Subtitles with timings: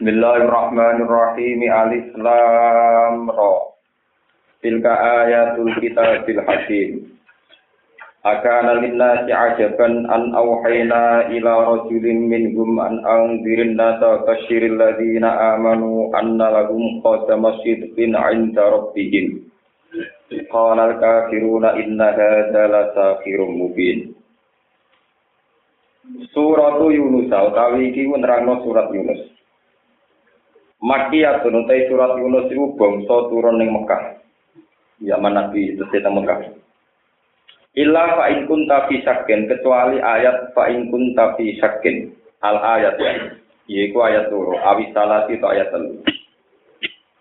[0.00, 1.60] Bismillahirrahmanirrahim.
[1.68, 3.56] Alif Lam Ra.
[4.64, 7.20] Tilka ayatul kitabil hakim.
[8.24, 16.48] Akana linnasi ajaban an awhayna ila rajulin minhum an anzirin nasa kasyiril ladhina amanu anna
[16.48, 19.52] lahum qadama sidqin inda rabbihim.
[20.48, 24.16] Qala al-kafiruna inna hadha la sakhirun mubin.
[26.32, 29.39] Suratu Yunus utawi iki nerangno surat Yunus.
[30.80, 34.16] Makiyatun utai surat Yunus itu bangsa turun ning Mekah.
[35.04, 36.40] Zaman Nabi itu teng Mekah.
[37.76, 41.54] Illa fa in kunta fi kecuali ayat fa in kunta fi
[42.40, 43.12] al ayat ya.
[43.70, 44.58] Yaiku ayat turu
[44.90, 46.02] salati itu ayat telu.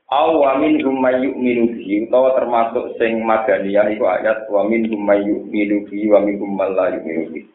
[0.09, 4.89] Aw wa min hum may yu'minu bihi utawa termasuk sing madaniyah iku ayat wa min
[4.89, 7.45] hum may yu'minu bihi wa min hum man la yu'minu bihi.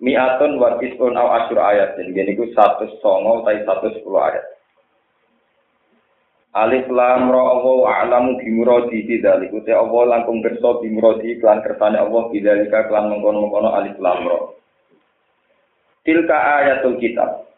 [0.00, 2.00] Mi'atun wa tis'un aw asyur ayat.
[2.00, 4.44] Jadi ini 109 utawa 110 ayat.
[6.52, 11.64] Alif lam ra Allah a'lamu bi muradi dzalik uti Allah langkung kersa bi muradi kelan
[11.64, 14.52] kersane Allah bidzalika kelan mengkono-mengkono alif lam ra.
[16.04, 17.48] Tilka ayatul kitab.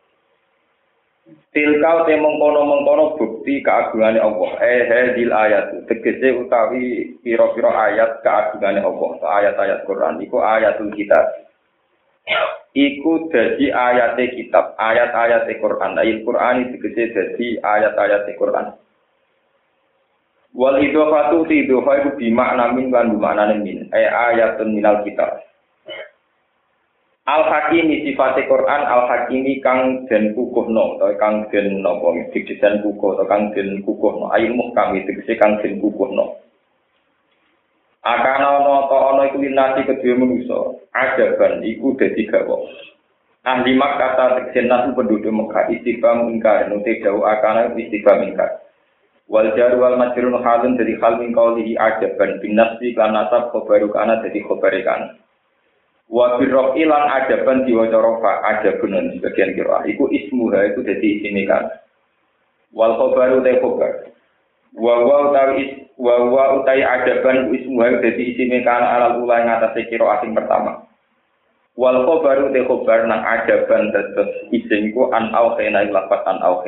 [1.50, 4.50] Tilka te mengkono-mengkono bukti keagungane Allah.
[4.62, 5.91] Eh hadil ayat.
[5.91, 9.10] Tegese utawi pira-pira ayat keagungane Allah.
[9.42, 10.22] Ayat-ayat Quran.
[10.22, 11.34] Iku ayatul kitab.
[12.78, 15.98] Iku dadi ayat kitab, ayat-ayat Quran.
[15.98, 18.83] Ayat Quran tegese dadi ayat-ayat Quran.
[20.55, 23.91] Wal idhofatu ti idhofa iku bimakna min lan bimakna min.
[23.91, 25.42] Ay ayatun minal kitab.
[27.24, 33.19] Al Hakimi sifate Quran Al Hakimi kang den kukuhno utawa kang den napa didesain kukuh
[33.19, 36.38] utawa kang den kukuhno ayin muhkam tegese kang den kukuhno.
[38.05, 40.78] Akana ana ta ana iku linasi kedue manusa.
[40.94, 42.60] Ajaban iku dadi gawa.
[43.42, 48.63] Ahli Makkah ta tegese nasu penduduk Mekah istiqam ingkar nuti dawuh akana istiqam ingkar.
[49.28, 52.41] Wal jar wal majrun halun dari hal min qawlihi ajaban.
[52.44, 55.16] Bin nafsi kan nasab khabaru kana dadi khabare kan
[56.12, 61.65] wa birro ilan ajaban diwaca rofa ajabun sebagian kira iku ismuha iku dadi isine kan.
[62.76, 63.93] Wal khabaru te khabar
[64.75, 69.88] wa wa utawi wa wa utai ajaban ismuha dadi isine kan alal ula ing atase
[69.88, 70.84] kira asing pertama.
[71.81, 76.60] Wal khabaru te khabar nang ajaban dados isin ku an au khena lafat an au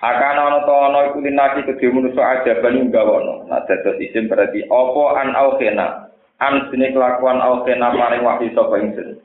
[0.00, 3.44] akan ana to ana iku linati kedhe manusa ajaban nggawono.
[3.52, 6.08] Nah dados isim berarti apa an aukhena?
[6.40, 9.20] An sine kelakuan aukhena paring wahyu sapa ingsun?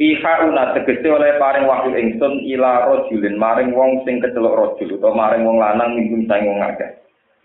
[0.00, 5.28] Iha una tegese oleh paring wahyu ingsun ila rajulin maring wong sing kecelok rajul utawa
[5.28, 6.88] maring wong lanang minggum sang wong akeh.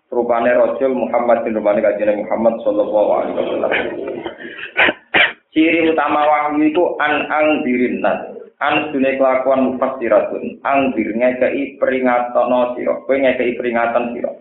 [0.07, 3.71] Rupane rajul Muhammad bin rupane kanjeng Muhammad sallallahu alaihi wasallam.
[5.51, 7.99] Ciri utama wahyu itu an ang dirin
[8.63, 10.63] an dune kelakuan mufassiratun.
[10.63, 12.93] Anggir ngekei peringatan sira.
[13.03, 14.31] Kowe ngekei peringatan sira.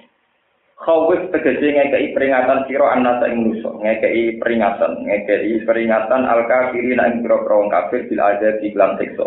[0.78, 5.03] Khawif tegese ngekei peringatan sira anasa ing manusa ngekei peringatan.
[5.03, 9.27] Ngekei peringatan al kafirin ing pira-pira kafir bil azab di lan siksa.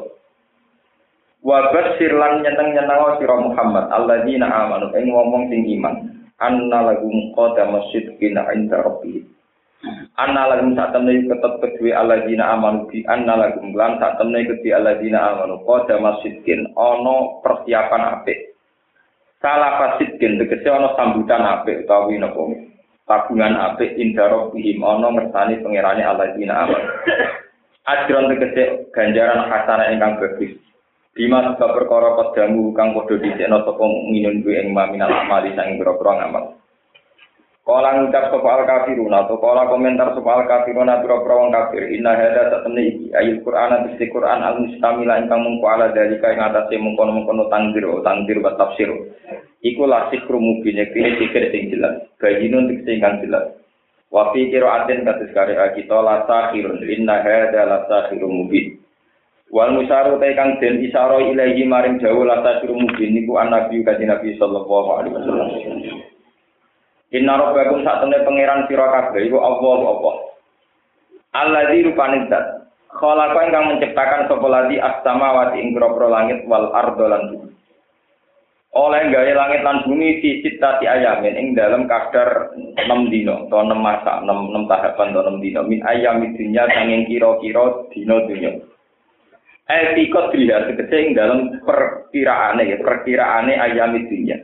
[1.45, 5.95] Wa basyir lan nyeneng-nyeneng sira Muhammad alladzina amanu ing wong sing iman.
[6.39, 9.34] Anna lahum qadama sidqin inda rabbihim
[10.16, 14.79] Anna lagum saat temen tetep kedua alladzina amanu bi anna lagum lan saat temen kedua
[14.79, 18.56] alladzina amanu qada masjidin ono persiapan apik.
[19.44, 22.41] Salah fasidin tegese ono sambutan apik utawi napa
[23.06, 26.90] tabungan apik indaro bihim ono ngersani pangerane alladzina amanu.
[27.85, 30.57] Ajron tegese ganjaran hasanah ingkang bagus.
[31.16, 36.12] Bima sebab perkara pedamu kang padha dhisikno sapa minun kuwi ing maminal amali sang boro-boro
[36.19, 36.59] ngamal.
[37.65, 42.13] Kala ngucap sapa al kafirun atau kala komentar sapa al kafirun pira wong kafir inna
[42.13, 46.77] hada satemene iki ayat Quran ati Quran al mustamila ingkang mungko ala dari kae ngatasi
[46.77, 48.93] mungkon-mungkon tangdir tangdir wa tafsir.
[49.65, 53.57] Iku la sikru mubin iki sikir sing jelas bayinun sing kang jelas.
[54.13, 57.77] Wa fi qiraatin kados kare kita la sakhirun inna hada la
[58.29, 58.77] mubin.
[59.49, 63.81] Wal musaru ta kang den isaro ilahi maring jauh la sakhirun mubin niku an nabi
[63.81, 66.13] kanjeng nabi sallallahu alaihi wasallam
[67.16, 70.12] Inna rabbakum sak temne pangeran sira kabeh iku Allah apa.
[71.32, 72.46] Alladzi rupane zat.
[72.96, 77.52] Khalaqa ingkang menciptakan sapa ladi as-samawati ing langit wal ardo lan bumi.
[78.76, 83.72] Oleh gawe langit lan bumi di sitati ayamin ing dalam kadar 6 dino atau 6
[83.79, 85.59] masa, 6, 6 tahapan atau 6 dino.
[85.64, 88.52] Min ayam dunya sanging kira-kira dino dunya.
[89.72, 94.44] Eh pikot dilihat sekecil ing dalam perkiraane ya, perkiraane ayam dunya.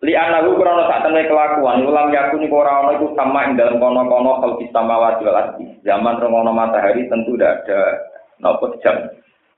[0.00, 4.40] Li anahu krono sak temne kelakuan ulam yakuni ora ana iku sama ing dalam kono-kono
[4.40, 7.80] kal samawati wal ardi zaman romono matahari tentu tidak ada
[8.40, 8.96] napa jam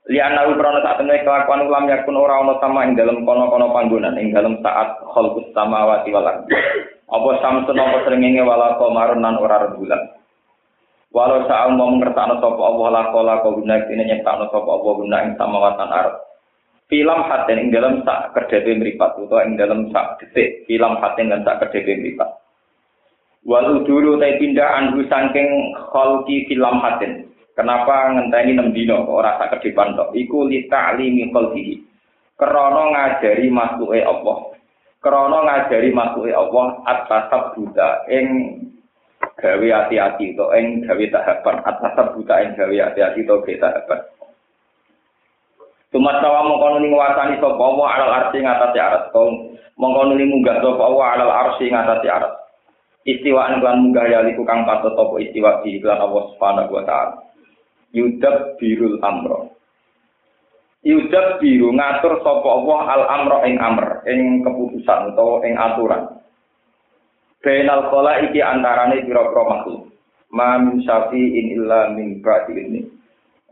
[0.03, 4.19] Lian nawi krono saat temen kelakuan ulam yakun ora ono sama ing dalam kono-kono panggonan
[4.19, 6.51] ing dalam saat khalqus samawati wal ardi.
[7.07, 10.03] Apa samsun apa srengenge wala qamarun nan ora rembulan.
[11.15, 15.17] Walau saat mau mengertakno sapa Allah la qala kau guna kene nyiptakno sapa Allah guna
[15.23, 16.15] ing samawatan ard.
[16.91, 21.41] Film haten ing dalam sak kedhepe mripat utawa ing dalam sak detik film haten dan
[21.47, 22.29] sak kedhepe mripat.
[23.43, 27.27] Walau dulu tay pindah anhu saking khalqi film haten.
[27.53, 30.15] Kenapa ngenteni enam dino kok ora sak ke depan tok?
[30.17, 31.75] Iku li ta'limi qalbihi.
[32.33, 34.37] Krana ngajari makhluk Allah.
[34.97, 38.25] Krana ngajari makhluk Allah at-tasab buta ing
[39.37, 44.01] gawe hati-hati to ing gawe tahapan at-tasab buta ing gawe hati-hati to gawe tahapan.
[45.93, 49.03] Cuma tawa mongkono ning nguasani sapa Allah alal arsi ngatasi arat.
[49.77, 52.33] Mongkono ning munggah sapa Allah alal arsi ngatasi arat.
[53.05, 57.15] Istiwaan lan munggah ya liku kang patut apa istiwa di iklan Allah Subhanahu wa taala.
[57.93, 59.53] yudab birul amro.
[60.83, 66.19] Yudab biru ngatur sapa Allah al amro ing amr, ing keputusan atau ing aturan.
[67.39, 69.87] Bainal kola iki antarane pira-pira makhluk.
[70.33, 72.81] Ma min syafi'in illa min ba'di ini.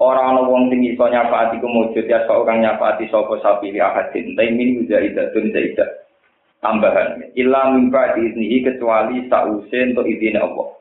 [0.01, 3.77] Ora ana wong sing iso nyafaati ku mujud ya sok kang nyafaati sapa sapi li
[3.77, 4.33] ahadin.
[4.33, 6.09] Ta min zaidatun zaidat.
[6.57, 7.29] Tambahan.
[7.37, 10.73] Illa min ba'di ini kecuali sause untuk izin Allah.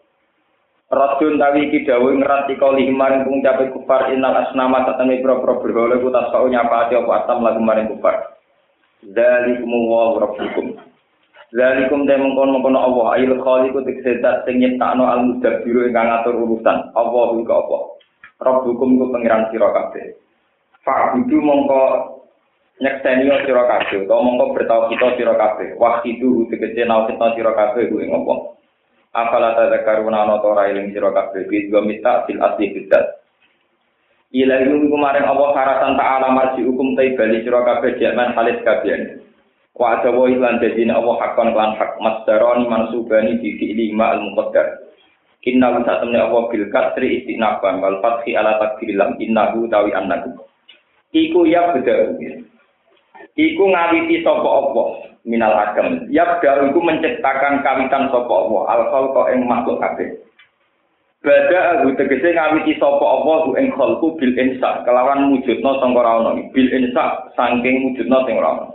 [0.89, 6.09] Radun tawi iki dawuh ngerati kali maring pengucape kufar innal asnama tatane pro-pro berhala ku
[6.11, 8.41] tak kau nyapati apa atam lagu maring kufar.
[9.05, 10.81] Dzalikum wa rabbukum.
[11.53, 16.89] Dzalikum te mengkon-mengkon Allah ayil khaliqu tiksedat sing nyiptakno al mudabbiru ingkang ngatur urusan.
[16.97, 18.00] Allah iku apa?
[18.41, 20.17] Rabbukum ku pangeran sira kabeh.
[20.81, 21.83] Fa'budu mongko
[22.81, 25.77] nyekseni sira kabeh utawa mongko bertauhid sira kabeh.
[25.77, 28.35] Wahidu tegese nausita sira kabeh ku ing apa?
[29.13, 33.21] Afala tadzakaruna ana ora eling sira kabeh bi dua mita fil asli bidat.
[34.33, 39.21] Ila ilmu kemarin Allah karatan ta'ala marji hukum tai bali sira kabeh jaman halis kabeh.
[39.77, 44.90] Wa adawa ilan dadine Allah hakon lan hak masdaroni mansubani bi fi'li ma al muqaddar.
[45.41, 50.37] Inna wa ta'tamni Allah bil kasri istinaban wal fathi ala takdilam innahu tawi annahu.
[51.17, 52.13] Iku ya beda.
[53.41, 54.89] Iku ngawiti sapa Allah
[55.25, 56.05] minal agam.
[56.13, 60.13] Yabda itu menciptakan kawitan sapa Allah al khalqa ing makhluk kabeh.
[61.25, 66.13] Bada aku tegese ngawiti sapa Allah ku ing khalqu bil insa kelawan wujudna sangka ora
[66.21, 68.67] ono bil insa saking wujudna sing ora ono.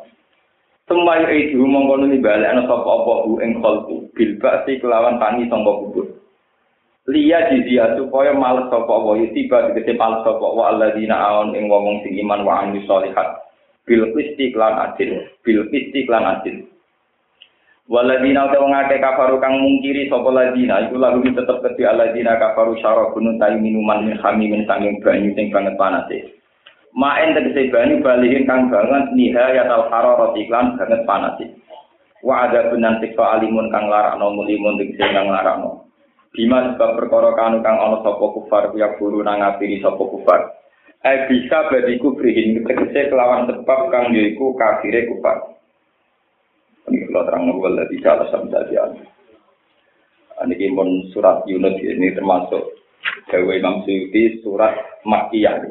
[0.90, 5.46] Semai itu mongko nuli balik ana sapa Allah ku ing khalqu bil ba'si kelawan tani
[5.46, 6.15] sangka kubur.
[7.06, 12.02] Liya jizia supaya males sapa Allah tiba tegese males sapa wa alladzina aon ing wong
[12.02, 13.46] sing iman wa amil sholihat.
[13.86, 16.66] Bil qisti klan adil bil qisti klan adil.
[17.86, 23.38] Waladina wong akeh kafaru kang mungkiri sapa ladina iku lagu tetep kedhi aladina kafaru syarabun
[23.38, 26.34] ta'i minuman min hamimin sanging banyu sing banget panase
[26.98, 31.46] Maen tegese banyu balihin kang banget nihayat al hararat iklan banget panase
[32.26, 35.85] wa ada benan siksa alimun kang larakno mulimun tegese kang larakno
[36.36, 40.52] Bima sebab perkara kanu kang ana sapa kufar ya guru nang ngapiri sapa kufar
[41.06, 45.38] Eh bisa badiku berihin tegese kelawan sebab kang yaiku kafire kufar.
[46.90, 48.74] Ini kalau terang nubal dari salah sampai
[50.36, 52.74] Ini pun surat Yunus ini termasuk
[53.30, 54.74] Jawa Imam Suyuti surat
[55.06, 55.62] Makkiyah.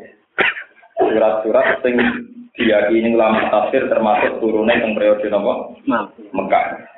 [1.02, 1.98] Surat-surat yang
[2.54, 5.74] diyakini ulama tafsir termasuk turunnya yang periode nopo
[6.30, 6.93] Mekah.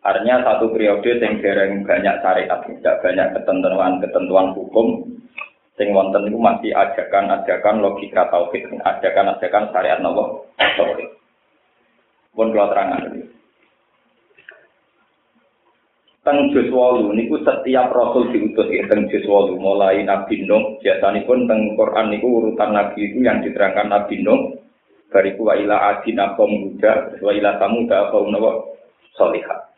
[0.00, 5.04] Artinya satu periode yang banyak syariat, tidak banyak ketentuan-ketentuan hukum
[5.76, 11.08] sing wonten itu masih ajakan-ajakan logika tauhid, ajakan-ajakan syariat nopo tauhid.
[12.32, 12.68] Pun kula
[13.12, 13.28] ini.
[16.20, 19.24] Teng 8 niku setiap rasul diutus ya teng 8
[19.56, 24.52] mulai Nabi Nuh biasanya pun teng Quran niku urutan nabi itu yang diterangkan Nabi Nuh
[25.08, 28.52] bariku wa ila adina qaum muda wa ila samuda qaum nawa
[29.16, 29.69] salihah.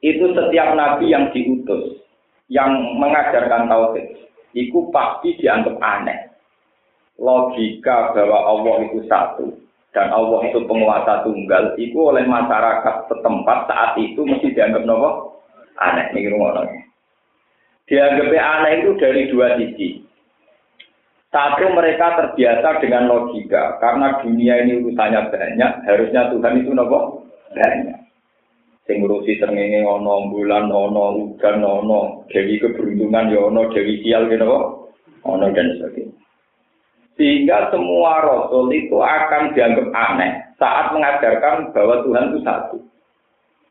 [0.00, 2.00] Itu setiap nabi yang diutus
[2.48, 4.16] yang mengajarkan tauhid
[4.56, 6.32] iku pasti dianggap aneh.
[7.20, 9.52] Logika bahwa Allah itu satu
[9.92, 15.38] dan Allah itu penguasa tunggal, itu oleh masyarakat setempat saat itu mesti dianggap nopo
[15.76, 16.08] aneh.
[16.16, 16.64] Ini rumah
[17.84, 20.00] Dianggap aneh itu dari dua sisi.
[21.28, 27.99] Satu mereka terbiasa dengan logika karena dunia ini urusannya banyak, harusnya Tuhan itu nopo banyak
[28.90, 34.50] sing ngurusi srengenge ana bulan ana udan ana dewi keberuntungan ya ana dewi sial gitu
[35.22, 36.18] ana dan sebagainya.
[37.14, 42.78] Sehingga semua rasul itu akan dianggap aneh saat mengajarkan bahwa Tuhan itu satu.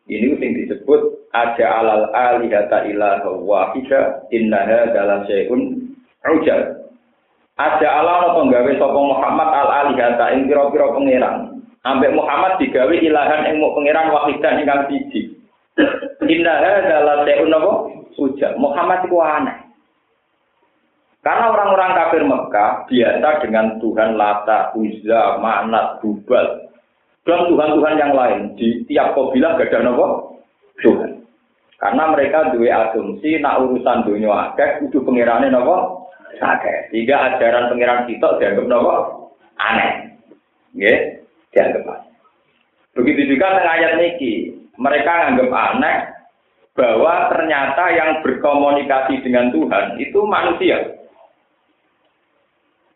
[0.06, 1.02] Ini yang disebut
[1.34, 5.94] ada alal alihata ilaha wahida innaha dalam syai'un
[6.34, 6.62] ujal
[7.60, 11.49] Ada Allah apa gawe sapa Muhammad al alihata ing pira-pira pangeran.
[11.88, 15.32] Ambek Muhammad digawe ilahan ing pangeran wahidan ingkang siji.
[16.28, 17.72] Inna hadza la ta'un apa?
[18.20, 18.52] Uja.
[18.60, 19.58] Muhammad itu aneh.
[21.24, 26.68] Karena orang-orang kafir Mekah biasa dengan Tuhan Lata, Uzza, Manat, Bubal,
[27.28, 28.56] dan Tuhan-Tuhan yang lain.
[28.56, 30.08] Di tiap kabilah gak ada apa?
[30.80, 31.12] Tuhan.
[31.80, 36.08] Karena mereka dua asumsi nak urusan dunia akeh kudu pengirane napa?
[36.44, 36.92] Akeh.
[36.92, 38.94] Sehingga ajaran pengiran kita dianggap napa?
[39.60, 39.92] Aneh.
[40.76, 41.19] Nggih,
[41.53, 42.10] dianggap aneh.
[42.98, 44.34] Begitu juga dengan ayat niki,
[44.75, 45.98] mereka anggap aneh
[46.79, 50.96] bahwa ternyata yang berkomunikasi dengan Tuhan itu manusia.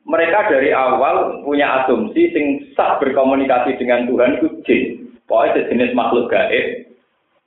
[0.03, 2.45] Mereka dari awal punya asumsi sing
[2.75, 4.83] sah berkomunikasi dengan Tuhan itu jin.
[5.27, 6.91] Pokoknya sejenis makhluk gaib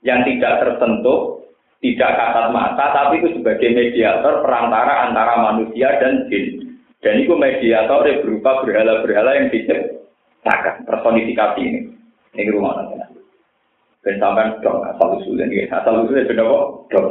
[0.01, 1.45] yang tidak tersentuh,
[1.85, 6.77] tidak kasat mata, tapi itu sebagai mediator perantara antara manusia dan jin.
[7.05, 10.06] Dan itu mediator yang berupa berhala-berhala yang diciptakan,
[10.87, 11.81] personifikasi ini.
[12.37, 12.95] Ini rumah nanti.
[14.05, 16.47] Dan sampai dong, asal usulnya ini, asal usulnya benar
[16.87, 17.07] dong.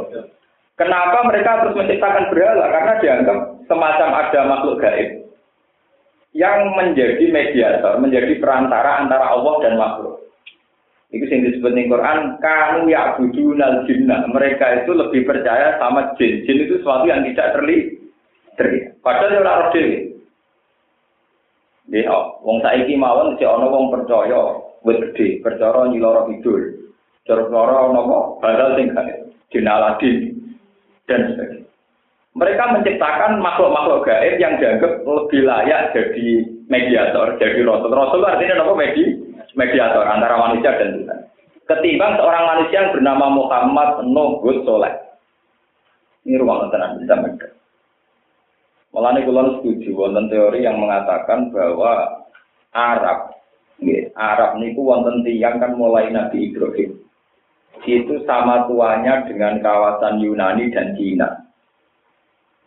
[0.77, 2.65] Kenapa mereka terus menciptakan berhala?
[2.69, 5.09] Karena dianggap semacam ada makhluk gaib
[6.37, 10.21] yang menjadi mediator, menjadi perantara antara Allah dan makhluk.
[11.09, 14.27] Itu yang disebut di Quran, kanu ya nal jinnah.
[14.29, 16.45] Mereka itu lebih percaya sama jin.
[16.45, 18.99] Jin itu sesuatu yang tidak terlihat.
[19.05, 20.16] Padahal orang roh
[22.11, 26.91] oh, wong saiki mawon si ono wong percaya wit gede, percaya nyiloro kidul.
[27.23, 28.91] Percaya nopo badal sing
[29.51, 30.17] jin Aladin
[31.07, 31.67] dan sebagainya.
[32.37, 36.27] Mereka menciptakan makhluk-makhluk gaib yang dianggap lebih layak jadi
[36.69, 37.89] mediator, jadi rasul.
[37.89, 39.07] Rasul artinya nopo media
[39.57, 41.19] mediator antara manusia dan Tuhan.
[41.67, 44.93] Ketimbang seorang manusia yang bernama Muhammad Nuh Soleh.
[46.23, 47.56] Ini ruang tenang bisa mereka.
[48.97, 52.25] Malah ini kulon setuju wonten teori yang mengatakan bahwa
[52.73, 53.29] Arab,
[53.77, 56.97] ya, Arab ini wonten tiang kan mulai Nabi Ibrahim.
[57.85, 61.29] Itu sama tuanya dengan kawasan Yunani dan Cina.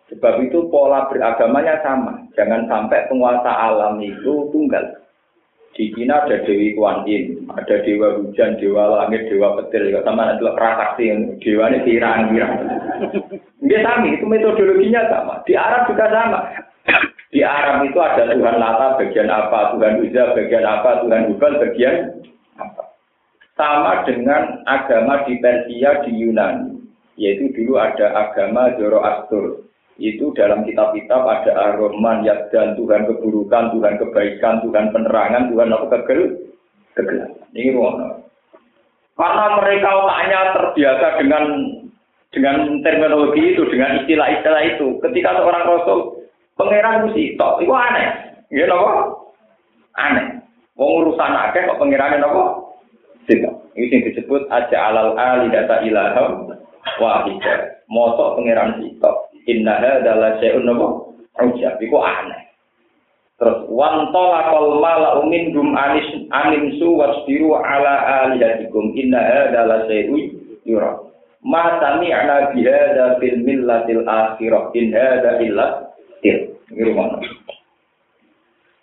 [0.07, 2.23] Sebab itu pola beragamanya sama.
[2.39, 4.87] Jangan sampai penguasa alam itu tunggal.
[5.71, 10.51] Di Cina ada Dewi Kuan Yin, ada Dewa Hujan, Dewa Langit, Dewa Petir, sama ada
[10.59, 12.55] prasakti yang Dewa ini kirang-kirang.
[13.63, 15.39] Dia sama, itu metodologinya sama.
[15.47, 16.41] Di Arab juga sama.
[17.31, 21.97] Di Arab itu ada Tuhan Lata bagian apa, Tuhan Uzza bagian apa, Tuhan Hubal bagian
[22.59, 22.83] apa.
[23.55, 26.83] Sama dengan agama di Persia, di Yunani.
[27.15, 29.70] Yaitu dulu ada agama Zoroaster
[30.01, 36.51] itu dalam kitab-kitab ada ar-Rahman, dan Tuhan keburukan, Tuhan kebaikan, Tuhan penerangan, Tuhan apa kegel,
[36.97, 37.45] kegelapan.
[37.53, 38.25] Ini ruang.
[39.21, 41.45] Karena mereka otaknya terbiasa dengan
[42.33, 44.97] dengan terminologi itu, dengan istilah-istilah itu.
[45.05, 45.99] Ketika seorang rasul
[46.57, 48.09] pangeran mesti tok, itu aneh.
[48.49, 48.93] Ya apa?
[50.01, 50.27] Aneh.
[50.79, 52.65] Wong urusan akeh kok pangeran apa?
[53.29, 53.55] Tidak.
[53.77, 56.57] Ini yang disebut aja alal ali data ilaham
[56.97, 57.85] wahidah.
[57.91, 59.30] Mosok pangeran sitok.
[59.49, 60.89] Inna adalah syai'un napa?
[61.41, 62.51] Ujab iku aneh.
[63.41, 70.29] Terus wan talaqal mala'u minhum anis animsu wasbiru ala alihatikum inna adalah syai'un
[70.69, 71.01] yura.
[71.41, 75.89] Ma sami'na bihadza fil millatil akhirah in hadza illa
[76.93, 77.17] mana?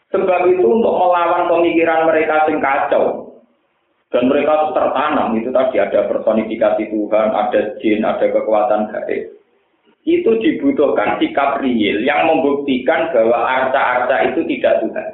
[0.10, 3.38] Sebab itu untuk melawan pemikiran mereka sing kacau
[4.10, 9.38] dan mereka tertanam itu tadi ada personifikasi Tuhan, ada jin, ada kekuatan gaib
[10.08, 15.10] itu dibutuhkan sikap real yang membuktikan bahwa arca-arca itu tidak Tuhan.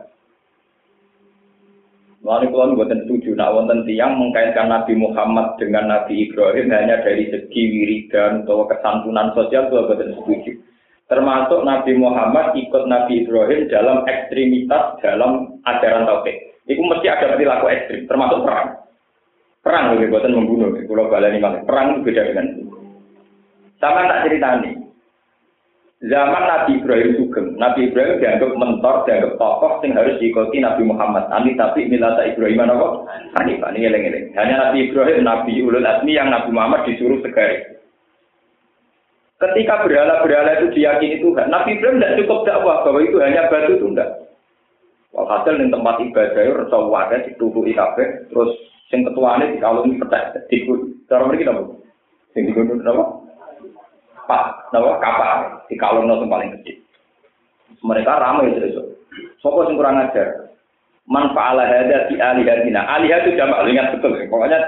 [2.24, 7.28] Lalu kalau buatan setuju, nak wonten tiang mengkaitkan Nabi Muhammad dengan Nabi Ibrahim hanya dari
[7.28, 10.52] segi wiridan atau kesantunan sosial itu buatan setuju.
[11.12, 16.64] Termasuk Nabi Muhammad ikut Nabi Ibrahim dalam ekstremitas dalam ajaran tauhid.
[16.64, 18.72] Itu mesti ada perilaku ekstrim, termasuk perang.
[19.60, 20.72] Perang lebih buatan membunuh.
[20.80, 22.48] Kalau balani perang itu beda dengan.
[23.84, 24.73] Sama tak cerita nih.
[26.04, 31.32] Zaman Nabi Ibrahim Sugeng, Nabi Ibrahim dianggap mentor, dianggap tokoh yang harus diikuti Nabi Muhammad.
[31.32, 33.08] Ani tapi milata Ibrahim apa?
[33.40, 34.36] Hanifah, ini ngeleng-ngeleng.
[34.36, 37.80] Hanya Nabi Ibrahim, Nabi Ulul Azmi yang Nabi Muhammad disuruh segari.
[39.40, 44.06] Ketika berhala-berhala itu diyakini Tuhan, Nabi Ibrahim tidak cukup dakwah bahwa itu hanya batu tunda.
[45.16, 48.52] Walhasil di tempat ibadah itu rasa wadah ditutupi kabeh, terus
[48.92, 50.84] yang ketuanya dikalungi petak, dikut.
[51.08, 51.64] Cara mereka apa?
[52.36, 53.23] Yang?
[54.26, 56.78] Pak, nawa kapal di kalung nol paling kecil.
[57.84, 58.96] Mereka ramai itu.
[59.44, 60.54] Sopo sing kurang ajar.
[61.04, 62.88] Man fa'ala hada di alihatina.
[62.88, 64.16] Alihah itu jamak ingat betul.
[64.32, 64.60] Pokoknya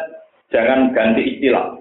[0.51, 1.79] jangan ganti istilah.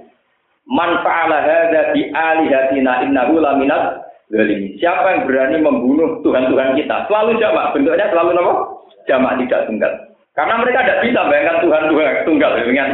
[0.70, 4.80] Man fa'ala hada di alihatina innahu laminat Zalim.
[4.80, 6.96] Siapa yang berani membunuh Tuhan-Tuhan kita?
[7.10, 7.76] Selalu jamak.
[7.76, 8.54] Bentuknya selalu apa?
[9.04, 9.92] Jamak tidak tunggal.
[10.32, 12.52] Karena mereka tidak bisa bayangkan Tuhan-Tuhan tunggal.
[12.64, 12.88] Ingat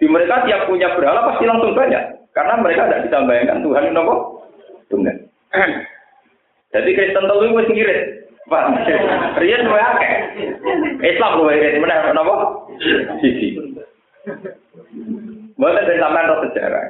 [0.00, 2.19] Di mereka tiap punya berhala pasti langsung banyak.
[2.30, 4.14] Karena mereka tidak bisa bayangkan Tuhan itu apa?
[4.86, 5.16] Tunggal.
[6.74, 8.00] Jadi Kristen telu wis ngirit.
[8.50, 8.62] Pak,
[9.38, 10.14] riyen wae akeh.
[11.02, 12.34] Islam wae ngirit meneh napa?
[13.22, 13.58] Sisi.
[15.58, 16.84] Mboten dari sampean roh sejarah.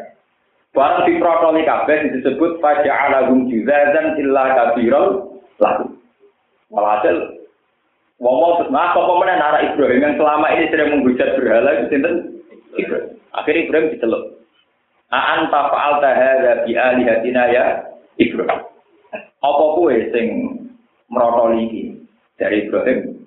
[0.70, 5.98] Barang diprotoli kabeh disebut faja'alahum juzazan illa kabiral lagu.
[6.70, 7.42] Walhasil
[8.22, 11.98] wong-wong terus nah meneh arah Ibrahim yang selama ini sering menghujat berhala itu.
[13.34, 14.39] Akhirnya Ibrahim diceluk.
[15.10, 17.64] Aan fa'al tahadza bi alihatina ya
[18.14, 18.62] Ibrahim.
[19.42, 20.26] Apa kuwe sing
[21.10, 21.82] merotoli iki
[22.38, 23.26] dari Ibrahim?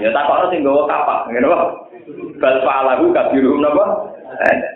[0.00, 1.68] Ya takokno sing gawa kapak, ngene wae.
[2.40, 3.84] Bal fa'alahu kabiruhum napa?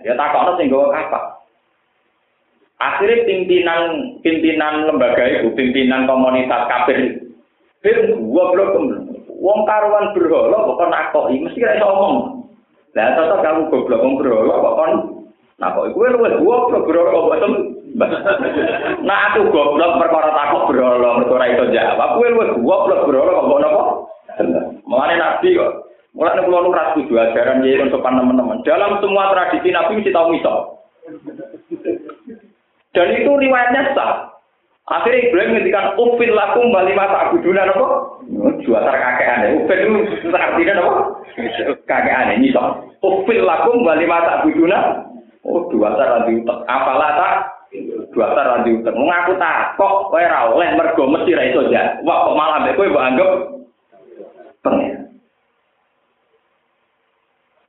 [0.04, 1.24] Ya takokno sing gawa kapak.
[2.80, 3.80] Akhirnya pimpinan
[4.24, 6.96] pimpinan lembaga itu, pimpinan komunitas kafir
[7.84, 9.08] itu, gua belum
[9.40, 12.16] Wong karuan berhala kok nakoki, mesti ra iso omong.
[12.92, 14.92] Lah tetep kamu goblok wong berhala kok kon
[15.60, 15.92] nakoki.
[15.94, 17.52] Kuwi luwih goblok berhala kok boten.
[19.06, 22.16] Nah aku goblok perkara takut berhala mergo ora iso jawab.
[22.16, 23.82] Kuwi luwih goblok berhala kok napa?
[24.88, 25.72] Mulane nabi kok.
[26.16, 28.64] Mulane kula nu ra setuju ajaran yen sopan teman-teman.
[28.66, 30.54] Dalam semua tradisi nabi mesti tahu miso.
[32.90, 34.30] Dan itu riwayatnya sah.
[34.90, 37.86] Akhirnya Ibrahim ngendikan upil lakum bali masa abuduna apa?
[38.66, 39.48] Juatar kakek aneh.
[39.62, 40.92] Upil itu artinya apa?
[41.86, 42.98] Kakek aneh nyisok.
[42.98, 45.06] Upil lakum bali masa abuduna.
[45.40, 46.58] Oh, dua tar ranti utek.
[46.68, 47.34] Apalah tak?
[48.12, 48.92] Dua tar ranti utek.
[48.92, 51.96] Mengaku tak kok kowe ora oleh mergo mesti ra iso ya.
[52.04, 53.30] Wah, kok malah mbek kowe mbok anggap
[54.60, 54.96] pengen.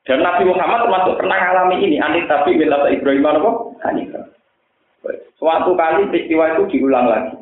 [0.04, 1.98] Dan Nabi Muhammad termasuk pernah mengalami ini.
[2.02, 3.52] Anit tapi bila Ibrahim apa?
[3.88, 4.26] Hanifah.
[5.40, 7.38] Suatu kali peristiwa itu diulang lagi.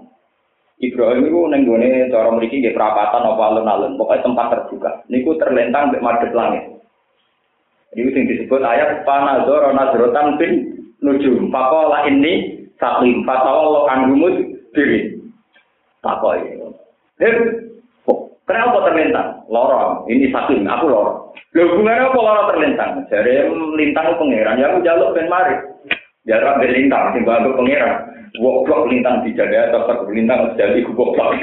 [0.79, 4.91] Ibrahim itu nenggone cara mriki nggih perapatan apa alun-alun, pokoknya tempat terbuka.
[5.12, 6.78] Niku terlentang mbek madhep langit.
[7.98, 10.51] Ini sing disebut ayat panazoro nazrotan bin
[11.01, 11.50] nujum.
[11.50, 13.25] Pakola ini sakim.
[13.25, 14.35] Fatawallah anhumud
[14.77, 15.18] diri.
[16.05, 16.61] Pakoi.
[17.20, 17.33] Eh,
[18.46, 19.42] kenapa terlentang?
[19.50, 20.05] Lorong.
[20.05, 20.70] Ini sakim.
[20.70, 21.33] Aku lorong.
[21.57, 22.92] Lho hubungannya apa lorong terlentang?
[23.09, 24.61] Jadi lintang pangeran.
[24.61, 25.57] Ya aku jaluk ben mari.
[26.29, 28.05] Jarak dari lintang, sing bantu pangeran.
[28.37, 31.33] Goblok lintang dijaga, tetap lintang jadi goblok.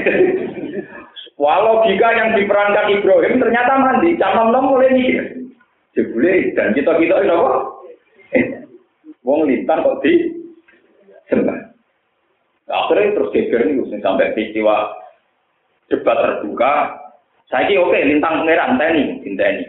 [1.43, 5.46] Walau jika yang diperankan Ibrahim ternyata mandi, cama nom mulai mikir.
[5.97, 7.53] Jebule dan kita kita ini apa?
[8.37, 8.45] Eh,
[9.25, 10.13] wong lintang kok di
[11.33, 11.57] sembah.
[12.69, 14.93] Akhirnya terus geger nih, sampai peristiwa
[15.89, 16.75] debat terbuka.
[17.49, 19.65] Saya oke, lintang pangeran teni, teni.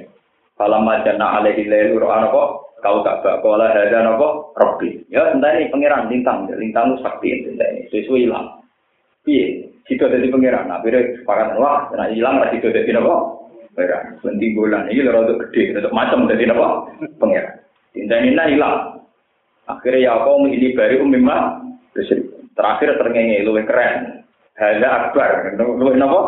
[0.58, 2.50] Kalau majana alaihi lelu roh kok
[2.82, 7.90] kau gak bakola ada nopo robi ya entah ini pangeran lintang lintang sakti entah ini
[7.90, 8.62] sesuai hilang.
[9.26, 13.37] Iya jika jadi pangeran nah beda sepakat wah nah hilang lah jika jadi nopo
[13.78, 15.78] pangeran penting bulan ini lho untuk gede.
[15.78, 16.90] Untuk macam jadi nopo
[17.22, 17.62] pangeran
[17.94, 19.06] entah ini hilang.
[19.70, 21.62] Akhirnya ya kau ini baru umimah.
[22.58, 24.26] Terakhir terngenge luwih keren.
[24.58, 25.54] Hanya akbar.
[25.62, 26.20] Luwih nopo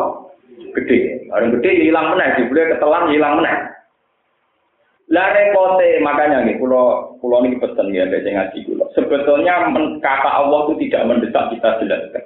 [0.78, 1.26] gede.
[1.34, 2.38] Orang gede hilang meneh.
[2.38, 3.56] Dibeli ketelan hilang meneh.
[5.10, 5.88] Lah repote.
[6.06, 8.86] Makanya nih pulau pulau ini pesen ya dari ngaji pulau.
[8.94, 12.24] Sebetulnya kata Allah itu tidak mendesak kita jelaskan.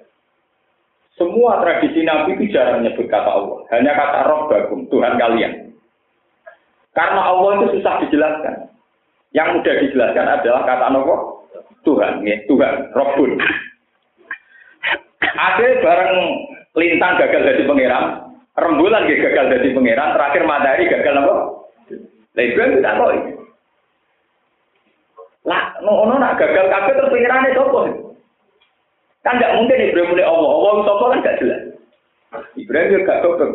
[1.14, 5.70] Semua tradisi Nabi itu jarang menyebut kata Allah, hanya kata Roh Bagum, Tuhan kalian.
[6.90, 8.55] Karena Allah itu susah dijelaskan.
[9.31, 11.18] Yang mudah dijelaskan adalah kata Allah
[11.87, 13.38] Tuhan, ya, Tuhan, Robbun.
[15.22, 16.18] Ada bareng
[16.74, 18.05] lintang gagal jadi pangeran,
[18.59, 21.35] rembulan gagal jadi pangeran, terakhir matahari gagal apa?
[22.35, 23.11] Lah Ibrahim tidak tahu.
[25.44, 25.64] Lah,
[26.18, 27.81] nak gagal kabeh terus pikirane sapa?
[29.25, 30.53] Kan tidak mungkin Ibrahim mulai Allah.
[30.53, 31.61] Allah sapa kan gak jelas.
[32.61, 33.53] Ibrahim juga goblok.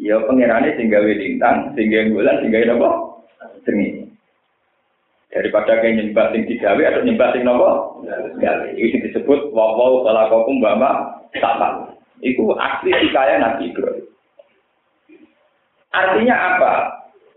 [0.00, 2.90] Ya pengirannya sing gawe lintang, sing gawe bulan, sing gawe napa?
[3.62, 4.02] Seni.
[5.30, 7.70] Daripada kayak nyembah sing digawe atau nyembah sing napa?
[8.42, 8.68] Gawe.
[8.74, 10.90] Iki disebut wa wa khalaqakum bama
[11.38, 11.94] sama.
[12.18, 14.06] Iku asli hikayah Nabi Ibrahim.
[15.92, 16.72] Artinya apa?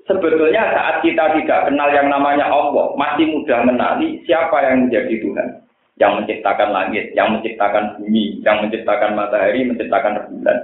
[0.05, 5.64] Sebetulnya saat kita tidak kenal yang namanya Allah, masih mudah mengenali siapa yang menjadi Tuhan.
[5.95, 10.57] Yang menciptakan langit, yang menciptakan bumi, yang menciptakan matahari, menciptakan rembulan.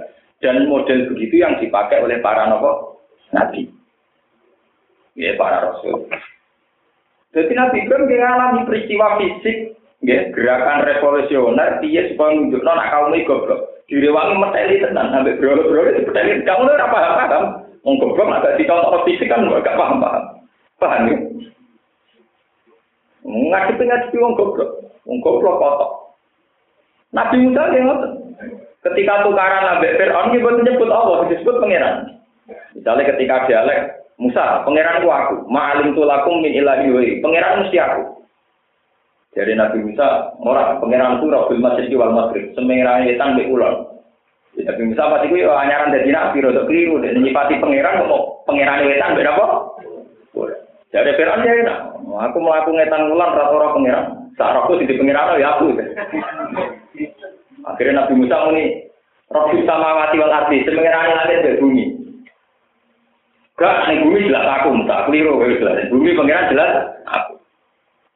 [0.44, 3.00] Dan model begitu yang dipakai oleh para nopo
[3.32, 3.70] nabi.
[5.16, 6.08] Ya, para rasul.
[7.32, 13.24] Jadi Nabi Ibrahim mengalami peristiwa fisik, ya, gerakan revolusioner, dia supaya menunjukkan anak kaum ini
[13.24, 13.60] goblok.
[13.88, 16.44] Direwangi meteli tenan, sampai beroleh-beroleh, dipeteli.
[16.44, 17.44] Kamu itu apa paham?
[17.84, 20.24] Wong goblok agak dicontoh fisik kan gak paham paham.
[20.76, 21.16] Paham ya?
[23.32, 24.70] Ngadepi ngadepi wong goblok.
[25.08, 25.90] Wong goblok kotok.
[27.12, 27.88] Nabi Musa yang
[28.82, 32.18] Ketika tukaran Nabi Fir'aun, ini nyebut Allah, disebut pangeran.
[32.74, 38.26] Misalnya ketika dialek, Musa, pangeran aku, ma'alim tulakum min ilahi pangeran mesti aku.
[39.38, 43.86] Jadi Nabi Musa, orang pangeran itu Rabbil Masjid wal Maghrib, semengeran yetan di ulon.
[44.58, 49.14] Nabi Musa pasti itu anyaran dari Nabi, rada keliru, dan nyipati pangeran, kok pangeran wetan
[49.14, 49.46] beda apa?
[50.92, 54.06] Jadi Fir'aun ya enak, aku melakukan ngetan ulang rata-rata pangeran.
[54.36, 55.72] Saat aku di pangeran ya aku.
[57.64, 58.64] Akhirnya Nabi Musa ini,
[59.32, 61.84] Rabbil Samawati wal Ardi, semengeran langit dan bumi.
[63.56, 65.88] Gak, ini bumi jelas aku, tak keliru, jelas.
[65.88, 66.70] Bumi pangeran jelas
[67.08, 67.40] aku.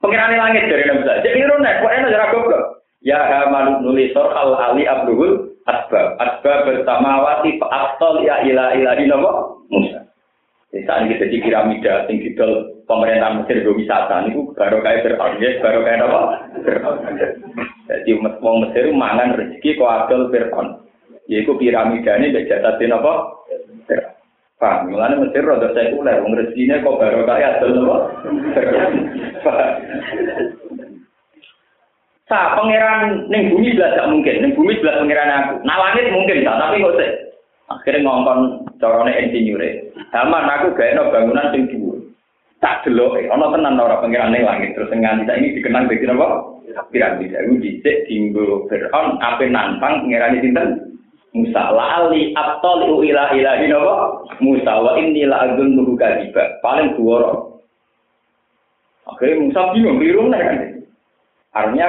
[0.04, 1.24] Pengiran langit dari Nabi Musa.
[1.24, 2.64] Jadi itu nek, kok enak jarak goblok.
[3.00, 6.20] Ya hamanu nulisor al ali abdul asbab.
[6.20, 10.05] Asbab bersamawati fa'aftol ya ila ilahi nopo Musa.
[10.84, 15.06] Saat ini jadi piramida, sing didol pemerintahan Mesir gue wisata, ini baru kayak
[15.40, 16.20] ya, baru kayak apa?
[17.86, 20.82] Jadi wong Mesir mangan rezeki kok adol Fir'aun.
[21.30, 23.12] Yaitu piramida ini berjatatin apa?
[23.86, 24.16] Fir'aun.
[24.56, 27.96] Paham, mulane Mesir rada sekuler, wong rezekine kok baru kaya adol napa?
[32.26, 35.54] Sa pangeran ning bumi belas gak mungkin, ning bumi belas pangeran aku.
[35.62, 37.10] Nah langit mungkin tak, tapi kok sih.
[37.68, 38.40] Akhirnya ngongkon
[38.80, 39.62] carane insinyur
[40.16, 42.00] Aman aku gawe bangunan sing dhuwur.
[42.56, 44.72] Tak delok, ana tenan ora pangeran ning langit.
[44.72, 46.56] Terus nganti ini dikenang dadi napa?
[46.88, 47.44] Piramida.
[47.44, 50.68] Iku dhisik dinggo Firaun ape nantang pangeran sinten?
[51.36, 51.68] Musa.
[51.68, 53.94] Lali atol ila ilahi napa?
[54.40, 54.72] Musa.
[54.72, 56.56] Wa inni la azun kadiba.
[56.64, 57.44] Paling duwara
[59.06, 60.82] Oke, Musa bingung biru kan?
[61.54, 61.88] Artinya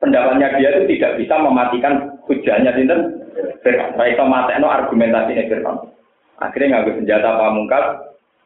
[0.00, 3.00] pendapatnya dia itu tidak bisa mematikan hujannya sinten
[3.64, 4.20] Firman baik
[4.60, 5.88] no argumentasi Firman
[6.38, 7.86] akhirnya ngambil senjata pamungkas.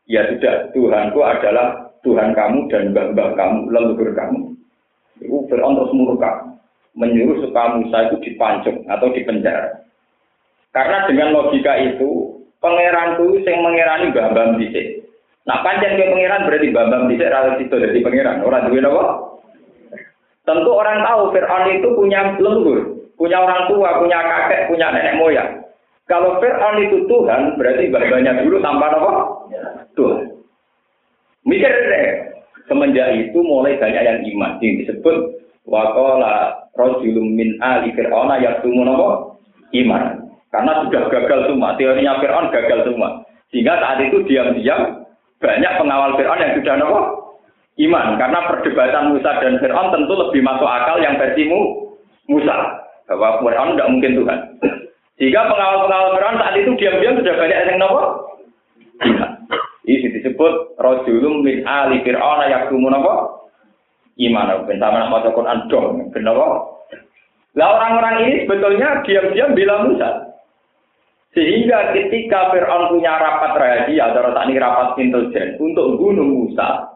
[0.09, 4.57] Ya sudah Tuhanku adalah Tuhan kamu dan mbah-mbah kamu leluhur kamu.
[5.21, 6.49] Itu Firman terus murka
[6.99, 9.85] menyuruh supaya Musa itu dipancung atau dipenjara.
[10.75, 15.07] Karena dengan logika itu, pangeran itu yang mengerani bambam dhisik.
[15.47, 18.43] Nah, panjang ke pangeran berarti bambam dhisik ra itu dari pangeran.
[18.43, 19.05] Orang duwe apa?
[20.45, 25.51] Tentu orang tahu Fir'aun itu punya leluhur, punya orang tua, punya kakek, punya nenek moyang.
[26.09, 29.11] Kalau Fir'aun itu Tuhan, berarti bambanya dulu tanpa apa?
[29.93, 30.25] Tuhan.
[31.45, 32.07] Mikir deh.
[32.65, 34.57] Semenjak itu mulai banyak yang iman.
[34.65, 35.17] Yang disebut
[35.69, 39.09] wakola rojulum min ali fir'auna yaktumun apa?
[39.77, 40.29] Iman.
[40.49, 43.21] Karena sudah gagal semua, teorinya Fir'aun gagal semua.
[43.53, 45.05] Sehingga saat itu diam-diam
[45.41, 47.01] banyak pengawal Fir'aun yang sudah nopo
[47.85, 48.17] iman.
[48.17, 51.93] Karena perdebatan Musa dan Fir'aun tentu lebih masuk akal yang versimu
[52.33, 52.57] Musa.
[53.09, 54.41] Bahwa Fir'aun tidak mungkin Tuhan.
[55.17, 58.03] Sehingga pengawal-pengawal Fir'aun saat itu diam-diam sudah banyak yang nopo
[59.09, 59.31] iman.
[59.89, 63.49] Ini disebut Rojulum min ali Fir'aun yaktumu nopo
[64.21, 64.69] iman.
[64.69, 66.13] Bersama nama Quran dong.
[66.13, 66.47] Kenapa?
[67.57, 70.29] Lah orang-orang ini sebetulnya diam-diam bilang Musa.
[71.33, 76.89] Sehingga ketika Fir'aun punya rapat rahasia, atau tak rapat intelijen untuk bunuh Musa,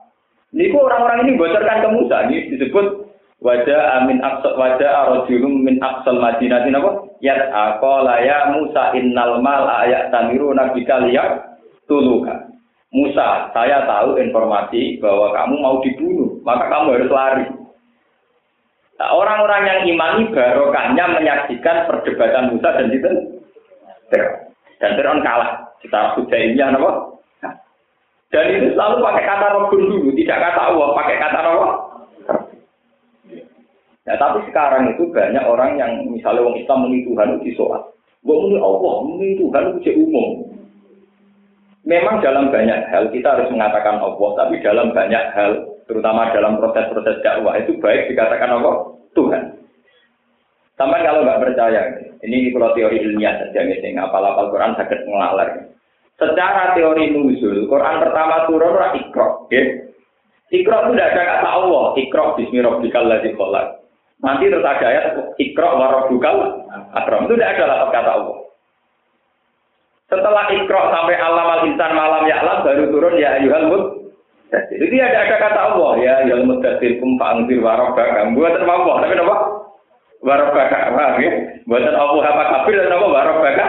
[0.53, 2.17] ini orang-orang ini bocorkan ke Musa.
[2.29, 3.02] Ini disebut
[3.43, 6.91] wajah amin aksal wajah arojulum min aksal madinah ini apa?
[7.19, 11.59] Yat akola ya Musa innal mal ayat tamiru nabi kaliyak
[11.91, 12.49] tuluka.
[12.93, 17.47] Musa, saya tahu informasi bahwa kamu mau dibunuh, maka kamu harus lari.
[19.01, 23.11] Nah, orang-orang yang imani barokahnya menyaksikan perdebatan Musa dan itu
[24.77, 25.73] dan Fir'aun kalah.
[25.81, 27.17] Kita ini apa?
[28.33, 31.69] Dan itu selalu pakai kata Rabbun dulu, tidak kata Allah, pakai kata apa?
[34.03, 37.83] Ya, tapi sekarang itu banyak orang yang misalnya orang Islam muni Tuhan itu sholat.
[38.27, 40.29] Gue muni Allah, muni Tuhan itu umum.
[41.87, 45.51] Memang dalam banyak hal kita harus mengatakan Allah, tapi dalam banyak hal,
[45.87, 49.59] terutama dalam proses-proses dakwah itu baik dikatakan Allah Tuhan.
[50.79, 51.83] Sampai kalau nggak percaya,
[52.23, 55.51] ini kalau teori ilmiah saja misalnya, apal-apal Quran sakit ngelalar.
[56.19, 59.47] Secara teori nuzul, Quran pertama turun ikro.
[59.51, 59.63] Ya.
[60.55, 63.82] Ikro itu tidak ada kata Allah, ikro bismi rabbikal ladzi khalaq.
[64.23, 65.07] Nanti terus ada ayat
[65.39, 67.27] ikro warabukal akram.
[67.27, 68.39] Itu tidak ada lafaz kata Allah.
[70.07, 73.85] Setelah ikro sampai alam al insan malam ya alam baru turun ya ayuhal mut.
[74.53, 78.31] Jadi ada ada kata Allah ya ayuhal muddatsir kum warabbaka.
[78.31, 78.93] Buat apa?
[79.03, 79.37] Tapi apa?
[80.23, 81.33] warabaka paham ya
[81.67, 83.67] buatan Allah apa kafir dan apa warabaka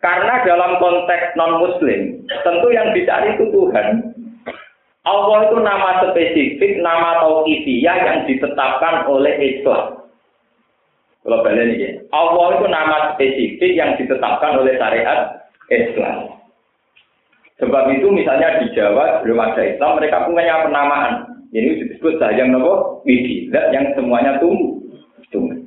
[0.00, 4.15] karena dalam konteks non muslim tentu yang dicari itu Tuhan
[5.06, 10.02] Allah itu nama spesifik nama tauhidiyah yang ditetapkan oleh Islam
[11.22, 16.34] kalau balik ini Allah itu nama spesifik yang ditetapkan oleh syariat Islam
[17.62, 23.00] sebab itu misalnya di Jawa belum ada Islam mereka punya penamaan ini disebut sayang nopo
[23.06, 24.76] widi, yang semuanya tumbuh.
[25.30, 25.58] Tunggal.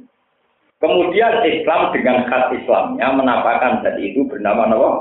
[0.80, 4.96] Kemudian Islam dengan khas Islamnya menampakkan tadi itu bernama Allah.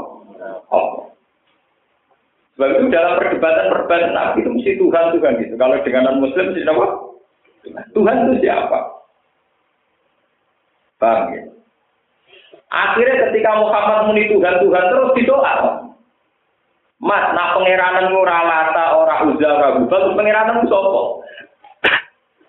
[0.72, 1.07] Allah.
[2.58, 5.54] Sebab itu dalam perdebatan-perdebatan Nabi itu mesti Tuhan Tuhan gitu.
[5.54, 6.86] Kalau dengan non Muslim mesti apa?
[7.94, 8.78] Tuhan itu siapa?
[10.98, 11.42] Paham ya?
[12.66, 15.54] Akhirnya ketika Muhammad muni Tuhan Tuhan terus didoa.
[16.98, 21.22] Mas, nah pengiranan ora lata, ora uzza, ora bubal, pengiranan sopo.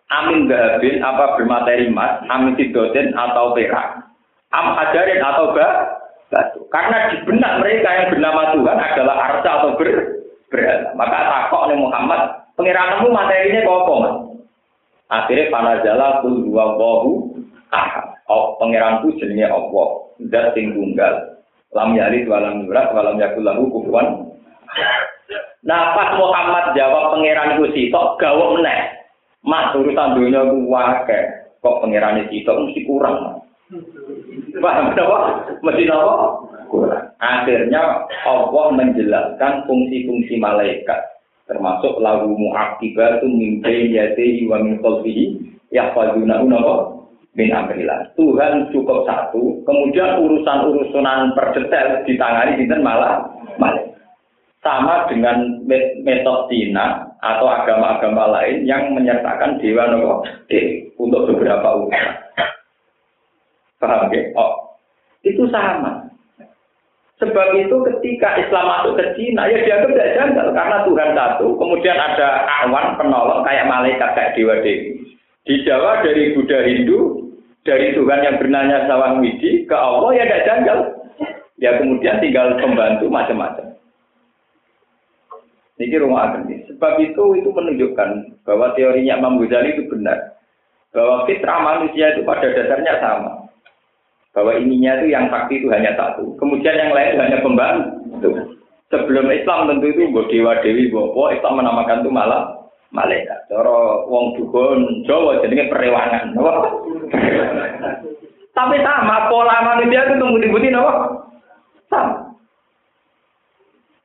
[0.09, 4.09] Amin dahabin apa bermateri emas, amin sidotin atau perak,
[4.49, 5.98] am hajarin atau ba,
[6.29, 6.61] batu.
[6.69, 9.89] Karena di benak mereka yang bernama Tuhan adalah arsa atau ber,
[10.49, 10.89] berhala.
[10.95, 12.21] Maka takok nih Muhammad,
[12.55, 14.15] pengiranmu materinya kok mas?
[15.09, 17.33] Akhirnya panajala kul dua wahu
[17.73, 18.13] ahad.
[18.29, 19.87] Oh, pengiranku jenenge Allah,
[20.29, 21.41] zat sing tunggal.
[21.73, 23.65] Lam yalid walam yulad walam yakul lahu.
[25.65, 29.01] Nah, pas Muhammad jawab pangeranku sitok gawe meneh.
[29.41, 31.19] Mas urusan dunia ku wae
[31.59, 33.43] kok pangeran itu mesti kurang.
[34.57, 35.19] Paham apa?
[35.61, 36.15] Mesti apa?
[37.21, 37.81] Akhirnya
[38.25, 40.97] Allah menjelaskan fungsi-fungsi malaikat
[41.45, 45.37] termasuk lagu mu'aqibatu min bayyatihi wa min qalbihi
[45.73, 46.75] yahfazuna apa?
[47.37, 48.09] min amrillah.
[48.17, 53.29] Tuhan cukup satu, kemudian urusan-urusan perdetail ditangani dinten malah
[53.61, 53.89] malaikat
[54.59, 55.61] sama dengan
[56.03, 60.15] metode Cina atau agama-agama lain yang menyertakan dewa nopo
[60.99, 62.28] untuk beberapa urusan.
[63.79, 64.21] Paham ya?
[64.35, 64.75] Oh,
[65.23, 66.07] itu sama.
[67.19, 71.47] Sebab itu ketika Islam masuk ke Cina, ya dianggap tidak janggal karena Tuhan satu.
[71.59, 75.19] Kemudian ada awan penolong kayak malaikat kayak dewa dewi.
[75.43, 77.27] Di Jawa dari Buddha Hindu,
[77.67, 80.79] dari Tuhan yang bernanya Sawang Widi ke Allah ya tidak janggal.
[81.59, 83.75] Ya kemudian tinggal pembantu macam-macam.
[85.79, 90.39] Ini rumah agen Sebab itu itu menunjukkan bahwa teorinya Imam Ghazali itu benar.
[90.91, 93.48] Bahwa fitrah manusia itu pada dasarnya sama.
[94.31, 96.37] Bahwa ininya itu yang sakti itu hanya satu.
[96.37, 98.29] Kemudian yang lain itu hanya pembantu.
[98.89, 103.45] Sebelum Islam tentu itu buat dewa dewi bopo Islam menamakan itu malah malaikat.
[103.49, 106.33] Cara wong dukun Jawa jadinya perewangan.
[108.57, 110.93] Tapi sama pola manusia itu tunggu dibutin apa?
[111.87, 112.33] Sama.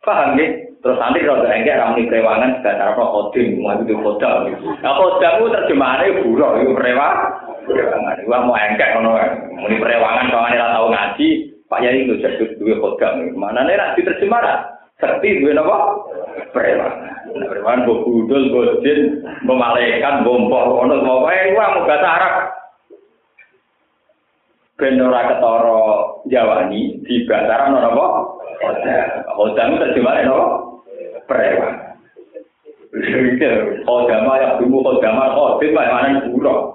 [0.05, 0.47] Paham ya?
[0.85, 4.53] Terus nanti kalau enggak ramai kerewangan sudah cara apa koding, mau itu kodam.
[4.85, 7.17] Nah kodam itu terjemahannya buruk, itu perewang.
[7.65, 11.29] Kerewangan, gua mau enggak kalau mau di perewangan kalau nggak tahu ngaji,
[11.65, 13.25] Pak Yai itu jadi dua kodam.
[13.35, 14.41] Mana nih nanti terjemah
[15.01, 15.79] Seperti dua apa?
[16.53, 17.15] Perewangan.
[17.35, 21.89] Nah, perewangan gue budul, gue jin, gue malaikat, gue mbok, ono mau eh gua mau
[21.89, 22.35] bahasa Arab.
[24.75, 25.83] Ben ora ketara
[26.29, 28.07] Jawani di bahasa Arab apa?
[29.35, 30.47] Kodam terjemahannya apa?
[31.27, 31.75] preman.
[33.85, 36.74] Kodama yang dulu kodama kodit pak mana buruk.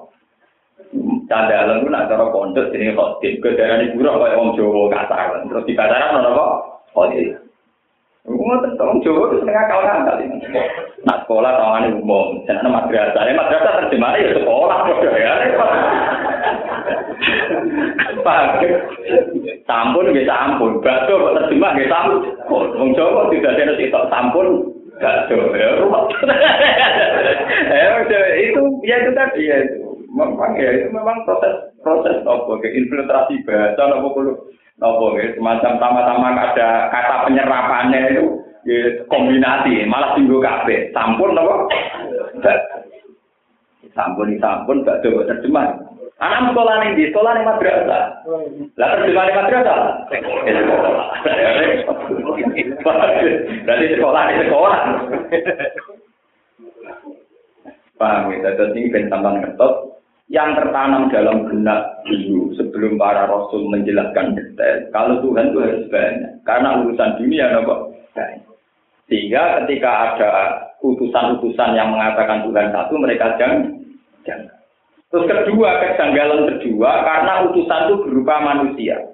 [1.30, 5.65] canda alam nak cara pondok jenenge khotib ke daerah ibu kaya wong Jawa kasar terus
[5.70, 6.46] di pasaran ono apa
[6.98, 7.38] khotib
[8.28, 10.26] Aku mau wong Jawa itu setengah kau nanti.
[11.08, 13.22] Nah sekolah tangan umum, mau, jangan madrasah.
[13.26, 14.80] Nama madrasah terjemah ya sekolah.
[14.86, 15.34] Ya, ya.
[18.20, 18.62] Pak,
[19.65, 22.65] sampun gak sampun, batu kok terjemah gak sampun.
[22.76, 24.48] Wong Jawa tidak ada nasi tok sampun,
[25.00, 25.70] batu ya.
[27.70, 29.88] Eh, itu ya itu tadi ya itu.
[30.10, 34.50] Memang ya itu memang proses proses apa ke infiltrasi bahasa apa kulo
[34.82, 35.38] apa ya.
[35.38, 38.26] Semacam sama-sama ada kata penyerapannya itu
[38.65, 39.86] ya, kombinasi.
[39.86, 41.56] Malah tinggal kafe sampun apa
[43.93, 45.78] sampun sampun gak coba terjemah.
[46.19, 48.04] Anak sekolah nih di sekolah nih madrasah.
[48.76, 49.80] Lah terjemah nih madrasah.
[53.63, 54.80] Berarti sekolah nih sekolah.
[57.95, 58.52] Paham ya?
[58.56, 59.98] Jadi ini bentang kertas
[60.30, 64.78] yang tertanam dalam benak dulu sebelum para rasul menjelaskan detail.
[64.94, 66.34] Kalau Tuhan itu harus banyak.
[66.46, 67.76] Karena urusan dunia apa?
[69.10, 70.32] Sehingga ketika ada
[70.86, 73.74] utusan-utusan yang mengatakan Tuhan satu, mereka jangan.
[74.22, 74.54] jangan.
[75.10, 79.10] Terus kedua, kejanggalan kedua, karena utusan itu berupa manusia.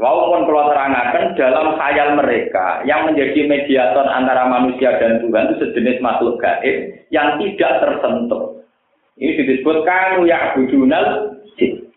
[0.00, 6.00] Walaupun kalau terangkan dalam khayal mereka yang menjadi mediator antara manusia dan Tuhan itu sejenis
[6.00, 8.61] makhluk gaib yang tidak tersentuh.
[9.20, 11.92] Ini disebut kanu ya budunal jin.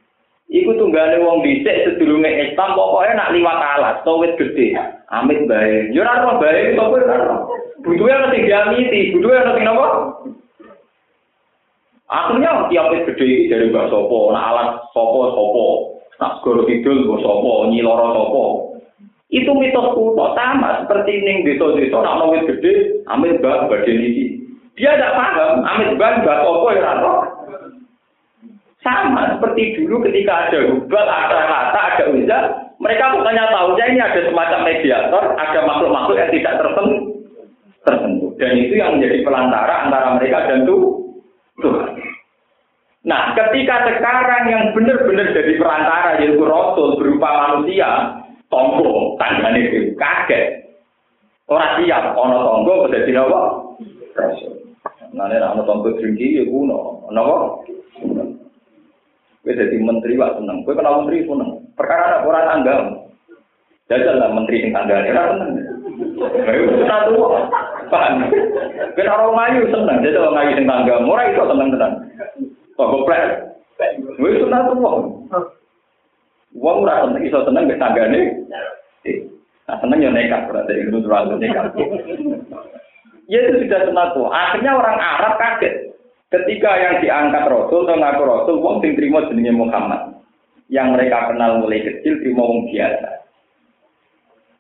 [0.46, 4.78] Iku tunggale wong dhisik sedurunge Islam pokoknya nak liwat alat, towet gede.
[5.10, 5.90] Amit bae.
[5.90, 7.18] Yo ora ono bae, kok ora.
[7.82, 9.88] Butuhe ana sing diamiti, butuhe ana sing napa?
[12.06, 15.68] Akhirnya tiap gede ini dari Mbak Sopo, nah alat Sopo Sopo,
[16.22, 18.44] nah segoro kidul Mbak Sopo, nyiloro Sopo.
[19.34, 24.26] Itu mitos kuno sama seperti ini desa-desa nak mau gede, amit Mbak Baden ini.
[24.76, 26.92] Dia tidak paham, amit Mbak Mbak Sopo ya.
[28.84, 32.38] Sama seperti dulu ketika ada hubal, ada rata, ada uzza,
[32.78, 37.02] mereka bukannya tahunya ini ada semacam mediator, ada makhluk-makhluk yang tidak tersentuh.
[37.82, 38.32] tersentuh.
[38.38, 41.92] Dan itu yang menjadi pelantara antara mereka dan Tuhan.
[43.06, 49.16] Nah, ketika sekarang yang benar-benar jadi perantara yaitu Rasul berupa manusia, tonggo,
[49.56, 50.68] itu kaget.
[51.46, 53.42] Orang siap, ono tonggo, jadi apa?
[54.18, 54.65] Rasul.
[55.14, 57.06] Nane nak nonton kue kringki ya kuno.
[57.12, 57.62] Nopo?
[59.46, 60.66] Kue jadi menteri wak seneng.
[60.66, 61.62] Kue kenal menteri seneng.
[61.78, 62.84] Perkara ada orang tanggam.
[63.86, 65.00] Jajal lah menteri yang tanggal.
[65.06, 65.50] Kena seneng.
[66.18, 67.40] Kue kena tua.
[67.94, 68.14] Pan.
[68.96, 69.98] Kue kena orang ngayu seneng.
[70.02, 71.06] Jajal lah ngayu yang tanggam.
[71.06, 71.94] Ora iso seneng seneng.
[72.74, 73.32] Kok goblok.
[74.18, 74.92] Wis kena tua.
[76.56, 78.22] Wong ora seneng iso seneng mek tanggane.
[79.06, 79.22] Eh,
[79.70, 81.70] nah, seneng yo nekat berarti itu terus nekat.
[83.26, 84.30] Ya itu sudah senang tuh.
[84.30, 85.98] Akhirnya orang Arab kaget.
[86.30, 90.20] Ketika yang diangkat Rasul atau ngaku Rasul, wong sing terima jenenge Muhammad.
[90.70, 93.10] Yang mereka kenal mulai kecil terima wong biasa.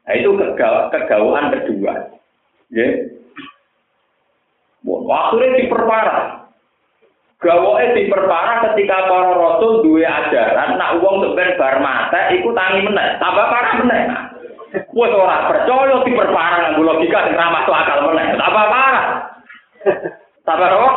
[0.06, 0.30] Nah itu
[0.94, 1.94] kegawaan kedua.
[2.70, 2.88] Ya.
[4.86, 6.46] Waktunya diperparah.
[7.42, 13.22] Gawoke diperparah ketika para rasul duwe ajaran nak wong sebenarnya bar mata iku tangi meneh,
[13.22, 14.02] tambah parah meneh.
[14.76, 19.06] Wes ora percaya diperparah nganggo logika sing ra masuk akal meneh, tambah parah.
[20.44, 20.92] Tambah apa?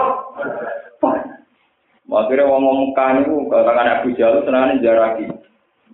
[2.09, 5.29] Akhirnya wong Mekah niku katakan Abu Jahal senengane jaraki.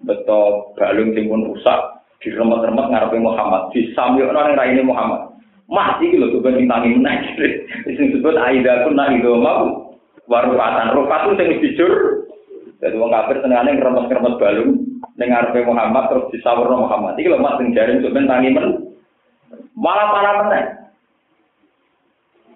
[0.06, 1.80] Betul balung sing pun rusak
[2.24, 5.36] diremet-remet ngarepe Muhammad, disamyokno ning raine Muhammad.
[5.68, 7.18] Mah iki lho tuban tangi meneh.
[7.88, 9.96] Sing disebut aida kun nak itu mau
[10.28, 10.92] warufatan.
[10.92, 11.92] Rufat itu sing dijur.
[12.84, 14.83] Jadi wong kafir senengane ngremet-remet balung
[15.16, 17.18] ning ngarepe Muhammad terus disawurno Muhammad.
[17.18, 18.66] Iki lho mak sing jaring sampeyan tangi men.
[19.74, 20.64] Malah parah meneh.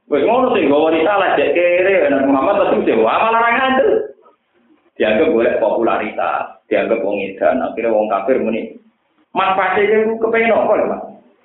[0.08, 3.90] Wes ngono sing gawa risalah cek kere Nabi Muhammad tapi sing malah ora ngandel.
[4.98, 8.74] Dianggap boleh popularitas, dianggap wong edan, akhirnya wong kafir muni.
[9.30, 11.02] Mas pasti itu kepengen apa lho, Mas?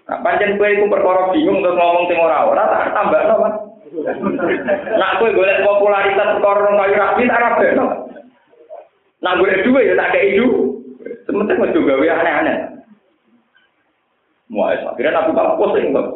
[0.09, 3.55] Nah, pancen kowe iku perkara bingung terus ngomong sing ora ora tak tambahno, Mas.
[4.97, 7.65] Nak kowe golek popularitas perkara kayu rapi tak rapi.
[9.21, 10.72] Nak golek duwe ya tak kei du.
[11.23, 12.57] Sementing mau juga aneh-aneh.
[14.51, 16.07] Mau akhirnya tak pusing, Mas.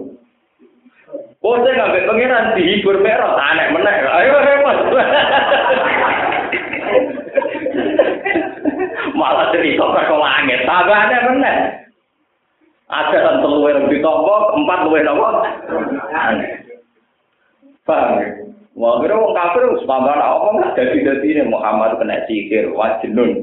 [1.39, 3.95] Oh, saya ngambil pengiran dihibur merah, aneh meneh.
[4.03, 4.77] Ayo hebat.
[9.15, 11.57] Malah cerita ke langit, tambah aneh meneh.
[12.87, 15.43] Ada kan telu yang ditompo, empat luwe nopo.
[16.11, 16.67] Aneh.
[17.87, 18.27] Paham ya?
[18.77, 23.41] Wah, kira wong kafir wis pambar apa nggak dadi dadi ini Muhammad kena sikir wajnun.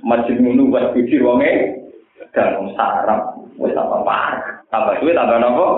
[0.00, 1.80] Majnun wa pikir wonge
[2.32, 4.56] dan sarap wis apa parah.
[4.70, 5.68] Tambah duit tambah nopo?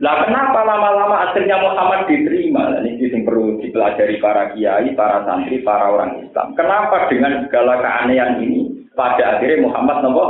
[0.00, 2.72] Lah kenapa lama-lama akhirnya Muhammad diterima?
[2.72, 6.56] Nah, ini yang perlu dipelajari para kiai, para santri, para orang Islam.
[6.56, 10.24] Kenapa dengan segala keanehan ini pada akhirnya Muhammad nopo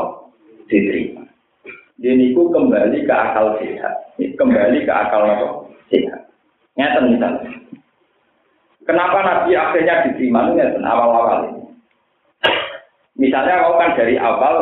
[0.66, 1.22] diterima?
[2.02, 5.48] Jadi itu kembali ke akal sehat, kembali ke akal nopo
[5.86, 6.26] sehat.
[6.74, 7.59] Nyata misalnya.
[8.88, 10.50] Kenapa Nabi akhirnya diterima?
[10.50, 11.62] Nyata awal-awal ini.
[13.20, 14.56] Misalnya kalau kan dari awal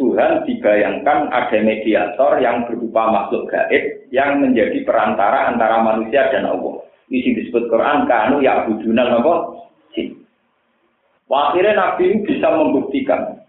[0.00, 6.80] Tuhan dibayangkan ada mediator yang berupa makhluk gaib yang menjadi perantara antara manusia dan Allah.
[7.12, 9.34] Ini disebut Quran kanu ya budunan apa?
[11.32, 13.40] Akhirnya Nabi ini bisa membuktikan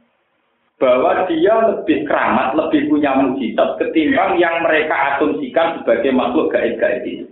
[0.79, 7.27] bahwa dia lebih keramat, lebih punya mujizat ketimbang yang mereka asumsikan sebagai makhluk gaib-gaib itu.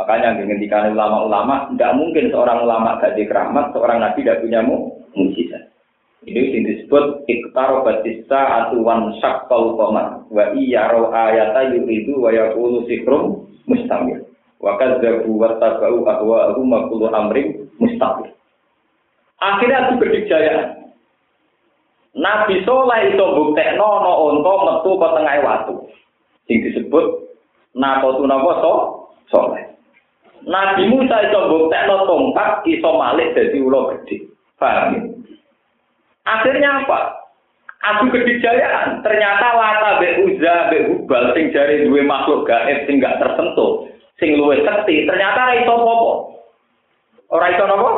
[0.00, 4.64] Makanya dengan ulama-ulama, tidak mungkin seorang ulama gaib keramat, seorang nabi tidak punya
[5.12, 5.68] mujizat.
[6.20, 12.84] Ini yang disebut iktar batista atuan syakal qamar wa iya ro ayata yuridu wa yaqulu
[12.84, 14.28] sikrum mustamil.
[14.60, 18.28] Wa kadzabu wa tabau ahwa ahum kullu amrin mustamil.
[19.40, 20.76] Akhirnya itu berjaya.
[22.12, 25.74] Nabi Soleh itu buktekno no onto metu ke tengah waktu.
[26.52, 27.04] Yang disebut
[27.72, 28.72] nakotu napa so
[29.32, 29.69] soleh.
[30.48, 34.28] Nabi Musa itu buktekno tongkat iso malik dari ulo gede.
[34.56, 35.00] Paham ya?
[36.28, 37.20] Akhirnya apa?
[37.80, 39.00] Adu kedijayaan.
[39.00, 43.88] Ternyata lata be uza be hubal sing jari duwe makhluk gaib sing gak tersentuh,
[44.20, 45.08] sing luwe sekti.
[45.08, 46.12] Ternyata ra iso popo.
[47.32, 47.90] Ora iso napa?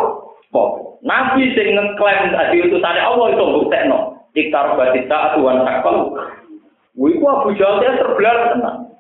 [0.54, 1.02] Popo.
[1.02, 3.98] Nabi sing ngeklaim tadi utusane Allah itu buktekno.
[4.32, 6.14] Iktar batita atuan takal.
[6.94, 8.91] Wiku Abu Jahal terbelar tenang.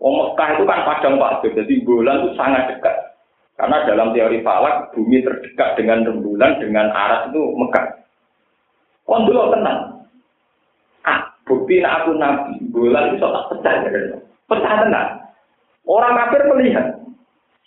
[0.00, 2.96] Wong Mekah itu kan padang pasir, jadi bulan itu sangat dekat.
[3.60, 8.00] Karena dalam teori falak, bumi terdekat dengan rembulan, dengan arah itu Mekah.
[9.04, 10.08] Kon dulu tenang.
[11.04, 14.04] Ah, bukti nak aku nabi, bulan itu tak pecah ya kan.
[14.48, 15.08] Pecah tenang.
[15.84, 16.86] Orang kafir melihat.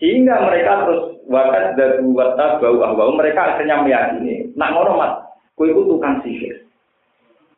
[0.01, 4.49] Sehingga mereka terus wakat dan wata bau ahwau mereka akhirnya meyakini.
[4.57, 5.11] Nak ngono mat,
[5.53, 6.62] kue itu tukang sihir.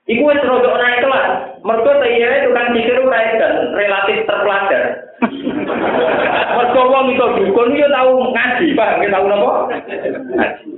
[0.05, 1.27] Iku wis rodok naik kelas.
[1.65, 4.83] Mergo iya tukang sihir ora dan relatif terpelajar.
[6.53, 9.51] Mergo wong itu dukun yo tau ngaji, paham ya tau napa?
[10.29, 10.69] Ngaji.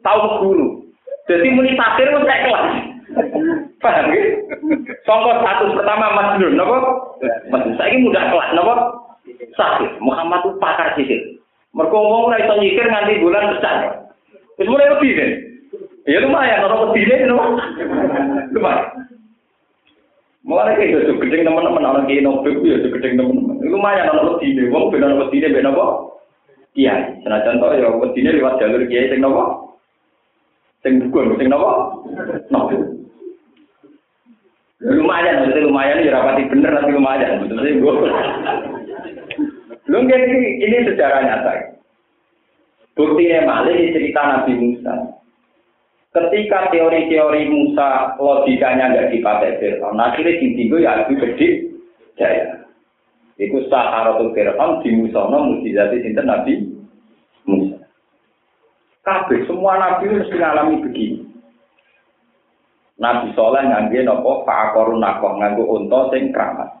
[0.00, 0.80] Tau guru.
[1.28, 2.66] Jadi muni takir wis kelas.
[3.84, 4.22] Paham ya?
[5.04, 6.76] Sangka status pertama Mas Nur, napa?
[7.52, 8.74] Mas saiki mudah kelas napa?
[9.60, 10.00] Sakit.
[10.00, 11.20] Muhammad itu pakar sihir.
[11.76, 14.08] Mergo wong ora iso nyikir nganti bulan pecah.
[14.56, 15.30] Wis mulai lebih kan?
[16.04, 17.24] Ya lumayan, orang pedine?
[18.52, 19.04] Lumayan.
[20.44, 23.64] Mulai kayak itu gedeng teman-teman orang kayak nobel ya gedeng teman-teman.
[23.64, 25.86] Lumayan orang pedine, wong benar pedine ben apa?
[26.76, 29.72] Iya, senajan to ya pedine lewat jalur kiai sing napa?
[30.84, 31.96] Sing dukun, sing napa?
[32.52, 32.92] Nobel.
[34.84, 37.94] lumayan, maksudnya lumayan ya rapati bener tapi lumayan, maksudnya gue.
[39.88, 41.52] Belum ini, ini sejarah nyata.
[42.92, 45.13] Buktinya malah cerita Nabi Musa.
[46.14, 51.48] Ketika teori-teori Musa logikanya nggak dipakai Fir'aun, akhirnya tinggi ya lebih gede
[52.14, 52.62] jaya.
[53.34, 56.70] Iku saharatul Fir'aun di Musa, mujizati sinten Nabi
[57.50, 57.82] Musa.
[59.02, 61.18] Kabeh semua Nabi mesti ngalami begini.
[62.94, 66.78] Nabi Soleh ngangge nopo fa'akorun nakoh nganggo unta sing keramat.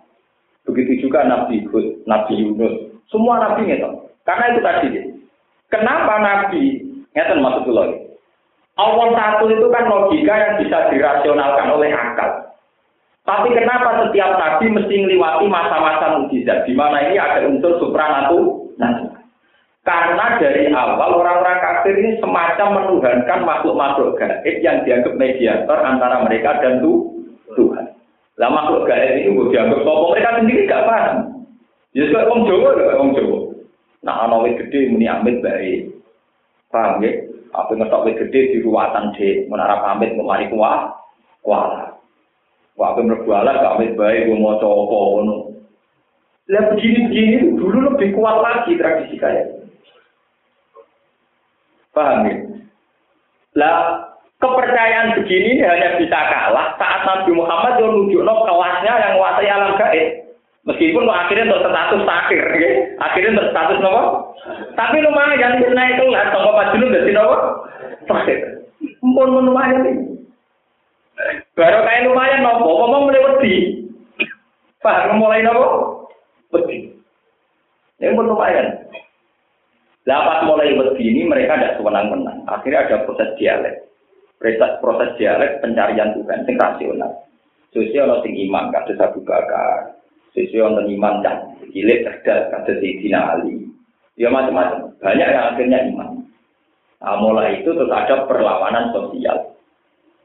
[0.62, 3.90] Begitu juga Nabi Hud, Nabi Yunus, semua Nabi itu.
[4.22, 4.88] Karena itu tadi.
[5.68, 6.80] Kenapa Nabi?
[7.12, 8.13] Ngeten maksud lagi.
[8.74, 12.50] Allah satu itu kan logika yang bisa dirasionalkan oleh akal.
[13.24, 18.74] Tapi kenapa setiap nabi mesti melewati masa-masa mujizat di mana ini ada unsur supranatural?
[19.84, 26.56] Karena dari awal orang-orang kafir ini semacam menuhankan makhluk-makhluk gaib yang dianggap mediator antara mereka
[26.64, 26.80] dan
[27.52, 27.86] Tuhan.
[28.40, 31.16] Lah makhluk gaib ini gue dianggap sopo mereka sendiri gak paham.
[31.92, 33.38] Ya suka orang Jawa orang Jawa.
[34.04, 35.88] Nah, ana wit gede muni amit baik.
[36.68, 37.23] Paham ya?
[37.54, 40.90] Apa ngetok wit gede di ruwatan di menara pamit mari kuah,
[41.46, 41.94] kuah.
[42.74, 45.54] Wah, apa merbualah gak amit baik, gue mau coba ngono.
[46.50, 49.62] Lah begini-begini dulu lebih kuat lagi tradisi kayak
[51.94, 52.34] Paham ya?
[53.54, 53.74] Lah,
[54.42, 59.72] kepercayaan begini ini hanya bisa kalah saat Nabi Muhammad yang nunjukno kelasnya yang menguasai alam
[59.78, 60.23] gaib.
[60.64, 62.70] Meskipun akhirnya untuk status takir, ya.
[62.96, 64.02] akhirnya untuk status nopo.
[64.72, 67.36] Tapi lumayan naik kelas, tonggo pas dulu dari nopo.
[68.08, 68.38] Takir.
[69.04, 69.92] Mumpun lumayan ini.
[71.52, 73.54] Baru kayak lumayan nopo, ngomong mulai wedi.
[74.80, 75.66] Paham mulai nopo?
[76.56, 76.96] Wedi.
[78.00, 78.88] Ini pun lumayan.
[80.04, 82.44] Lah mulai begini mereka tidak sewenang-wenang.
[82.44, 83.88] Akhirnya ada proses dialek.
[84.36, 87.12] Proses, proses dialek pencarian Tuhan yang rasional.
[87.74, 89.93] Ono sing iman kados Abu Bakar.
[90.34, 93.70] Sesuai ono iman dan cilik cerdas kados Sayyidina Ali.
[94.18, 94.98] Ya macam-macam.
[94.98, 96.10] Banyak yang akhirnya iman.
[96.98, 99.54] Nah, mulai itu terus ada perlawanan sosial.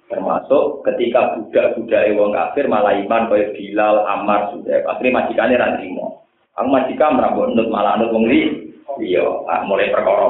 [0.09, 5.69] Termasuk ketika budak-budak wong kafir malah iman kaya Bilal, Ammar, sudah akhirnya majikannya ra.
[6.57, 8.25] Aku majikan merambut nut malah nut wong
[8.97, 9.25] Iya,
[9.69, 10.25] mulai perkara.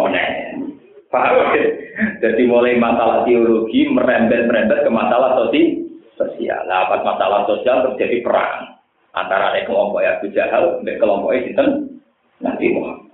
[1.10, 1.36] Paham?
[2.22, 6.62] Jadi mulai masalah teologi merembet-merembet ke masalah sosial.
[6.68, 8.79] Nah, pas masalah sosial terjadi perang
[9.14, 11.54] antara kelompok Abu Jahal dan kelompok itu
[12.40, 13.10] Nabi Muhammad.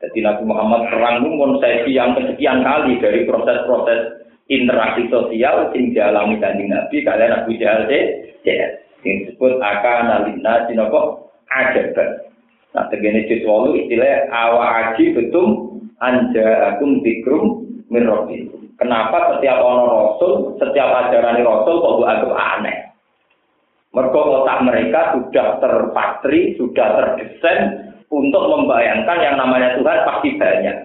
[0.00, 6.36] Jadi Nabi Muhammad perang itu konsepsi yang kesekian kali dari proses-proses interaksi sosial yang dialami
[6.38, 7.88] dari Nabi kalian Abu Jahal
[8.46, 12.26] yang disebut akan alina sinoko ajaban
[12.76, 18.52] Nah, tegene juz walu istilah awa aji betum anja akum dikrum mirrobi.
[18.76, 22.92] Kenapa setiap ono rasul, setiap ajaran rasul kok aneh?
[23.94, 30.76] Mereka otak mereka sudah terpatri, sudah terdesain untuk membayangkan yang namanya Tuhan pasti banyak.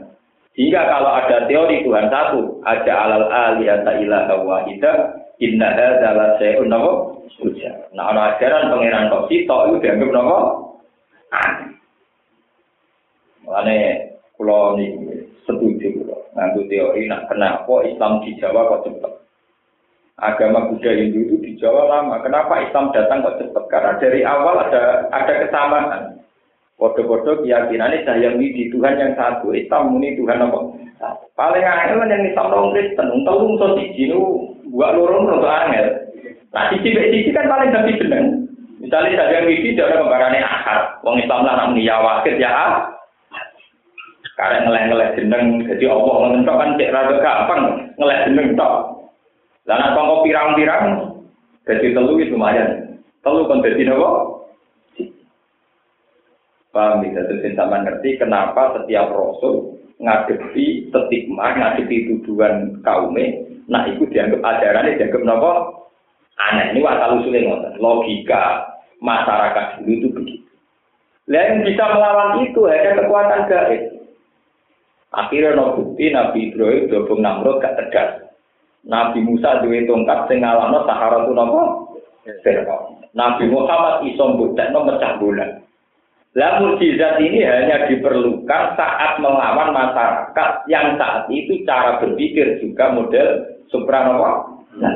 [0.52, 7.18] Sehingga kalau ada teori Tuhan satu, ada alal aliyata ilaha wahida, inna hadza sayun napa?
[7.96, 10.38] Nah, ana ajaran pangeran kok itu dianggap napa?
[11.32, 11.72] Aneh.
[13.48, 13.80] Makanya
[14.36, 15.90] kalau ini setuju
[16.36, 19.14] nganggo teori nak kenapa Islam di Jawa kok cepat.
[20.20, 22.20] Agama Buddha Hindu itu di Jawa lama.
[22.22, 23.64] Kenapa Islam datang kok cepat?
[23.72, 26.20] Karena dari awal ada ada kesamaan.
[26.76, 29.54] Bodoh-bodoh keyakinannya saya di Tuhan yang satu.
[29.54, 30.60] Islam muni Tuhan apa?
[31.38, 33.08] Paling angel kan yang Islam orang Kristen.
[33.10, 34.22] Untuk lu so siji nu
[34.74, 35.88] buat lorong untuk angel.
[36.52, 38.50] Nah sisi sisi kan paling tapi seneng.
[38.82, 40.80] Misalnya saya yang di ada kembarannya akar.
[41.06, 42.82] Wong Islam lah namanya ya wakil ya
[44.42, 47.62] karena ngeleh-ngeleh jeneng, jadi Allah mengentok kan cek rada gampang
[48.02, 48.58] ngeleh jeneng.
[49.72, 51.16] Lah kongko pirang-pirang,
[51.64, 53.00] jadi telu itu lumayan.
[53.24, 54.44] Telu kan jadi nopo?
[56.76, 64.08] Paham bisa terus sama ngerti kenapa setiap rasul ngadepi stigma, ngadepi tuduhan kaumnya, nah itu
[64.12, 65.52] dianggap ajarannya dianggap nopo
[66.36, 66.76] aneh.
[66.76, 67.74] Ini wasal usulnya ngoten.
[67.80, 68.44] Logika
[69.00, 70.52] masyarakat dulu itu begitu.
[71.32, 73.84] Yang bisa melawan itu hanya kekuatan gaib.
[75.12, 78.31] Akhirnya no bukti Nabi Ibrahim dobong Namrud gak tegas.
[78.82, 81.62] Nabi Musa duwe tongkat sing Sahara tu nopo?
[83.12, 85.62] Nabi Muhammad iso mbuktekno mecah bulan.
[86.32, 93.60] Lah mukjizat ini hanya diperlukan saat melawan masyarakat yang saat itu cara berpikir juga model
[93.68, 94.48] supranova.
[94.80, 94.96] Nah,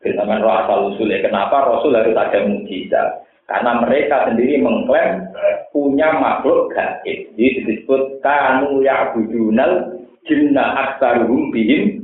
[0.00, 3.22] kita roh asal usulnya kenapa Rasul harus ada mukjizat?
[3.44, 5.28] Karena mereka sendiri mengklaim
[5.76, 7.28] punya makhluk gaib.
[7.36, 12.01] Jadi disebut kanu ya'budunal jinna aksaruhum bihim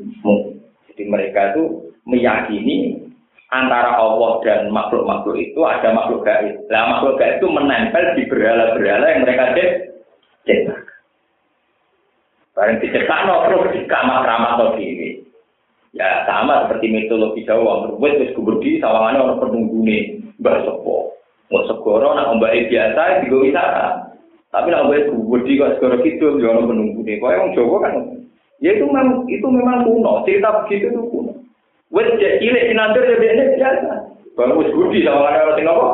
[0.90, 3.09] Jadi mereka itu meyakini
[3.48, 6.56] antara Allah dan makhluk-makhluk itu ada makhluk gaib.
[6.68, 9.44] Nah, makhluk gaib itu menempel di berhala-berhala yang mereka
[10.44, 10.80] cetak.
[12.59, 15.22] Barang dicetak no terus di kamar ramah atau diri.
[15.96, 21.16] Ya sama seperti mitologi Jawa, berubat terus kubur di sawangannya orang penunggu nih, mbak sopo.
[21.48, 24.12] Mau segoro nak mbak biasa di wisata.
[24.52, 27.16] Tapi nak mbak kubur di kok segoro gitu, orang penunggu nih.
[27.22, 27.94] Kau yang Jawa kan,
[28.59, 31.32] ya itu memang itu memang kuno, cerita begitu itu kuno.
[31.94, 33.92] Wes cek cilik sinandur ya biasa.
[34.38, 35.88] Bang wis budi sama ada orang apa?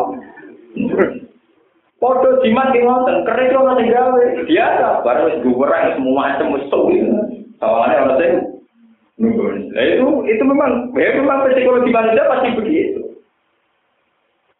[1.96, 4.88] Foto jimat yang nonton, keren cuma ngasih gawe biasa.
[5.00, 6.92] Baru wis guwerang semua macam wis tuh.
[7.56, 8.32] Sama ada orang sing
[9.14, 13.00] Nah itu itu memang ya memang psikologi manusia pasti begitu.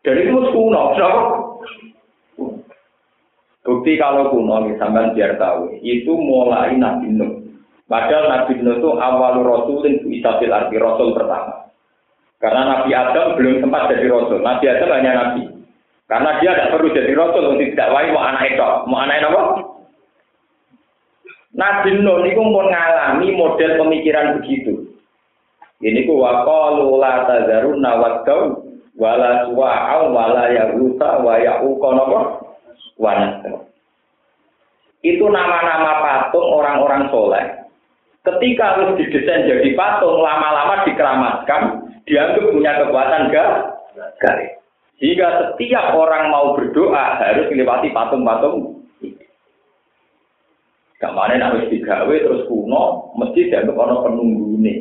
[0.06, 1.22] Dan itu kuno, kenapa?
[3.64, 7.43] Bukti kalau kuno, misalnya biar tahu, itu mulai Nabi Nuh.
[7.84, 11.68] Padahal Nabi Nuh itu awal rasulin isabil arti rasul pertama.
[12.40, 14.40] Karena Nabi Adam belum sempat jadi rasul.
[14.40, 15.42] Nabi Adam hanya nabi.
[16.08, 18.68] Karena dia tidak perlu jadi rasul untuk tidak wae mau anak itu.
[18.88, 19.42] Mau anak apa?
[21.54, 24.88] Nabi Nuh itu mengalami model pemikiran begitu.
[25.84, 28.64] Ini ku waqalu la tazarunna waddau
[28.96, 32.20] wala suwa'au wala yahusa wa ya'uqa napa?
[35.04, 37.63] Itu nama-nama patung orang-orang soleh
[38.24, 44.52] Ketika harus didesain jadi patung, lama-lama dikeramatkan, dianggap punya kekuatan garis.
[44.96, 48.84] Sehingga setiap orang mau berdoa harus melewati patung-patung
[51.04, 54.72] Kemarin harus digawe terus kuno, mesti dianggap orang penunggu ini.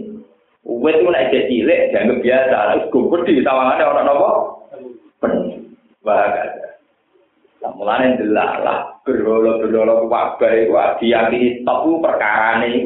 [0.64, 2.56] Uwet itu naik cilik, dianggap biasa.
[2.56, 4.32] Harus gugur di tawangannya orang apa?
[5.20, 5.58] Penunggu.
[6.00, 6.80] Bahagia.
[7.60, 12.84] Nah, mulanya delalah, berlolo-berlolo wabah itu, diyakini top perkara ini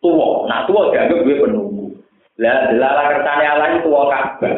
[0.00, 0.48] tua.
[0.48, 1.92] Nah tua dianggap gue penunggu.
[2.40, 4.54] Lah delala kertane Allah itu tua Ka'bah.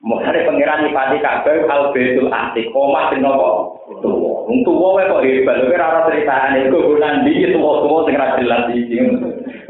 [0.00, 2.68] Mulane pangeran nyipati Ka'bah al betul asik.
[2.72, 3.80] Omah sing nopo?
[4.04, 4.44] Tua.
[4.48, 5.56] Wong tua wae kok hebat.
[5.64, 8.96] Kowe ora ora critane iku gunan ndi tua-tua sing ra jelas iki.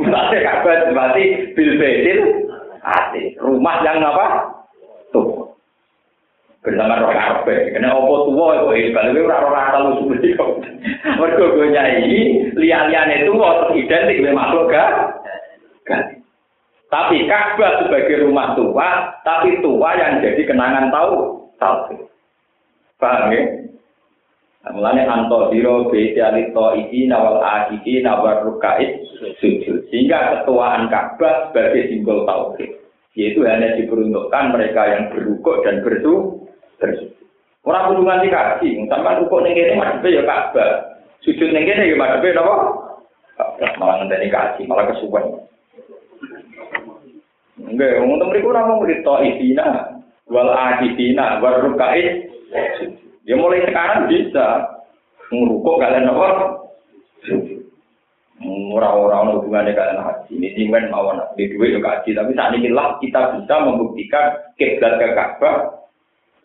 [0.03, 1.22] Mulane Ka'bah berarti
[1.55, 2.18] bil betul
[2.82, 3.38] asik.
[3.38, 4.26] Rumah yang apa?
[6.61, 6.68] Tua.
[6.68, 7.72] bersama roh kabeh.
[7.72, 10.36] Kena opo tuwa kok hebat kowe ora ora asal usul iki.
[11.16, 14.90] Mergo go nyai liya-liyane tuwa terus identik dengan makhluk gak?
[16.90, 22.02] Tapi Ka'bah sebagai rumah tua, tapi tua yang jadi kenangan tahu, tahu.
[22.98, 23.42] Paham ya?
[24.61, 26.20] Nah, mulanya anto biro besi
[26.52, 29.00] to iki nawal akiki nawal rukait
[29.40, 29.88] sujud.
[29.88, 32.68] Sehingga ketuaan Ka'bah sebagai simbol tauhid.
[33.16, 36.39] Yaitu hanya diperuntukkan mereka yang berukuk dan bersu
[37.61, 40.97] Orang kudu nganti kaki, sampai rukuk ning kene madhepe ya Ka'bah.
[41.20, 42.57] Sujud ning kene ya madhepe napa?
[43.76, 45.45] Malah ngenteni kaki, malah kesuwen.
[47.61, 50.01] Enggak, wong temen iku ora mung to isina,
[50.33, 52.33] wal akifina, wal rukai.
[53.28, 54.81] Ya mulai sekarang bisa
[55.28, 56.28] ngurukuk kalian apa?
[58.72, 60.33] Orang-orang hubungannya kalian haji.
[60.33, 62.16] Ini singwen mawon di duit juga haji.
[62.16, 65.80] Tapi saat ini lah kita bisa membuktikan kiblat ke Ka'bah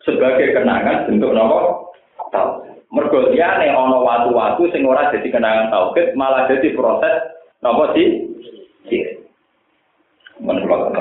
[0.06, 1.90] sebagai kenangan bentuk nopo
[2.30, 2.62] tau.
[2.94, 7.14] Mergo liyane ana watu-watu sing ora dadi kenangan tauhid malah jadi proses
[7.60, 8.30] nopo sih?
[8.86, 9.02] Sih.
[10.38, 10.94] Menurut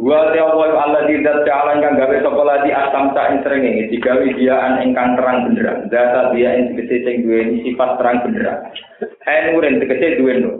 [0.00, 4.80] Wa ta'ala Allah tidak jalan kang gawe sapa lagi asam tak ing ini digawe diaan
[4.80, 5.92] ingkang terang benderang.
[5.92, 8.70] Data dia ing tegese sing duweni sifat terang benderang.
[9.28, 10.56] Ain urin tegese duwe nur.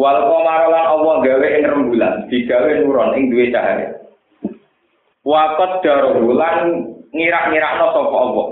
[0.00, 3.95] Wal qamara lan Allah gawe ing rembulan, digawe nuron ing duwe cahaya.
[5.26, 8.46] Wakot darulan ngirak-ngirakno sapa Allah.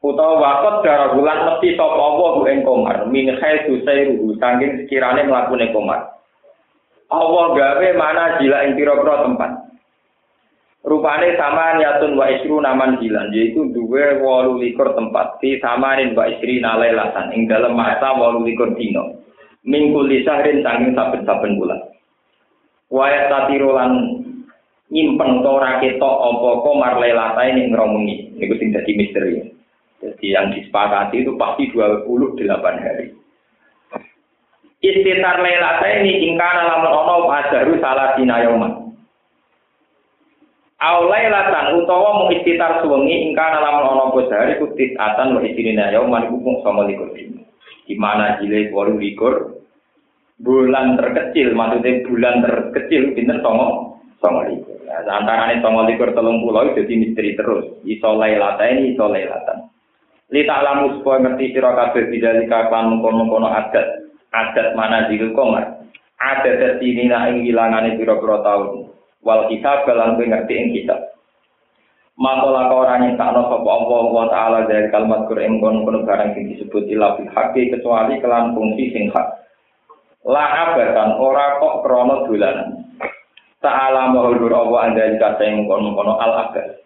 [0.00, 5.68] Utawa wakot darulan mesti sapa Allah ku ing komar min khaitu sayruhu saking sekirane mlakune
[5.68, 6.16] komar.
[7.12, 9.52] Allah gawe mana jila ing pira-pira tempat.
[10.82, 16.26] Rupane sama nyatun wa isru naman jilan, yaitu dua walu likur tempat di samarin wa
[16.26, 19.20] isri nalailatan ing dalam masa walu likur dino.
[19.62, 21.78] Mingkul lisahrin sanging saben-saben bulan.
[22.90, 24.21] Wayat tatiru lan
[24.92, 28.36] nyimpen to ora ketok apa komar lelata ini ngromungi.
[28.36, 29.40] Niku sing dadi misteri.
[30.04, 32.44] Jadi yang disepakati itu pasti 28
[32.84, 33.06] hari.
[34.82, 38.82] Istitar lelata ini ingkana lamun ono ajaru salah dinayoman.
[40.82, 46.26] Aulai latan utawa mau istitar suwengi ingkana lamun ono posari kutit atan wa istirina yauman
[46.26, 47.14] kupung sama likur
[47.86, 49.62] Di mana jile walu likur
[50.42, 54.81] bulan terkecil maksudnya bulan terkecil pinter songo songo likur.
[54.92, 57.80] Nah, antara ini songo likur telung pulau jadi misteri terus.
[57.88, 59.72] Iso ini iso lailatan.
[60.28, 65.80] Lita lamu supaya ngerti sira kabeh bidalika kan mengkono-kono adat adat mana di komar.
[66.20, 68.92] Adat ini ing ilangane pira-pira tahun
[69.24, 71.00] wal kitab lan kowe ngerti ing kitab
[72.12, 76.52] Makola orang yang tak sapa Allah wa taala dari kalimat Quran kono kono barang sing
[76.52, 79.26] disebut ila haqqi kecuali kelan fungsi sing hak.
[80.28, 82.81] La abadan ora kok krana dolanan.
[83.62, 86.82] Ta'ala mahulur Allah anda jika saya kono kono al abad.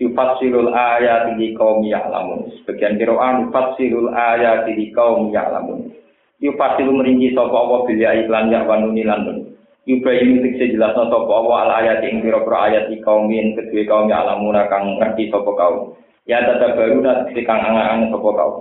[0.00, 2.48] Yufassirul ayat di kaum ya'lamun.
[2.64, 5.92] Sebagian yufassirul ayat di kaum ya'lamun.
[6.40, 9.52] Yufassiru merinci sapa Allah bilya iklan ya wanuni landun.
[9.84, 14.64] Yubayin tikse jelasno sapa apa al ayat ing pira-pira ayat yen kedue kaum ya alamuna
[14.72, 15.92] kang ngerti sapa kaum.
[16.24, 18.56] Ya tetap baru nanti kang angan-angan sapa kaum.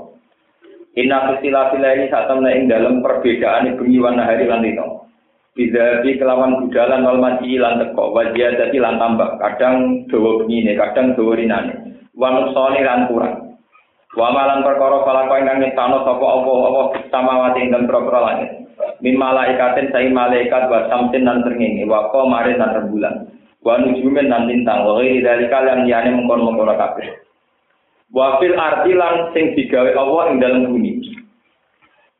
[0.99, 5.06] Inna fisilah ini saat ing dalam perbedaan bengi warna hari lan.
[5.57, 9.41] Bisa di kelawan budalan wal mati lan teko wajah dadi lan tambah.
[9.41, 11.73] Kadang dawa bengi kadang dawa rinane.
[12.13, 13.57] Wan soni lan kurang.
[14.13, 18.49] Wa malan perkara kala kau ingkang nyiptano sapa apa apa samawati ing dalem langit.
[19.01, 21.89] Min malaikatin sai malaikat wa samsin nan srengenge.
[21.89, 23.25] Wa qamarin nan rembulan.
[23.65, 24.85] Wa nujumin nan lintang.
[24.85, 27.17] Wa ghairi dalika lan liyane mengkon-mengkon kabeh.
[28.13, 31.01] Wa fil ardi lan sing digawe Allah ing dalem bumi.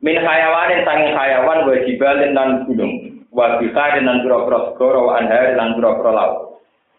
[0.02, 5.56] Min hayawanin sanging hayawan wa jibalin nan gunung wa bikarin nan pira-pira segara wa anhar
[5.56, 6.36] lan pira-pira laut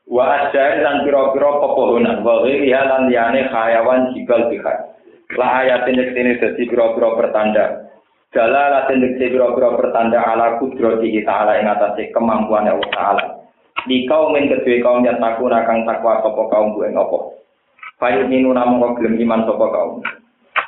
[0.10, 4.94] wa asjar lan pira-pira pepohonan wa ghairi lan liyane hayawan jibal bikar
[5.38, 7.90] la yektene dadi pira-pira pertanda
[8.30, 13.26] Jala latin dikse biro-biro pertanda ala kudroti ta'ala ing atase kemampuan Allah ta'ala.
[13.90, 17.42] Di kaum yang kedua kaum yang takut akan takwa sopo kaum bueng opo.
[17.98, 20.06] Fayut minu namun kau gelem iman sopo kaum.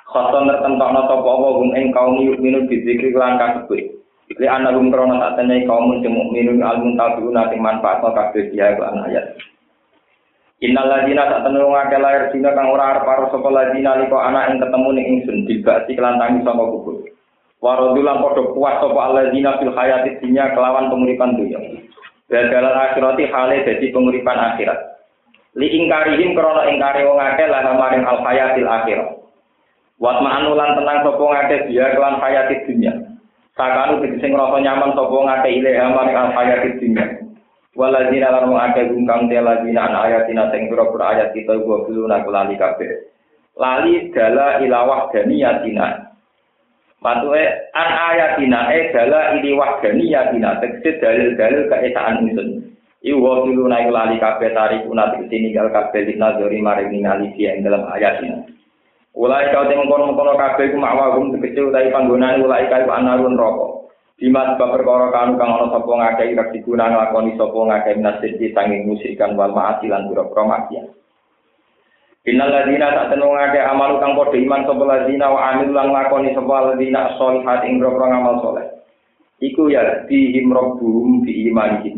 [0.09, 4.00] Khoton tertentokno sopo apa hum ing kaum yuk minu bizikri lan kasebut.
[4.37, 8.77] Li ana hum krono tak tenai kaum sing mukminun almun tabiuna sing manfaat kabeh dia
[8.77, 9.35] lan ayat.
[10.61, 14.53] Innal ladina tak tenung ngake lahir dina kang ora arep karo sapa ladina liko anak
[14.53, 17.01] ing ketemu ning ingsun dibati kelantangi saka kubur.
[17.61, 21.61] Warodulan podo puas sopo alladzina fil hayati dunya kelawan penguripan dunia.
[22.29, 25.01] Dan dalam akhirati hale jadi penguripan akhirat.
[25.57, 29.09] Li ingkarihim krono ingkari wong akeh lan maring al hayatil akhirat.
[29.97, 33.00] Wat ma'anulan tenang sopo ngake dia kelan hayati dunya.
[33.61, 37.05] Sakanu sing ngrasa nyaman sopo ngake ilaha maring al hayati dunya.
[37.77, 42.25] Waladina lan wong akeh gungkang te ladina an ayatina sing pira-pira ayat kita gua biluna
[42.25, 43.05] kelali kabeh.
[43.53, 46.09] Lali dala ilawah daniyatina
[47.05, 47.43] Matuke
[47.77, 52.65] an ayatina e dala ini wahdaniyyatina tegese dalil-dalil keesaan ingsun.
[53.05, 57.61] Iku wa tuluna iku lali kabeh tarikuna tegese ninggal kabeh dina dori maring ningali ing
[57.61, 58.41] dalam ayatina.
[59.11, 63.81] Ulai kau teng kono-kono kabeh ku makwagum tegese utawi panggonane ulai kau anarun rokok.
[64.21, 69.33] Dimas perkara kanu kang ana sapa ngakeh ira diguna nglakoni sapa ngakeh nasib sanging musikan
[69.33, 70.87] wal maasi lan pira-pira maksiat.
[72.29, 76.37] Innal ladzina tak tenung ake amal kang padha iman sapa ladzina wa amil lan lakoni
[76.37, 78.65] sapa ladzina sholihat ing grogro ngamal saleh.
[79.41, 81.97] Iku ya dihim rabbuhum bi imanihim.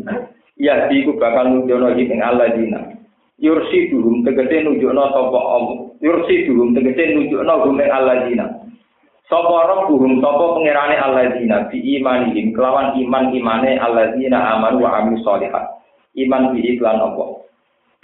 [0.56, 2.93] Ya iku bakal nujono ing alladzina.
[3.42, 5.76] Yursi duhum tegese nunjukno sapa Allah.
[5.98, 8.46] Yursi duhum tegese nunjukno hum ing alladzina.
[9.26, 15.82] Sapa rabbuhum sapa pangerane alladzina bi imanihim kelawan iman imane alladzina amanu wa amil sholihat.
[16.14, 17.44] Iman bi iklan Allah.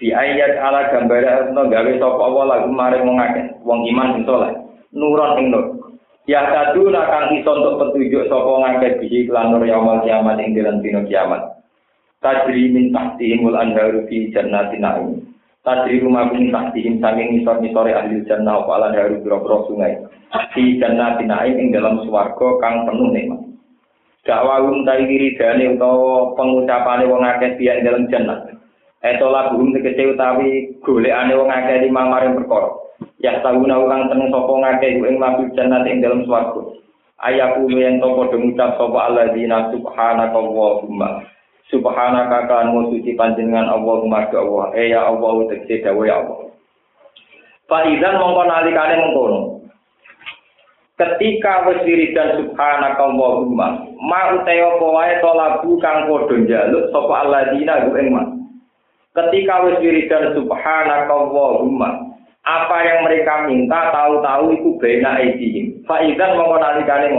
[0.01, 4.25] di ayat ala gambar no gawe sapa Allah lagu maring wong akeh wong iman sing
[4.25, 4.57] saleh
[4.97, 5.93] nuron ing nur
[6.25, 10.81] ya satu kang iso untuk petunjuk sapa ngakeh bihi lan nur yaumul kiamat ing dalam
[10.81, 11.53] dina kiamat
[12.25, 15.20] tajri min tahtihimul anharu fi jannatin na'im
[15.67, 19.99] tajri rumah min tahtihim saking nisor-nisore ahli jannah apa lan haru biro sungai
[20.57, 23.41] fi jannatin na'im ing dalam swarga kang penuh nikmat
[24.25, 28.51] dakwahum ta wiridane utawa pengucapane wong akeh ing dalam jannah
[29.01, 32.69] Etola burung tegese utawi golekane wong akeh limang maring perkara.
[33.17, 36.77] Ya ulang tenung sapa ngakeh ing mabul jannah ing dalam swarga.
[37.17, 41.25] Ayaku yen to padha ngucap sapa alladzina subhanaka Allahumma.
[41.71, 44.67] Subhanaka kan suci panjenengan Allahumma ya Allah.
[44.75, 46.51] Eh ya Allah tegese dawuh ya Allah.
[47.71, 49.41] Fa idzan mongko nalikane mengkono.
[50.99, 57.15] Ketika wis wiridan subhanaka Allahumma, ma utawa apa wae to lagu kang padha njaluk sapa
[57.25, 58.23] alladzina ing ma.
[59.15, 62.11] Ketika wis wiridan subhanaka Allahumma,
[62.43, 65.87] apa yang mereka minta tahu-tahu itu bena aidihim.
[65.87, 67.15] Fa idzan mongko nalikane.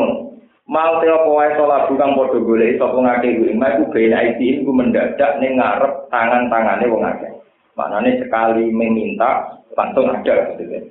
[0.72, 3.60] Mau teo poe sholat bukan podo golek sapa ngake kuwi.
[3.60, 7.28] Mak ku ben iki ku mendadak ning ngarep tangan-tangane wong akeh.
[7.76, 10.84] Maknane sekali meminta langsung ada gitu kan.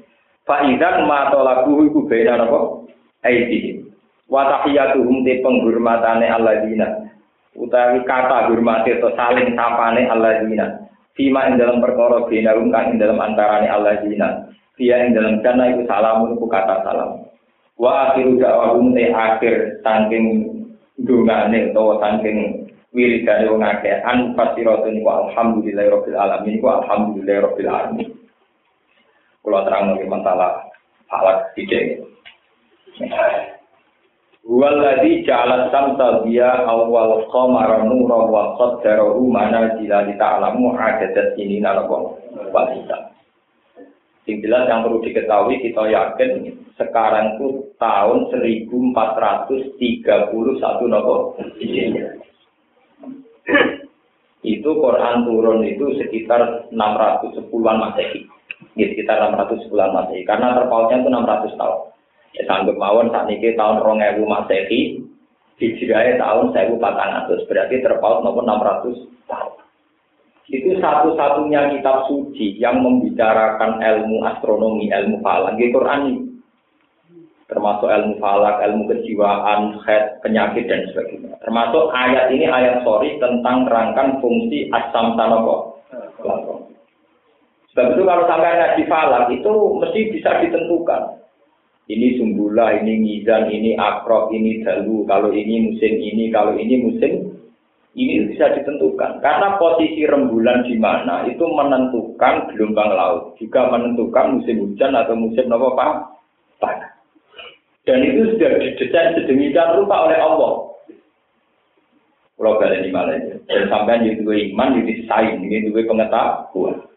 [0.45, 2.85] Fa idzan ma talabu iku bena apa?
[3.24, 3.81] Aidi.
[4.28, 7.09] Wa tahiyatuhum te penghormatane alladzina.
[7.57, 10.76] Utawi kata hormate to saling sapane alladzina.
[11.16, 14.45] Fima ing dalam perkara bena kang ing dalam antarane alladzina.
[14.76, 17.30] Dia ing dalam kana iku salamun ku kata salam.
[17.81, 20.53] Wa akhiru da'wahum te akhir saking
[21.01, 24.05] dungane utawa saking wiridane wong akeh.
[24.05, 28.09] An fasiratun wa alhamdulillahi rabbil alamin wa alhamdulillahi rabbil alamin.
[29.41, 30.68] Kula terang masalah
[31.09, 32.05] falak sithik.
[34.41, 42.16] Waladhi ja'ala samsa biya awal qamara nura wa qaddarahu manazila li ta'lamu adadat ini nalakon.
[42.53, 42.68] Wa
[44.31, 46.31] Yang jelas yang perlu diketahui kita yakin
[46.78, 49.51] sekarang itu tahun 1431
[50.87, 51.35] nopo
[54.41, 58.24] itu Quran turun itu sekitar 610-an Masehi.
[58.78, 60.24] Ya, sekitar 610-an Masehi.
[60.24, 61.81] Karena terpautnya itu 600 tahun.
[62.39, 64.97] Ya, sanggup mawon saat ini tahun 2000 Masehi,
[65.61, 67.49] hijrahnya tahun 1400.
[67.51, 68.97] Berarti terpaut maupun 600
[69.28, 69.59] tahun.
[70.51, 75.55] Itu satu-satunya kitab suci yang membicarakan ilmu astronomi, ilmu falak.
[75.55, 76.22] Di Quran ini
[77.46, 81.38] termasuk ilmu falak, ilmu kejiwaan, head, penyakit dan sebagainya.
[81.46, 85.78] Termasuk ayat ini ayat sorry tentang rangkan fungsi asam tanoko.
[87.70, 91.22] Sebab itu kalau sampai ngaji falak itu mesti bisa ditentukan.
[91.90, 95.07] Ini sumbula, ini mizan, ini akrok, ini dalu.
[95.11, 97.30] Kalau ini musim ini, kalau ini musim
[97.99, 99.18] ini bisa ditentukan.
[99.18, 105.51] Karena posisi rembulan di mana itu menentukan gelombang laut, juga menentukan musim hujan atau musim
[105.51, 105.95] apa pak.
[107.88, 110.70] Dan itu sudah didesain sedemikian rupa oleh Allah.
[112.41, 113.36] Kalau kalian di Malaysia.
[113.45, 116.88] Dan sampai di dua iman, di saing, ini dua pengetahuan.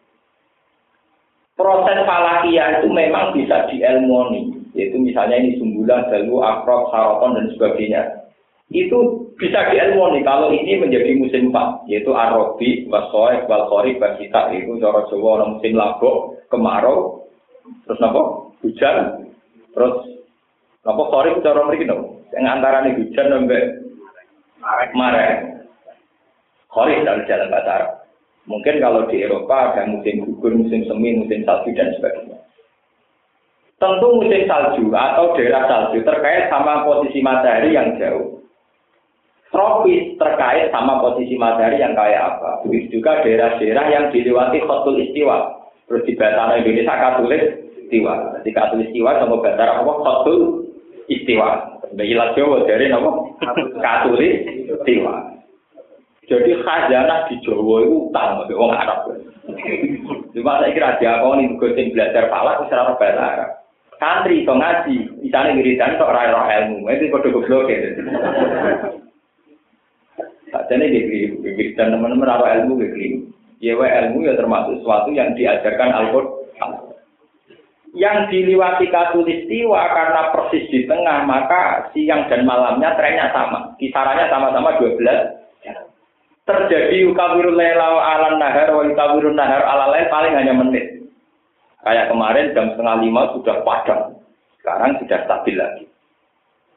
[1.54, 4.72] Proses falakia itu memang bisa dielmoni.
[4.72, 8.23] Yaitu misalnya ini sumbulan, dalu, akrab, saraton, dan sebagainya.
[8.72, 11.84] Itu bisa dielmoni kalau ini menjadi musim empat.
[11.90, 14.52] Yaitu Arabi, Wasoek, Walkhori, Basita.
[14.54, 17.28] Itu cara Jawa orang musim labok, kemarau,
[17.84, 18.22] terus apa?
[18.64, 19.28] Hujan,
[19.76, 20.14] terus
[20.84, 22.20] Napa kori cara mriki no?
[22.28, 23.62] Sing antarane hujan sampai
[24.92, 25.64] marek.
[26.68, 28.04] Kori dalam jalan bahasa
[28.44, 32.36] Mungkin kalau di Eropa ada musim gugur, musim semi, musim salju dan sebagainya.
[33.80, 38.43] Tentu musim salju atau daerah salju terkait sama posisi matahari yang jauh.
[39.54, 42.66] Tropis terkait sama posisi matahari yang kayak apa.
[42.66, 45.62] Begitu juga daerah-daerah yang dilewati khotul istiwa.
[45.86, 47.42] Terus di bahasa Indonesia katulis
[47.86, 48.42] istiwa.
[48.42, 50.66] Di katulis istiwa sama bahasa apa khotul
[51.06, 51.70] istiwa.
[51.94, 53.10] Ilat Jawa dari nama
[53.78, 55.14] Katolik istiwa.
[56.26, 59.00] Jadi khazanah di Jawa itu utang bagi orang Arab.
[60.34, 63.50] Cuma saya kira dia kau nih gue belajar palak secara bahasa Arab.
[64.02, 67.94] Santri so ngaji, misalnya sok rai roh ilmu, itu kode goblok ya.
[70.70, 73.28] Jadi ini wiridan teman-teman roh ilmu begini.
[73.58, 76.70] Ya ilmu ya termasuk sesuatu yang diajarkan Al-Quran.
[77.94, 83.74] Yang diliwati katulistiwa karena persis di tengah maka siang dan malamnya trennya sama.
[83.78, 85.42] Kisarannya sama-sama 12
[86.44, 91.08] terjadi ukawirul lelau ala nahar wa ukawirul nahar ala lain paling hanya menit.
[91.80, 94.20] Kayak kemarin jam setengah lima sudah padam.
[94.60, 95.84] Sekarang sudah stabil lagi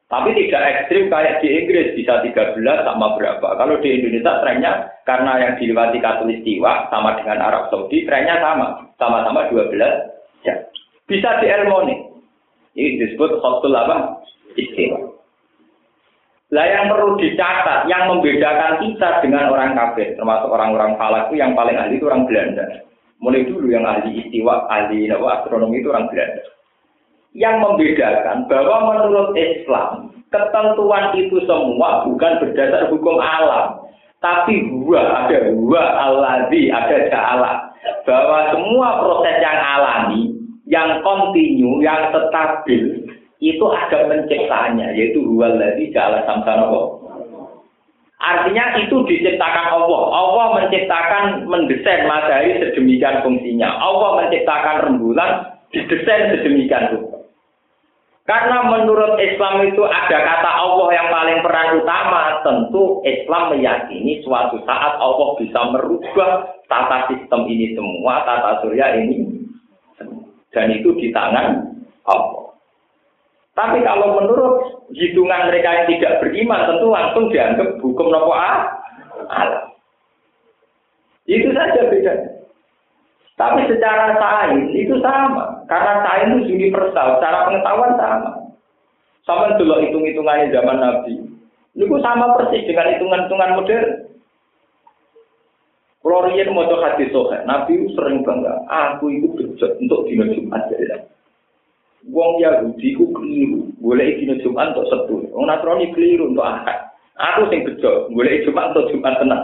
[0.07, 4.71] tapi tidak ekstrim kayak di Inggris bisa 13 sama berapa kalau di Indonesia trennya
[5.03, 9.75] karena yang diliwati katulistiwa sama dengan Arab Saudi trennya sama sama-sama 12
[10.47, 10.57] jam
[11.07, 11.95] bisa dielmoni.
[12.77, 14.21] Ini disebut khotul apa?
[14.53, 15.17] Istiwa.
[16.53, 21.51] Lah yang perlu dicatat, yang membedakan kita dengan orang kafir, termasuk orang-orang falak itu yang
[21.57, 22.63] paling ahli itu orang Belanda.
[23.19, 26.43] Mulai dulu yang ahli istiwa, ahli astronomi itu orang Belanda.
[27.37, 33.85] Yang membedakan bahwa menurut Islam, ketentuan itu semua bukan berdasar hukum alam.
[34.17, 37.69] Tapi gua ada gua aladi, ada ja'ala.
[38.09, 40.21] Bahwa semua proses yang alami,
[40.65, 43.05] yang kontinu, yang stabil,
[43.37, 46.73] itu ada penciptanya, yaitu huwal ladzi ja'ala samsana
[48.17, 50.01] Artinya itu diciptakan Allah.
[50.09, 53.77] Allah menciptakan mendesain matahari sedemikian fungsinya.
[53.77, 57.16] Allah menciptakan rembulan didesain sedemikian rupa.
[58.27, 64.59] Karena menurut Islam itu ada kata Allah yang paling peran utama, tentu Islam meyakini suatu
[64.67, 69.47] saat Allah bisa merubah tata sistem ini semua, tata surya ini
[70.51, 71.71] Dan itu di tangan
[72.03, 72.51] Allah.
[73.55, 79.71] Tapi kalau menurut hitungan mereka yang tidak beriman, tentu langsung dianggap hukum nopo Allah.
[81.31, 82.31] Itu saja bedanya.
[83.39, 88.31] Tapi secara sains itu sama, karena sains itu universal, secara pengetahuan sama.
[89.27, 91.13] Sama dulu hitung-hitungannya zaman Nabi.
[91.75, 93.91] Itu sama persis dengan hitungan-hitungan modern.
[96.07, 101.03] Kalau Rian mau hadis sohe, Nabi sering bangga, aku itu kerja untuk dino Jumat ya.
[102.07, 105.27] Wong Yahudi ku keliru, boleh dino Jumat untuk setu.
[105.35, 106.79] Wong Nasrani keliru untuk akad.
[107.19, 109.43] Aku sing bejo, boleh Jumat untuk Jumat tenang.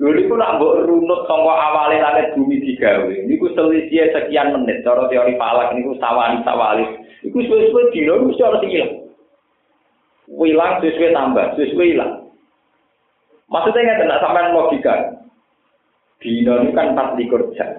[0.00, 3.12] Lho niku nak mbok runut saka awale langit bumi digawe.
[3.28, 6.84] Niku selisih sekian menit cara teori falak niku sawani sawali.
[7.22, 8.92] Iku suwe-suwe dino mesti ora ilang.
[10.32, 12.12] Wilang sesuai tambah, sesuai ilang.
[13.52, 14.94] Maksudnya nggak nak sampean logika.
[16.24, 17.70] Dino ini kan 24 jam.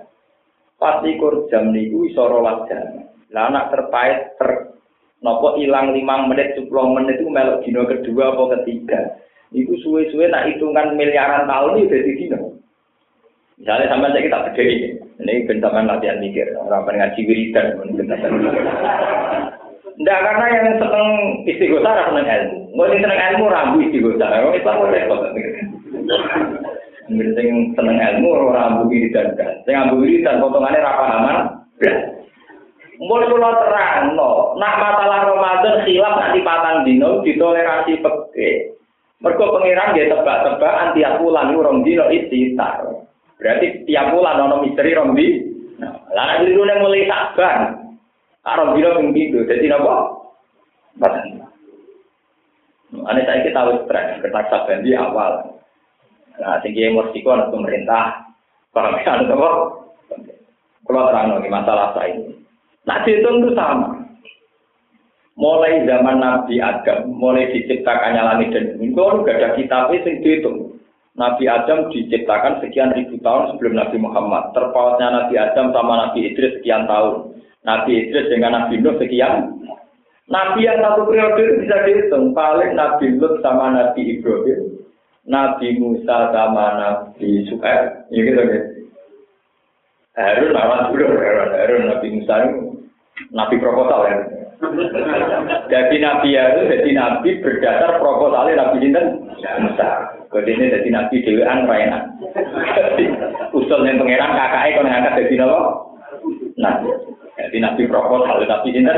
[0.77, 3.09] 24 jam niku iso rolas jam.
[3.33, 4.77] Lah anak terpait ter
[5.25, 8.99] nopo ilang 5 menit 10 menit itu melok dino kedua apa ketiga.
[9.53, 12.57] Iku suwe-suwe nak hitungan miliaran tahun itu dari dino.
[13.61, 14.89] Misalnya sampai saya kita beda ini,
[15.21, 17.77] ini bentaman latihan mikir, orang ngaji wiridan,
[19.93, 21.07] Tidak karena yang seneng
[21.45, 22.57] istighosah ora seneng ilmu.
[22.73, 24.25] Mau yang seneng ilmu rambu istighosah.
[24.25, 25.21] Orang Islam ora repot.
[27.13, 29.37] Sing seneng ilmu rambu wiridan.
[29.69, 31.37] Sing rambu wiridan potongannya ra pahaman.
[33.03, 34.55] Mulai kula terang, no.
[34.55, 38.72] nak masalah Ramadan khilaf nanti patang dino ditoleransi peke.
[39.23, 42.83] Mergo pangeran dia tebak-tebakan tiap bulan itu rong dino istitar.
[43.39, 45.27] Berarti tiap bulan ono misteri rong di.
[45.79, 47.07] Nah, lalu dulu yang mulai.
[48.43, 49.47] Rong dino pun gitu.
[49.47, 50.27] Jadi nopo?
[50.99, 51.39] Badan.
[52.93, 55.55] Ane saya kita tahu stres, kertas sabar di awal.
[56.37, 58.27] Nah, tinggi emosi anak pemerintah.
[58.75, 59.49] Para kan apa?
[60.83, 62.43] Kalau terang masalah saya ini.
[62.83, 64.02] Nah, itu sama.
[65.33, 70.57] Mulai zaman Nabi Adam, mulai diciptakannya langit dan bumi, itu gak ada kitab itu dihitung.
[71.13, 74.49] Nabi Adam diciptakan sekian ribu tahun sebelum Nabi Muhammad.
[74.57, 77.37] Terpautnya Nabi Adam sama Nabi Idris sekian tahun.
[77.61, 79.61] Nabi Idris dengan Nabi Nuh sekian.
[80.25, 82.33] Nabi yang satu periode itu bisa dihitung.
[82.33, 84.81] Paling Nabi Lut sama Nabi Ibrahim.
[85.29, 88.09] Nabi Musa sama Nabi Suhaib.
[88.09, 88.69] Ya gitu gitu.
[90.17, 92.57] Harun, Harun, Harun, Harun, Nabi Musa itu
[93.29, 94.17] Nabi proposal ya.
[95.67, 99.05] Jadi Nabi Harun jadi Nabi berdasar proposalnya Nabi Sinten
[99.59, 99.89] Musa.
[100.33, 101.99] Ini jadi Nabi Dewi Raina.
[103.53, 105.59] Usul yang pangeran kakaknya kalau ngangkat jadi Nabi.
[106.57, 107.12] Nabi.
[107.43, 108.95] Jadi Nabi proposal Nabi Sinten.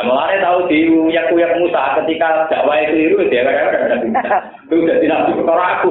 [0.00, 4.36] Mulanya tahu di uyak uyak Musa ketika dakwah itu itu dia kan Nabi Musa.
[4.64, 5.88] Itu jadi Nabi perkara aku.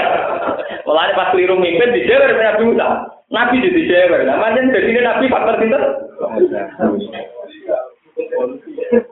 [0.88, 2.88] Mulanya pas keliru mimpin di Jawa Nabi Musa.
[3.28, 4.16] Nabi jadi Jawa.
[4.24, 5.82] Namanya jadi Nabi faktor Sinten.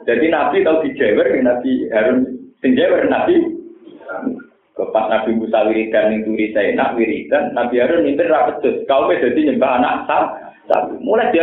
[0.08, 2.18] Jadi Nabi tahu di Jawa, Nabi Harun
[2.64, 3.36] sing Jawa Nabi
[4.80, 9.76] Pas Nabi Musa wiridan turi saya nak wiridan, Nabi Harun minta rapet Kau jadi nyembah
[9.76, 10.08] anak
[10.70, 11.42] sah, mulai dia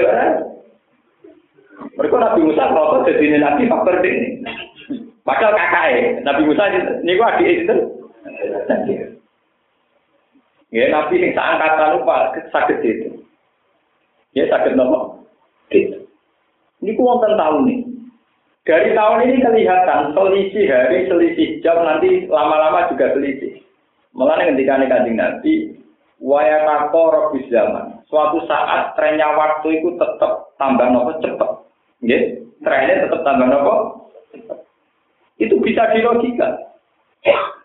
[2.00, 4.42] Mereka Nabi Musa kalau jadi Nabi faktor ini.
[5.22, 7.76] Padahal kakaknya, Nabi Musa ini gua adik itu.
[10.72, 13.10] Ya Nabi yang seangkatan lupa sakit itu.
[14.32, 15.20] Ya sakit nomor.
[15.70, 16.08] Gitu.
[16.80, 17.80] Ini ku tahun nih.
[18.68, 23.64] Dari tahun ini kelihatan selisih hari, selisih jam, nanti lama-lama juga selisih.
[24.12, 25.54] Malah ketika nih kanjeng Nabi,
[26.20, 27.97] wayatako robis zaman.
[28.08, 31.50] Suatu saat trennya waktu itu tetap tambah nopo cepet.
[32.08, 32.20] Ya,
[32.64, 33.74] trennya tetap tambah nopo
[35.38, 36.68] Itu bisa dilogika.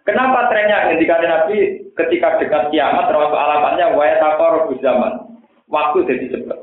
[0.03, 5.39] Kenapa trennya ketika Nabi ketika dekat kiamat termasuk alamatnya wayatako robis zaman.
[5.71, 6.59] Waktu jadi cepat.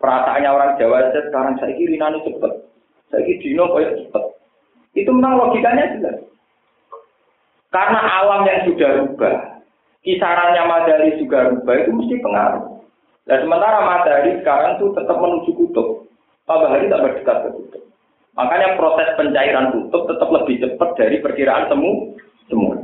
[0.00, 2.52] Perasaannya orang Jawa saja sekarang saya kiri nani cepet.
[3.10, 4.24] Saya kiri dino kayak cepet.
[4.94, 6.18] Itu memang logikanya jelas.
[7.74, 9.34] Karena alam yang sudah rubah,
[10.06, 12.73] kisarannya matahari juga rubah itu mesti pengaruh.
[13.24, 16.04] Dan sementara matahari sekarang tuh tetap menuju kutub,
[16.44, 17.82] tambah hari tambah dekat ke kutub.
[18.36, 22.12] Makanya proses pencairan kutub tetap lebih cepat dari perkiraan temu
[22.52, 22.76] semua.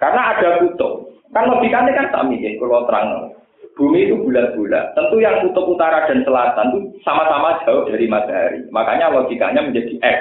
[0.00, 1.12] Karena ada kutub.
[1.36, 3.36] Kan logikanya kan sami ya, kalau terang.
[3.76, 4.96] Bumi itu bulat-bulat.
[4.96, 8.64] Tentu yang kutub utara dan selatan itu sama-sama jauh dari matahari.
[8.72, 10.18] Makanya logikanya menjadi X.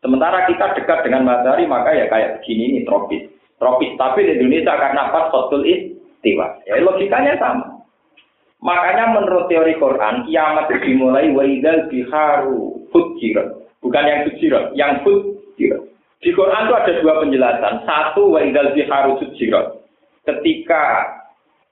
[0.00, 3.28] Sementara kita dekat dengan matahari, maka ya kayak begini ini tropis.
[3.60, 6.56] Tropis, tapi di Indonesia karena pas kotul istiwa.
[6.64, 7.75] Ya logikanya sama.
[8.64, 13.52] Makanya menurut teori Quran, kiamat dimulai waidal biharu fujirat.
[13.84, 15.82] Bukan yang fujirat, yang fujirat.
[16.24, 17.74] Di Quran itu ada dua penjelasan.
[17.84, 19.76] Satu waidal biharu fujirat.
[20.24, 20.82] Ketika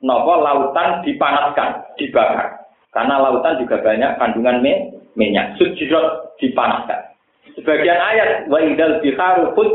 [0.04, 2.62] nopo lautan dipanaskan, dibakar.
[2.94, 4.62] Karena lautan juga banyak kandungan
[5.16, 5.56] minyak.
[5.58, 7.14] Fujirat dipanaskan.
[7.54, 9.70] Sebagian ayat wa idal biharu put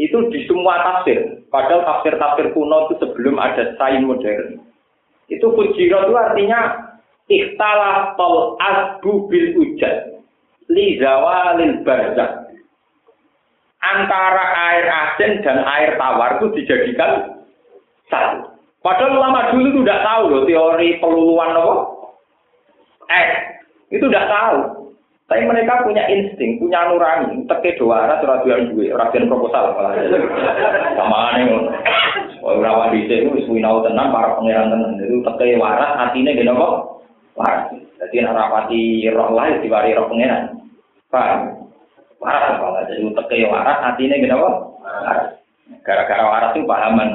[0.00, 1.44] itu di semua tafsir.
[1.52, 4.69] Padahal tafsir-tafsir kuno itu sebelum ada sains modern.
[5.30, 6.60] Itu fujirat itu artinya
[7.30, 10.26] ikhtalah tol asbu bil ujad
[10.66, 12.50] li zawalil barzak.
[13.80, 17.40] Antara air asin dan air tawar itu dijadikan
[18.12, 18.52] satu.
[18.84, 21.74] Padahal ulama dulu itu tidak tahu loh teori peluluan apa?
[23.08, 23.28] Eh,
[23.96, 24.58] itu tidak tahu.
[25.30, 27.46] Tapi mereka punya insting, punya nurani.
[27.46, 29.94] Teke doa, ora ora jual duit, ora proposal malah.
[30.98, 31.42] Sama ane
[32.58, 34.98] ora wani itu wis winau tenan para pangeran tenan.
[34.98, 36.74] Itu teke waras atine ngene kok.
[37.38, 37.70] Waras.
[38.00, 38.80] Dadi nek ora pati
[39.10, 40.42] roh lain diwari roh pangeran.
[41.10, 41.40] Paham?
[42.18, 42.82] Waras malah.
[42.90, 44.56] Jadi teke waras atine ngene kok.
[44.82, 45.22] Waras.
[45.86, 47.08] Gara-gara waras itu pahaman.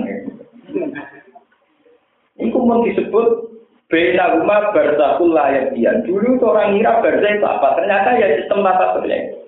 [2.39, 3.55] Itu mau disebut
[3.86, 7.77] Bena rumah barzakul layak Dulu orang ngira barzah itu apa?
[7.77, 9.45] Ternyata ya sistem tata surya.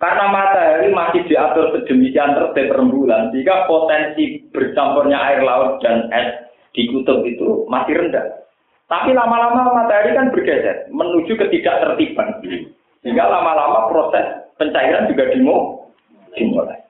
[0.00, 6.88] Karena matahari masih diatur sedemikian tertib rembulan, sehingga potensi bercampurnya air laut dan es di
[6.88, 8.40] kutub itu masih rendah.
[8.88, 12.40] Tapi lama-lama matahari kan bergeser menuju ketidaktertiban.
[13.04, 15.28] Sehingga lama-lama proses pencairan juga
[16.32, 16.80] dimulai.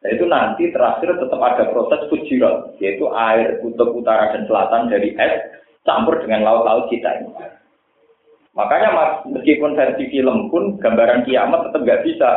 [0.00, 5.12] Nah, itu nanti terakhir tetap ada proses fujirat, yaitu air kutub utara dan selatan dari
[5.20, 5.34] es
[5.84, 7.28] campur dengan laut-laut kita ini.
[8.56, 12.30] Makanya meskipun versi film pun gambaran kiamat tetap nggak bisa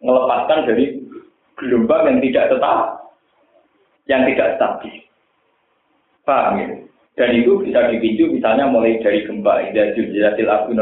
[0.00, 1.04] melepaskan dari
[1.60, 2.78] gelombang yang tidak tetap,
[4.08, 4.96] yang tidak stabil.
[6.24, 6.68] Paham ya?
[7.16, 10.76] Dan itu bisa dipicu misalnya mulai dari gempa, ida jiljatil abu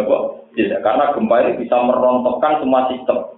[0.54, 3.34] Karena gempa ini bisa merontokkan semua sistem.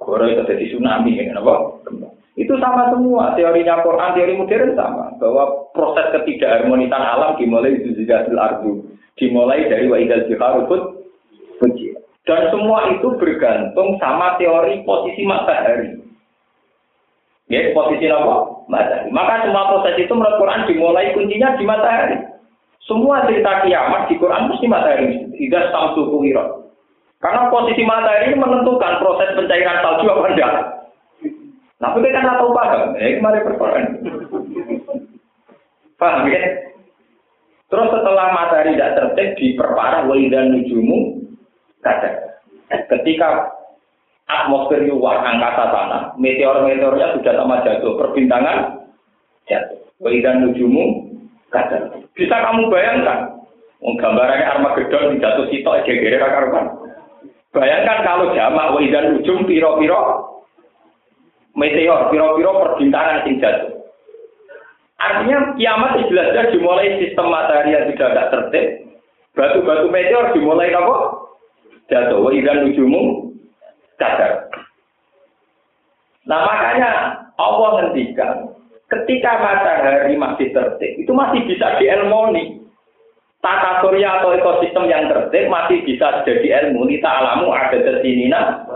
[0.00, 2.08] Goro itu jadi tsunami, ya, Gempa.
[2.34, 5.12] Itu sama semua, teorinya Quran, teori modern sama.
[5.20, 8.89] Bahwa proses ketidakharmonisan alam dimulai di Zuzidatil Ardu.
[9.20, 11.12] Dimulai dari Wa'idal Jiharubut
[11.60, 11.92] Fuji.
[12.24, 16.00] Dan semua itu bergantung sama teori posisi matahari.
[17.52, 18.64] Ya, posisi apa?
[18.70, 19.12] Matahari.
[19.12, 22.16] Maka semua proses itu menurut Quran dimulai kuncinya di matahari.
[22.88, 25.20] Semua cerita kiamat di Quran mesti matahari.
[25.36, 26.72] Tidak samsu kuwirot.
[27.20, 30.54] Karena posisi matahari menentukan proses pencairan salju apa enggak.
[31.80, 32.96] Nah, kita kan tahu paham.
[32.96, 33.84] Eh, kemarin persoalan.
[36.00, 36.69] Paham ya?
[37.70, 41.22] Terus setelah matahari tidak tertib diperparah waidan nujumu
[41.86, 42.18] kadang.
[42.90, 43.46] Ketika
[44.26, 48.86] atmosfer luar angkasa sana, meteor-meteornya sudah sama jatuh, perbintangan
[49.46, 49.78] jatuh.
[50.02, 51.14] Waidan nujumu
[51.54, 52.06] kadang.
[52.18, 53.38] Bisa kamu bayangkan,
[53.78, 56.74] gambarannya Armageddon jatuh sitok gegere karuan.
[57.50, 60.02] Bayangkan kalau jamak waidan nujum piro-piro
[61.58, 63.79] meteor, piro-piro perbintangan sing jatuh.
[65.00, 68.66] Artinya kiamat jelas-jelas dimulai sistem matahari yang sudah tidak tertib.
[69.32, 70.96] Batu-batu meteor dimulai apa?
[71.88, 72.20] Jatuh.
[72.20, 73.32] Wa idan nujumu
[73.96, 74.52] kadar.
[76.28, 76.90] Nah makanya
[77.40, 78.52] Allah ngendikan
[78.92, 82.60] ketika matahari masih tertib itu masih bisa dielmoni.
[83.40, 86.84] Tata surya atau ekosistem yang tertib masih bisa jadi ilmu.
[86.84, 88.68] Nita alamu ada tersinina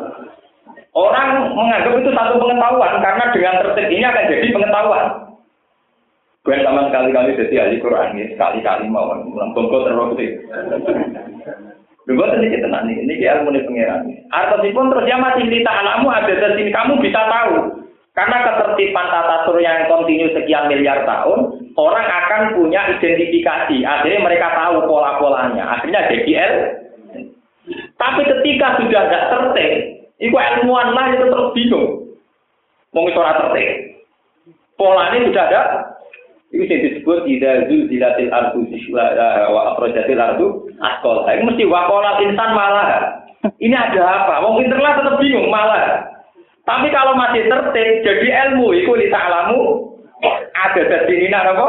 [0.94, 5.06] Orang menganggap itu satu pengetahuan karena dengan tertib ini akan jadi pengetahuan.
[6.44, 10.30] Gue sama sekali-kali jadi ahli Quran ini sekali-kali mau melampung terus sih.
[12.04, 14.04] Dua sedikit tenang nih, ini ilmu nih pengiran.
[14.76, 17.80] pun terus ya masih cerita alamu ada sini kamu bisa tahu.
[18.12, 23.82] Karena ketertiban tata surya yang kontinu sekian miliar tahun, orang akan punya identifikasi.
[23.82, 25.80] Akhirnya mereka tahu pola-polanya.
[25.80, 26.44] Akhirnya jadi.
[27.96, 29.72] Tapi ketika sudah tidak tertib,
[30.22, 31.86] Iku ilmuwan lah itu terus bingung.
[32.94, 33.98] Mau ora tertib.
[34.78, 35.62] Polanya sudah ada.
[36.54, 38.62] Itu yang disebut ida zulzilatil ardu
[39.50, 40.46] wa akhrajatil ardu
[40.78, 41.26] asqal.
[41.26, 42.86] Ini mesti wakola insan malah.
[43.58, 44.38] Ini ada apa?
[44.46, 46.14] Wong pinter lah tetap bingung malah.
[46.62, 49.92] Tapi kalau masih tertib, jadi ilmu itu alamu
[50.54, 51.66] ada dari ini apa?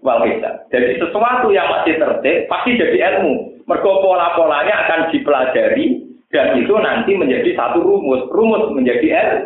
[0.00, 0.24] Wal
[0.72, 3.60] Jadi sesuatu yang masih tertib pasti jadi ilmu.
[3.68, 6.00] Mergo pola-polanya akan dipelajari
[6.32, 8.24] dan itu nanti menjadi satu rumus.
[8.32, 9.36] Rumus menjadi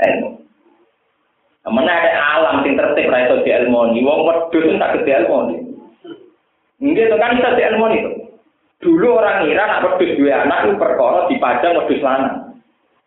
[0.00, 0.43] ilmu.
[1.64, 4.04] Mana ada alam yang tertib ra iso dielmoni.
[4.04, 5.64] Wong wedhus tak dielmoni.
[6.84, 8.12] Nggih itu kan bisa dielmoni itu.
[8.84, 12.36] Dulu orang ngira nak wedhus dua anak itu perkara dipajang wedhus lanang.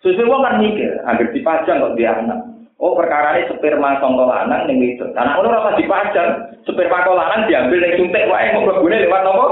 [0.02, 2.40] Sesuai wong kan mikir, agar dipajang kok dia anak.
[2.78, 5.06] Oh perkara ini sperma songko lanang ning itu.
[5.18, 6.30] Anak ngono ora dipajang,
[6.66, 9.46] sperma kok lanang diambil ning suntik wae kok mlebune lewat nopo?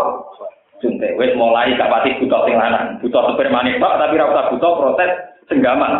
[0.82, 1.18] Suntik.
[1.18, 5.12] Wis mulai gak pati butuh sing lanang, butuh sperma tok tapi ora usah butuh proses
[5.50, 5.94] senggaman.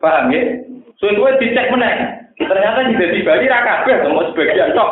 [0.00, 0.40] Paham ya?
[0.96, 2.25] Suwe-suwe dicek meneh.
[2.36, 4.90] Ternyata di Bali Bali ra kabeh mau sebagian tok.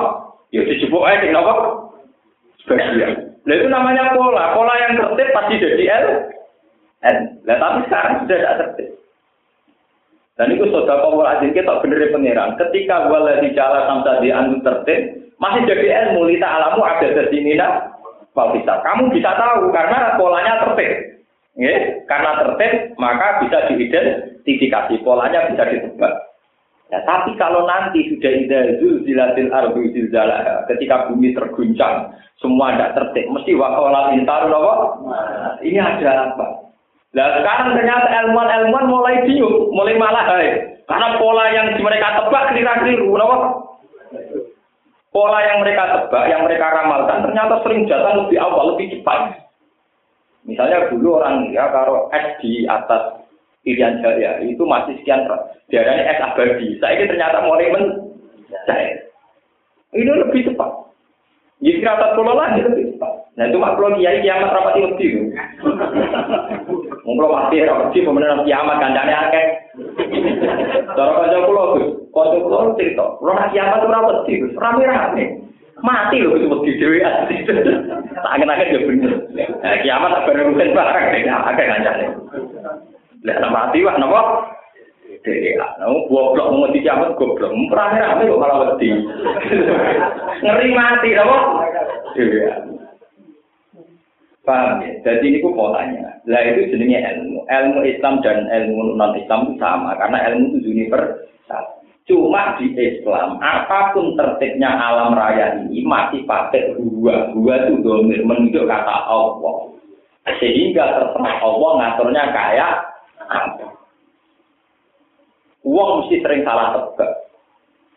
[0.48, 1.52] Ya dijupuk sing nopo?
[2.64, 3.36] Sebagian.
[3.44, 4.56] Nah itu namanya pola.
[4.56, 6.06] Pola yang tertib pasti jadi L.
[7.04, 7.16] N.
[7.44, 8.88] Nah tapi sekarang sudah tidak tertib.
[10.34, 12.56] Dan itu sudah pola aja kita benerin pangeran.
[12.56, 15.00] Ketika wala di jalan sampai di anu tertib,
[15.36, 17.92] masih jadi ilmu lita alamu ada di sini nah.
[18.32, 18.82] bisa.
[18.82, 20.90] Kamu bisa tahu karena polanya tertib.
[21.54, 26.33] Ya, karena tertib maka bisa diidentifikasi polanya bisa ditebak.
[26.92, 33.32] Ya, tapi kalau nanti sudah ida zulzilatil ardu zilzalah, ketika bumi terguncang, semua tidak tertib,
[33.32, 35.00] mesti wakola pintar loh.
[35.64, 36.46] Ini ada apa?
[37.14, 40.76] Nah sekarang ternyata ilmuwan-ilmuwan mulai bingung, mulai malah hai.
[40.84, 43.32] Karena pola yang mereka tebak keliru-keliru?
[45.08, 49.46] Pola yang mereka tebak, yang mereka ramalkan, ternyata sering datang lebih awal, lebih cepat.
[50.44, 53.23] Misalnya dulu orang ya kalau es di atas
[53.64, 55.24] Irian Jaya itu masih sekian
[55.72, 56.76] diarani es abadi.
[56.78, 59.08] Saya ini ternyata mulai mencair.
[59.96, 60.84] Ini lebih cepat.
[61.64, 63.12] Jadi kira pulau lagi lebih cepat.
[63.40, 65.32] Nah itu mak pulau kiai kiamat rapati lebih.
[67.08, 69.46] Mungkin mati rapati pemenang kiamat kandangnya akeh.
[70.92, 75.24] Cara kanca pulau tuh, kanca pulau cerita, pulau kiamat itu rapati, rame-rame.
[75.80, 79.12] Mati loh itu wedi dewi Tak angin-angin ya bener.
[79.34, 82.06] Nah, kiamat tak bener mungkin barang, akeh kancane.
[83.24, 84.22] Lah mati wah napa?
[85.24, 87.48] Dewa, nah, goblok mau mati kiamat goblok.
[87.48, 88.92] Rame rame kok malah wedi.
[90.44, 91.36] Ngeri mati, apa?
[92.20, 92.52] Iya.
[94.44, 94.92] Paham ya?
[95.00, 96.20] Jadi ini polanya.
[96.28, 97.48] Lah itu jenisnya ilmu.
[97.48, 101.64] Ilmu Islam dan ilmu non Islam itu sama karena ilmu itu universal.
[102.04, 107.32] Cuma di Islam, apa pun tertibnya alam raya ini masih pakai dua.
[107.32, 109.72] Dua itu domir menunjuk kata Allah.
[110.36, 112.74] Sehingga terserah Allah ngaturnya kayak.
[115.64, 117.10] Uang mesti sering salah tebak.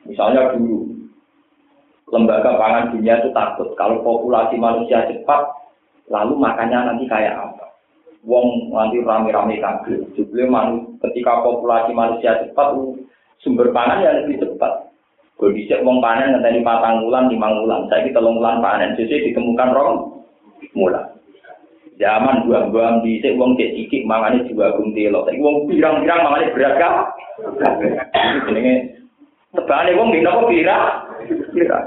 [0.08, 0.88] Misalnya dulu,
[2.16, 5.52] lembaga pangan dunia itu takut kalau populasi manusia cepat,
[6.08, 7.68] lalu makannya nanti kayak apa?
[8.24, 10.00] Wong nanti rame-rame kaget.
[10.16, 10.48] Jadi
[11.04, 12.72] ketika populasi manusia cepat,
[13.44, 14.88] sumber pangan ya lebih cepat.
[15.38, 17.86] Kalau bisa wong panen nanti patang bulan, lima bulan.
[17.92, 19.98] Saya kita bulan panen, jadi ditemukan rong
[20.74, 21.17] mulai.
[21.98, 25.26] Zaman buang-buang di sik wong cek sikik mangane juga guntelo.
[25.26, 26.90] Saiki wong pirang-pirang mangane berat ka.
[28.46, 28.74] Jenenge
[29.58, 30.78] tebane wong dina kok pira?
[31.50, 31.80] Pira.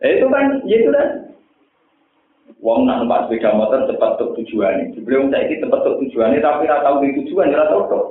[0.00, 1.08] Eh, itu kan, ya itu kan.
[2.64, 4.96] Wong nak numpak sepeda motor cepat tuh tujuannya.
[4.96, 8.04] Sebelum saya ini tempat tuh tujuannya, tapi nggak tahu di tujuan, nggak tahu tuh.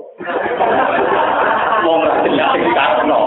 [1.82, 3.20] Wong rasanya di karno.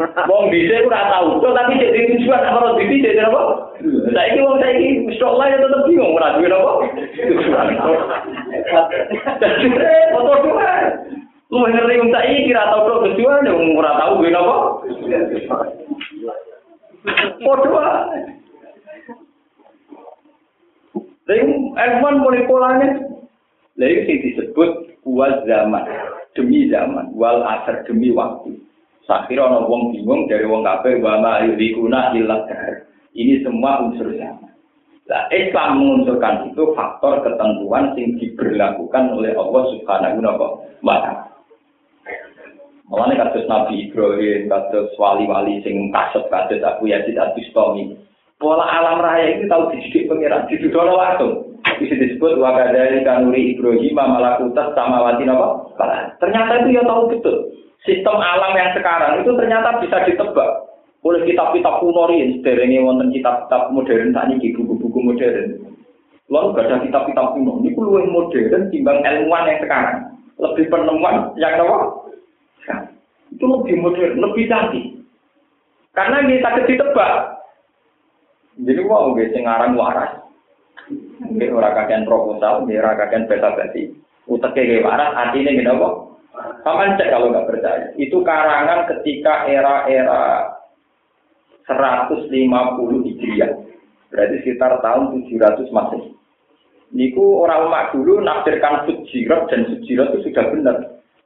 [0.00, 3.42] Wong bisa ora tahu, kok tapi jadi tujuan harus di bisa apa?
[4.16, 6.72] Saya ini wong saya ini misal ya tetap bingung ora duwe apa?
[10.16, 10.32] Foto.
[11.52, 14.56] Lu ngerti wong saya ini kira tahu kok tujuan wong ora tahu duwe apa?
[17.44, 17.68] Foto
[21.28, 22.88] Tapi ilmuwan mulai polanya.
[23.78, 24.70] Lalu disebut
[25.06, 25.86] wal zaman
[26.34, 28.58] demi zaman, wal asar demi waktu.
[29.10, 32.46] Sakira ana wong bingung dari wong kafir wa ma yurikuna illa
[33.10, 34.54] Ini semua unsur zaman.
[35.10, 40.22] Nah, Islam mengunsurkan itu faktor ketentuan yang diberlakukan oleh Allah Subhanahu
[40.86, 41.26] wa taala.
[42.86, 47.98] Mulane kados Nabi Ibrahim, kados wali-wali sing kasep kados Abu Yazid Al-Bustami.
[48.38, 51.58] Pola alam raya itu tahu dididik pengiran, didudono langsung.
[51.82, 55.66] Bisa disebut wakadari kanuri Ibrahim malakutas sama wati apa?
[56.22, 57.50] Ternyata itu ya tahu betul
[57.84, 60.50] sistem alam yang sekarang itu ternyata bisa ditebak.
[61.00, 65.56] Oleh kitab-kitab kuno ini sederhana wonten kitab-kitab modern tadi di buku-buku modern.
[66.28, 67.64] Lalu gak ada kitab-kitab kuno.
[67.64, 69.98] Ini perlu yang modern timbang ilmuwan yang sekarang.
[70.36, 71.78] Lebih penemuan yang apa?
[73.32, 74.86] Itu lebih modern lebih canggih.
[75.96, 77.12] Karena kita ditebak.
[78.60, 80.12] Jadi mau nggak ngarang waras.
[81.24, 83.88] Nggak orang kakek proposal orang kakek beta basi
[84.30, 85.88] utek kayak waras artinya gini apa
[86.60, 87.86] Paman cek kalau nggak percaya.
[87.96, 90.52] Itu karangan ketika era-era
[91.64, 93.52] 150 Hijriah.
[94.10, 96.10] Berarti sekitar tahun 700 Masehi.
[96.90, 100.76] Niku orang mak dulu nafsirkan sujirat dan sujirat itu sudah benar.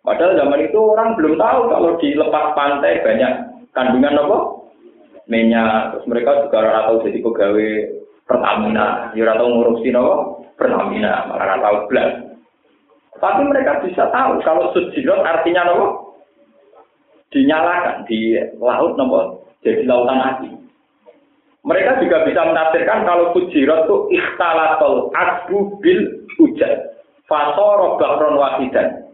[0.05, 3.33] Padahal zaman itu orang belum tahu kalau di lepas pantai banyak
[3.73, 4.39] kandungan apa?
[5.25, 5.97] Minyak.
[5.97, 7.71] Terus mereka juga tahu jadi pegawai
[8.29, 9.17] Pertamina.
[9.17, 10.15] Ya tahu ngurusin apa?
[10.61, 12.34] Pertamina, malah tahu belas.
[13.23, 15.87] Tapi mereka bisa tahu kalau sujirot artinya apa?
[17.31, 20.49] Dinyalakan di laut nopo jadi lautan api.
[21.65, 26.01] Mereka juga bisa menafsirkan kalau fujirat itu ikhtalatul asbu bil
[26.37, 26.93] hujan.
[27.25, 29.09] Fasoro bahron wahidan.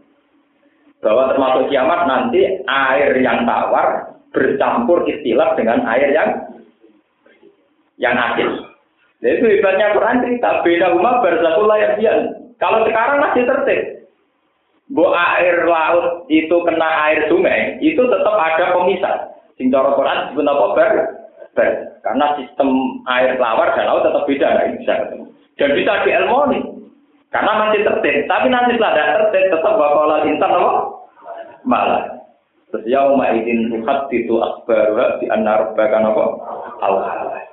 [0.99, 6.29] Bahwa termasuk kiamat nanti air yang tawar bercampur istilah dengan air yang
[7.95, 8.67] yang asin.
[9.23, 11.95] Itu hebatnya Quran cerita beda umat berzakul layar
[12.61, 13.81] Kalau sekarang masih tertib.
[14.91, 19.33] Bu air laut itu kena air sungai, itu tetap ada pemisah.
[19.55, 20.91] Sing cara Quran disebut apa ber,
[21.55, 21.69] ber.
[22.03, 25.25] Karena sistem air lawar dan laut tetap beda, nggak bisa ketemu.
[25.55, 26.59] Dan bisa dielmoni.
[27.31, 28.27] Karena masih tertib.
[28.27, 30.71] Tapi nanti setelah ada tertib, tetap bakal insan apa?
[31.63, 32.03] Malah.
[32.71, 36.27] Terus yauma idin tuhat itu akbar di anar apa?
[36.83, 37.50] Allah.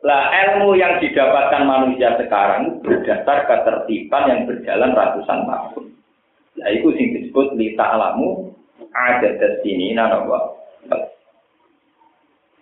[0.00, 5.84] Lah ilmu yang didapatkan manusia sekarang berdasar ketertiban yang berjalan ratusan tahun.
[6.56, 8.48] Nah itu sing disebut lita alamu
[8.96, 10.56] ada di sini nanawa.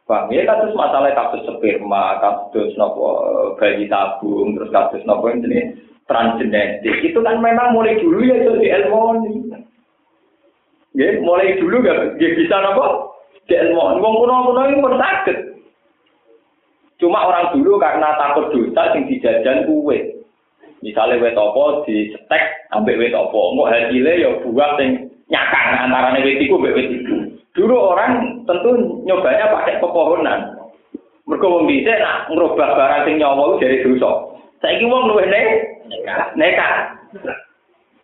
[0.08, 3.20] Paham ya kasus masalah kasus sperma, kasus nopo
[3.60, 5.76] bayi tabung, terus kasus nopo ini
[6.08, 9.02] transgenetik itu kan memang mulai dulu ya itu di ilmu.
[10.96, 13.14] Ya, mulai dulu gak, gak bisa nopo
[13.46, 14.00] di ilmu.
[14.00, 15.38] Wong kuno kuno ini pun sakit.
[16.98, 20.18] Cuma orang dulu karena takut dosa sing dijajan kue.
[20.82, 26.18] Misalnya wet apa di setek ambek wet apa, mau hasilnya ya buah sing nyakang antara
[26.18, 27.16] wet iku ambek wet iku.
[27.54, 30.58] Dulu orang tentu nyobanya pakai pepohonan.
[31.28, 34.10] Mergo wong nak ngrobah barang sing nyawa dari dosa.
[34.64, 35.42] Saiki wong luwih ne
[36.34, 36.74] nekat.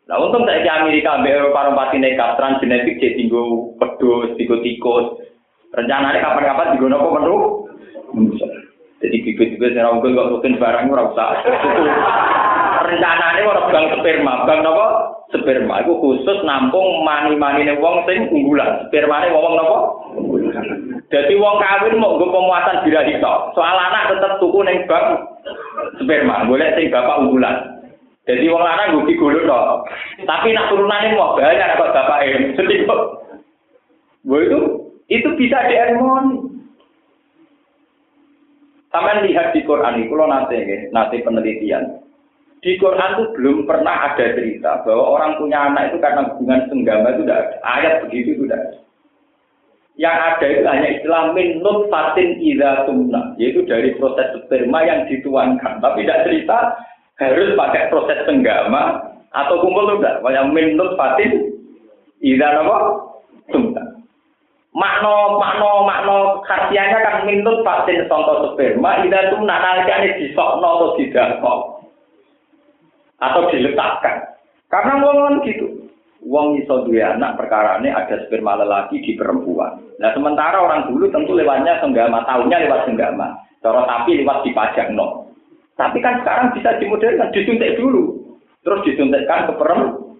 [0.05, 5.07] Nah, untung saya Amerika ambil Eropa pasti nekat transgenetik jadi tinggal pedus, tikus tikus.
[5.73, 7.37] Rencananya kapan-kapan tinggal nopo menu.
[9.05, 11.45] Jadi bibit-bibit yang unggul kok rutin barang ora usah.
[12.89, 14.87] Rencanane ora bang sperma, bang napa?
[15.29, 18.89] Sperma iku khusus nampung mani-manine wong sing unggulan.
[18.89, 19.79] Spermane wong napa?
[21.13, 23.53] Jadi wong kawin mau nggo pemuasan birahi tok.
[23.53, 25.21] Soal anak tetep tuku ning bank
[26.01, 27.77] sperma, boleh sing bapak unggulan.
[28.25, 29.85] Jadi wong lanang nggo digolo tok.
[30.25, 32.57] Tapi nak turunane mau banyak kok bapake.
[32.57, 33.01] Sedih kok.
[34.25, 34.61] itu
[35.13, 36.54] itu bisa diharmoni.
[38.95, 40.55] Sampai lihat di Quran itu, lo nanti,
[40.95, 41.99] nanti penelitian.
[42.62, 47.11] Di Quran itu belum pernah ada cerita bahwa orang punya anak itu karena hubungan senggama
[47.11, 47.57] itu tidak ada.
[47.66, 48.79] Ayat begitu itu tidak ada.
[49.99, 51.49] Yang ada itu hanya istilah min
[51.91, 55.83] fatin ida tumna, yaitu dari proses sperma yang dituangkan.
[55.83, 56.59] Tapi tidak cerita
[57.19, 60.23] harus pakai proses senggama atau kumpul tidak.
[60.23, 61.33] Yang min fatin
[62.23, 62.79] ida apa?
[63.51, 63.94] Tumna
[64.75, 71.61] makno makno makno khasiatnya kan minut vaksin contoh sperma itu tuh nalikane disokno atau didakok
[73.23, 74.35] atau diletakkan
[74.67, 75.85] karena ngomong gitu
[76.25, 79.77] Wong iso duwe anak perkara ini ada sperma lelaki di perempuan.
[80.01, 83.45] Nah sementara orang dulu tentu lewatnya senggama, tahunya lewat senggama.
[83.61, 85.29] Cara tapi lewat dipajak no.
[85.77, 88.25] Tapi kan sekarang bisa dimodernkan, disuntik dulu.
[88.65, 90.17] Terus disuntikkan ke perempuan.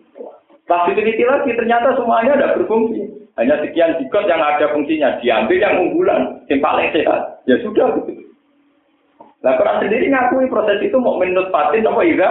[0.69, 3.14] Pas diteliti lagi ternyata semuanya ada berfungsi.
[3.35, 5.19] Hanya sekian zigot yang ada fungsinya.
[5.19, 7.43] Diambil yang unggulan, yang paling sehat.
[7.51, 7.99] Ya sudah.
[9.45, 12.31] Nah, Quran sendiri ngakui proses itu mau menurut patin apa iya?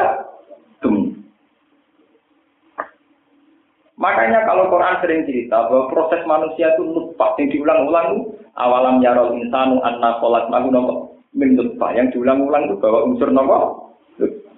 [4.03, 8.07] Makanya kalau Quran sering cerita bahwa proses manusia itu nutfah yang diulang-ulang
[8.59, 10.93] awalam yarol insanu anna sholat mahu nopo
[11.31, 13.93] min yang diulang-ulang itu bahwa unsur nopo.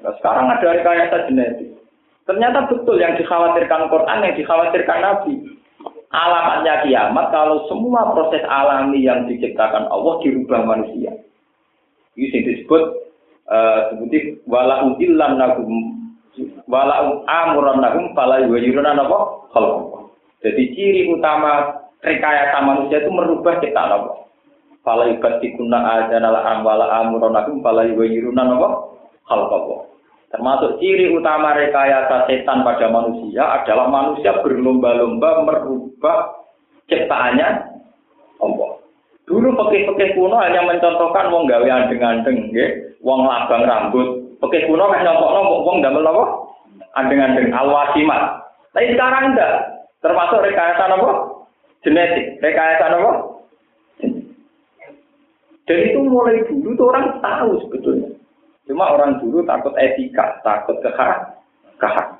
[0.02, 1.78] Nah, sekarang ada rekayasa genetik.
[2.26, 5.34] Ternyata betul yang dikhawatirkan Quran, yang dikhawatirkan Nabi
[6.14, 11.14] alamatnya kiamat kalau semua proses alami yang diciptakan Allah dirubah manusia.
[12.15, 12.84] Ini disebut
[13.49, 15.72] uh, sebuti wala udillan nagum
[16.68, 19.19] wala amuran nagum pala yuwajiruna apa?
[19.52, 19.73] Kalau
[20.40, 24.18] jadi ciri utama rekayasa manusia itu merubah ciptaan Allah.
[24.86, 28.69] Fala yubatikuna ajanala amwala amuran nagum pala yuwajiruna apa?
[29.26, 29.45] Kalau
[30.36, 36.44] Termasuk ciri utama rekayasa setan pada manusia adalah manusia berlomba-lomba merubah
[36.91, 37.48] ciptaannya
[38.44, 38.72] Allah.
[39.24, 44.28] Dulu pekeh-pekeh kuno hanya mencontohkan wong gawe andeng-andeng, nggih, wong labang rambut.
[44.44, 46.26] Pekeh kuno kan nyontokno wong damel apa?
[46.99, 48.44] Andeng-andeng alwasimat.
[48.76, 49.53] Tapi sekarang enggak.
[50.03, 51.10] Termasuk rekayasa apa?
[51.80, 52.44] Genetik.
[52.44, 53.12] Rekayasa apa?
[55.66, 58.05] Dan itu mulai dulu tuh orang tahu sebetulnya.
[58.66, 61.38] Cuma orang dulu takut etika, takut kehak,
[61.78, 62.18] kehak.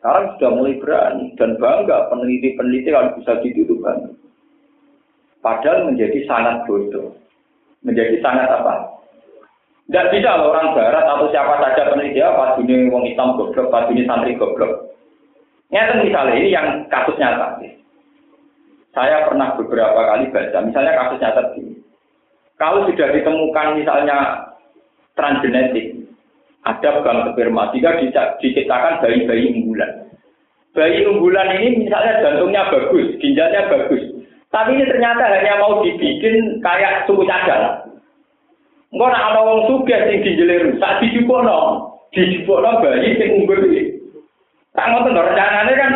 [0.00, 3.78] Sekarang sudah mulai berani dan bangga peneliti-peneliti kalau bisa gitu.
[5.44, 7.14] Padahal menjadi sangat bodoh.
[7.84, 8.98] Menjadi sangat apa?
[9.90, 13.68] Tidak bisa loh orang barat atau siapa saja peneliti ya, pas ini wong Islam goblok,
[13.68, 14.94] pas ini santri goblok.
[15.68, 17.60] Nyata misalnya ini yang kasus nyata.
[18.92, 21.74] Saya pernah beberapa kali baca, misalnya kasus nyata begini.
[22.56, 24.18] Kalau sudah ditemukan misalnya
[25.18, 26.08] transgenetik,
[26.62, 27.98] ada bank sperma, jika
[28.38, 30.08] diciptakan bayi-bayi unggulan.
[30.72, 34.02] Bayi unggulan ini misalnya jantungnya bagus, ginjalnya bagus.
[34.52, 37.88] Tapi ini ternyata hanya mau dibikin kayak suku cadang.
[38.92, 43.96] Engko nek ana wong sugih sing dijele rusak dijupukno, dijupukno bayi sing unggul iki.
[44.76, 45.92] Tak ngoten rencanane kan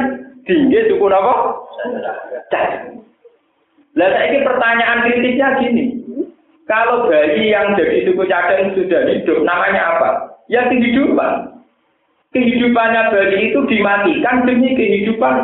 [0.49, 1.35] tinggi cukup apa?
[3.97, 5.85] Lah saiki pertanyaan kritisnya gini.
[6.67, 10.11] Kalau bayi yang jadi suku cadang sudah hidup, namanya apa?
[10.51, 11.63] Ya kehidupan.
[12.35, 15.35] Kehidupannya bayi itu dimatikan demi kehidupan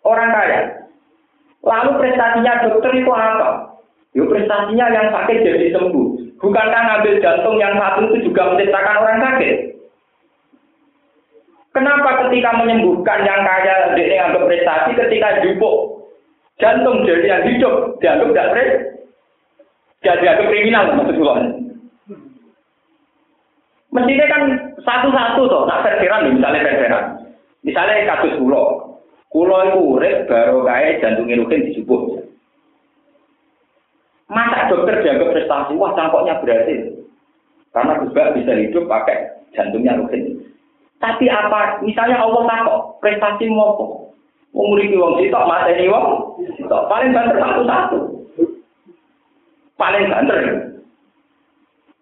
[0.00, 0.60] orang kaya.
[1.60, 3.76] Lalu prestasinya dokter itu apa?
[4.16, 6.40] Yo prestasinya yang sakit jadi sembuh.
[6.40, 9.56] Bukankah ngambil jantung yang satu itu juga menciptakan orang sakit?
[11.72, 16.04] Kenapa ketika menyembuhkan yang kaya dia anggap prestasi, ketika jupuk
[16.60, 18.70] jantung jadi yang hidup dianggap tidak pres,
[20.02, 21.18] jadi anggap kriminal maksud
[23.92, 24.42] Mestinya kan
[24.80, 27.04] satu-satu toh, nak verseran misalnya verseran.
[27.60, 28.96] Misalnya kasus pulau,
[29.28, 32.24] pulau itu urip baru kaya jantungnya rukin dijupuk.
[34.32, 35.76] Masa dokter dianggap prestasi?
[35.76, 37.04] Wah, cangkoknya berhasil.
[37.76, 40.40] Karena juga bisa hidup pakai jantungnya rutin.
[40.96, 44.16] Tapi apa, misalnya Allah takut, prestasi ngopo?
[44.56, 46.88] Umuri wong sitok, mata ini wong sitok.
[46.88, 48.11] Paling banter satu-satu.
[49.80, 50.40] Paling banter.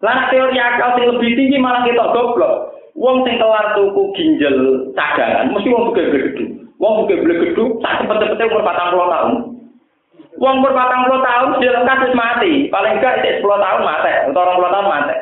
[0.01, 2.73] Lah teori akal sing lebih tinggi malah kita goblok.
[2.97, 4.57] Wong sing kelar tuku ginjal
[4.97, 6.45] cadangan, mesti wong juga gede.
[6.81, 9.33] Wong juga gede, tak cepet-cepetnya umur 40 tahun.
[10.41, 14.41] Wong umur patang puluh tahun dia kasus mati, paling enggak itu sepuluh tahun mati, atau
[14.41, 15.15] orang puluh tahun mati.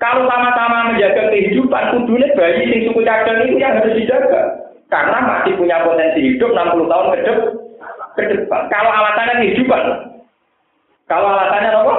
[0.00, 4.42] Kalau sama-sama menjaga kehidupan, kudune bayi sing suku cadang itu yang harus dijaga.
[4.88, 7.06] Karena masih punya potensi hidup 60 tahun
[8.16, 8.60] ke depan.
[8.68, 9.82] Kalau alasannya kehidupan.
[11.10, 11.94] Kalau alasannya apa?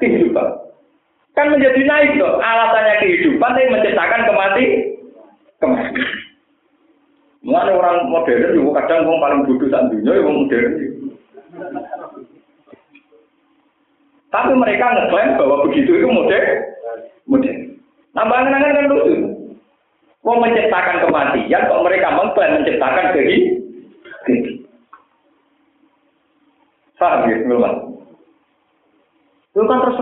[0.00, 0.48] Kehidupan.
[1.36, 2.40] Kan menjadi naik loh.
[2.40, 4.64] Alasannya kehidupan tapi menciptakan kemati.
[5.60, 6.02] Kemati.
[7.44, 10.72] Mulai orang modern juga kadang orang paling bodoh saat dunia, orang modern.
[14.32, 16.44] Tapi mereka ngeklaim bahwa begitu itu model,
[17.28, 17.56] model.
[18.16, 19.14] Nah, bangun kan lucu.
[20.24, 24.64] Mau menciptakan kematian, kok mereka mengklaim menciptakan kehidupan.
[26.96, 27.93] Paham ya,
[29.54, 29.98] Itu kan terus.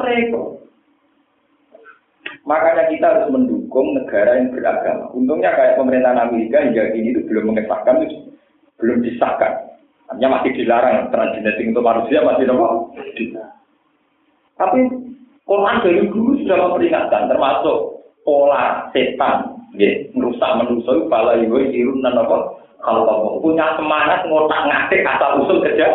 [2.42, 5.12] Makanya kita harus mendukung negara yang beragama.
[5.14, 8.34] Untungnya kayak pemerintahan Amerika hingga ini itu belum mengesahkan, itu
[8.82, 9.52] belum disahkan.
[10.10, 12.90] Artinya masih dilarang transgenetik untuk manusia masih nopo.
[14.58, 14.78] Tapi
[15.46, 17.78] Quran dari dulu sudah memperingatkan termasuk
[18.26, 25.06] pola setan, ya, merusak manusia pala ibu irun dan apa kalau punya semangat ngotak ngatik
[25.06, 25.86] asal usul kerja.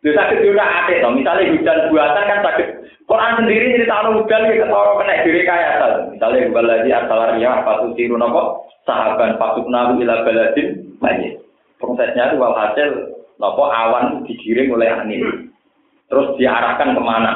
[0.00, 1.12] Dia sakit juga atik, toh.
[1.12, 2.68] misalnya hujan buatan kan sakit.
[3.04, 5.70] Quran sendiri orang hujan kita tahu kena diri kaya
[6.14, 11.42] Misalnya bukan lagi asal apa tuh tiru nopo sahabat pasuk nabi ila baladin majid
[11.82, 12.88] prosesnya itu hasil
[13.42, 15.50] nopo awan digiring oleh angin.
[16.06, 17.32] Terus diarahkan ke mana?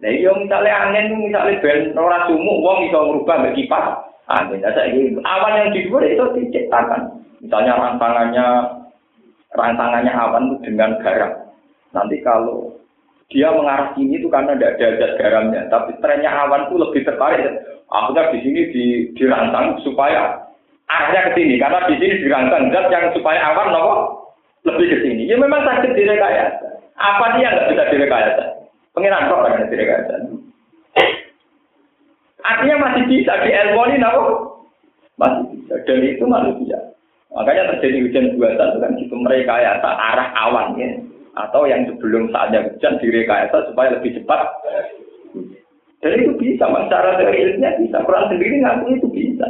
[0.00, 3.86] Nah iya misalnya angin misalnya ben ora sumuk wong bisa merubah mbek kipas.
[4.30, 4.62] Angin.
[4.62, 7.22] Nah, awan yang di luar itu diciptakan.
[7.42, 8.46] Misalnya rangsangannya
[9.54, 11.32] rangsangannya awan itu dengan garam
[11.96, 12.74] nanti kalau
[13.30, 17.46] dia mengarah sini itu karena tidak ada zat garamnya tapi trennya awan itu lebih tertarik
[17.90, 18.84] akhirnya di sini di,
[19.18, 20.50] dirangsang supaya
[20.90, 23.94] arahnya ke sini karena di sini dirancang zat yang supaya awan nopo
[24.66, 25.22] lebih ke sini.
[25.24, 26.68] Ya memang sakit direkayasa.
[27.00, 28.44] Apa dia nggak bisa direkayasa?
[28.92, 30.14] Pengiran kok kan direkayasa.
[32.40, 34.22] Artinya masih bisa di ini nopo
[35.16, 36.78] masih bisa dan itu manusia.
[37.30, 40.90] Makanya terjadi hujan buatan itu kan itu merekayasa arah awan ya.
[41.38, 44.42] Atau yang sebelum saatnya hujan direkayasa supaya lebih cepat.
[46.00, 48.02] Dan itu bisa, secara teori ilmiah bisa.
[48.02, 49.46] Quran sendiri ngaku itu bisa.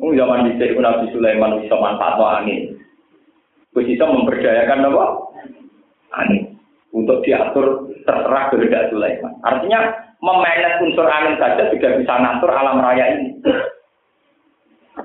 [0.00, 2.74] Oh, zaman di Nabi Sulaiman bisa manfaat angin.
[3.76, 5.06] Bisa memberdayakan apa?
[6.24, 6.56] Angin.
[6.90, 9.34] Untuk diatur terserah kehendak Sulaiman.
[9.46, 9.92] Artinya
[10.22, 13.38] memanage unsur angin saja sudah bisa ngatur alam raya ini.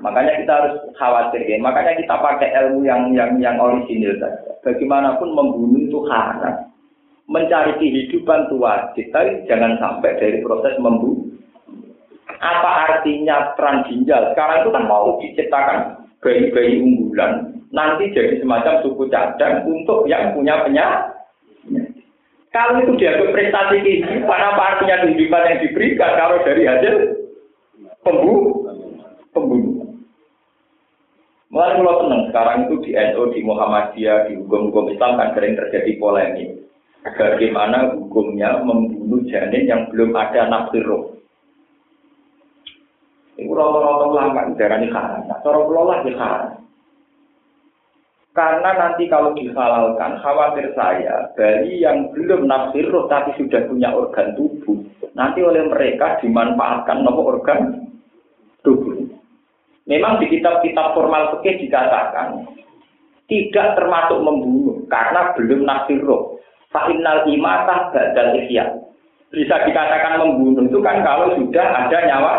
[0.00, 1.56] Makanya kita harus khawatir ya.
[1.60, 4.56] Makanya kita pakai ilmu yang yang yang orisinil saja.
[4.62, 6.68] Bagaimanapun membunuh itu haram.
[7.28, 11.28] Mencari kehidupan itu wajib, tapi jangan sampai dari proses membunuh
[12.38, 14.30] apa artinya peran ginjal?
[14.32, 15.78] Sekarang itu kan mau diciptakan
[16.22, 21.14] bayi-bayi unggulan, nanti jadi semacam suku cadang untuk yang punya penyakit.
[22.48, 26.94] Kalau itu dianggap prestasi kehidupan, apa artinya kehidupan yang diberikan kalau dari hasil
[28.02, 28.72] pembunuh?
[29.36, 29.67] Pembunuh.
[31.58, 35.90] Mulai kalau senang sekarang itu di NU, di Muhammadiyah, di hukum-hukum Islam kan sering terjadi
[35.98, 36.54] polemik.
[37.02, 41.18] Bagaimana hukumnya membunuh janin yang belum ada nafsir roh.
[43.34, 45.26] Itu rata-rata ulama darah ini haram.
[45.26, 46.52] Nah, cara kelola di haram.
[48.38, 54.30] Karena nanti kalau dihalalkan, khawatir saya, bayi yang belum nafsir roh tapi sudah punya organ
[54.38, 54.78] tubuh,
[55.18, 57.87] nanti oleh mereka dimanfaatkan nomor organ.
[59.88, 62.44] Memang di kitab-kitab formal fikih dikatakan
[63.28, 66.36] tidak termasuk membunuh karena belum nafsir roh.
[66.68, 68.68] Fa'inal imatah badal ihya.
[69.32, 72.32] Bisa dikatakan membunuh itu kan kalau sudah ada nyawa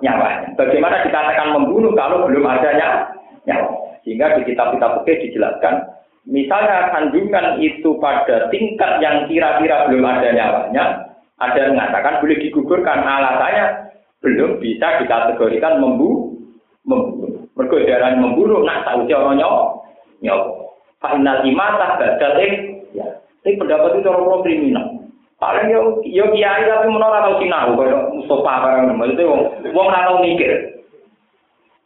[0.00, 0.52] nyawanya.
[0.56, 3.12] Bagaimana dikatakan membunuh kalau belum adanya
[3.44, 3.72] nyawa?
[4.04, 5.84] Sehingga di kitab-kitab fikih dijelaskan,
[6.24, 10.84] misalnya kandungan itu pada tingkat yang kira-kira belum ada nyawanya,
[11.40, 13.92] ada yang mengatakan boleh digugurkan alasannya
[14.24, 16.25] belum bisa dikategorikan membunuh.
[17.56, 17.80] Mergo
[18.20, 19.80] membunuh nak tahu orang nyawa.
[20.20, 20.46] Nyawa.
[21.00, 22.36] Final imatah badal
[22.92, 23.06] ya.
[23.46, 24.86] Ini pendapat itu orang kriminal.
[25.36, 29.40] Paling yo yo kiai tapi menolak tau sinau koyo Mustafa barang maksudnya wong
[29.76, 30.80] wong ora tau mikir.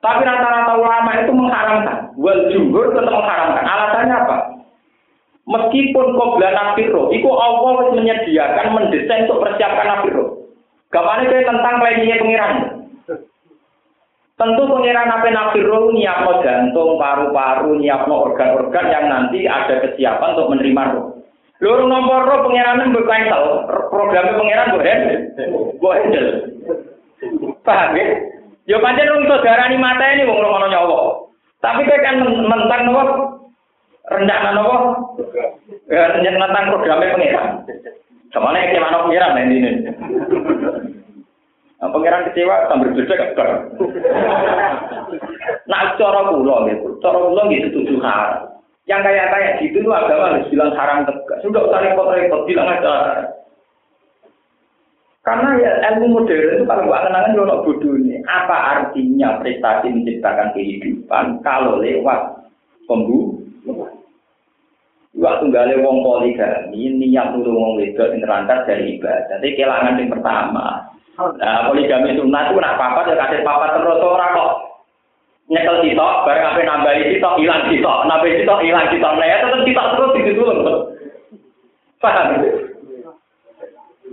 [0.01, 1.99] Tapi rata-rata ulama itu mengharamkan.
[2.17, 3.67] Wal jumhur tetap mengharamkan.
[3.67, 4.37] Alasannya apa?
[5.51, 10.47] Meskipun qobla nafiro, itu Allah menyediakan mendesain untuk persiapkan nafiro.
[10.95, 12.55] Gamane kayak tentang lainnya pengiran.
[14.41, 20.97] Tentu pengiran apa nafiro nyiapno jantung, paru-paru, nyiapno organ-organ yang nanti ada kesiapan untuk menerima
[20.97, 21.21] roh.
[21.61, 25.21] Loro nomor roh pangeran mbok cancel, program pangeran mbok handle.
[25.77, 26.29] Mbok handle.
[27.61, 28.07] Paham ya?
[28.65, 31.01] Yo pancen wong saudarani mata wong ngono nyawa.
[31.61, 33.03] Tapi kowe kan mentang nopo?
[34.09, 34.77] Rencana nopo?
[35.93, 37.49] Ya tentang programnya pangeran.
[38.33, 39.71] Ke mana yang ke mana pangeran ini?
[41.81, 43.57] Nah, pangeran kecewa sambil berdua gak
[45.65, 48.53] Nah, cara kula gitu, cara kula gitu tujuh hal.
[48.85, 51.41] Yang kayak kayak gitu tuh agama harus bilang haram tegas.
[51.41, 53.25] Sudah usah repot-repot, bilang aja.
[55.21, 58.25] Karena ya ilmu modern itu kalau gua kenangan yo bodoh ini.
[58.25, 62.51] Apa artinya prestasi menciptakan kehidupan kalau lewat
[62.89, 63.37] pembunuh?
[65.21, 69.37] Waktu gale wong poligami niat nurung wong wedok sing dari ibadah.
[69.37, 70.67] Jadi kelangan yang pertama.
[71.21, 74.53] Nah, poligami sunat itu nak papat ya kasih papat terus ora kok
[75.51, 79.13] nyekel sitok, bareng apa nambahi sitok, hilang sitok, nambahi sitok, hilang sitok.
[79.19, 80.75] Nah ya tetap sitok terus itu dulu.
[82.01, 82.27] Paham?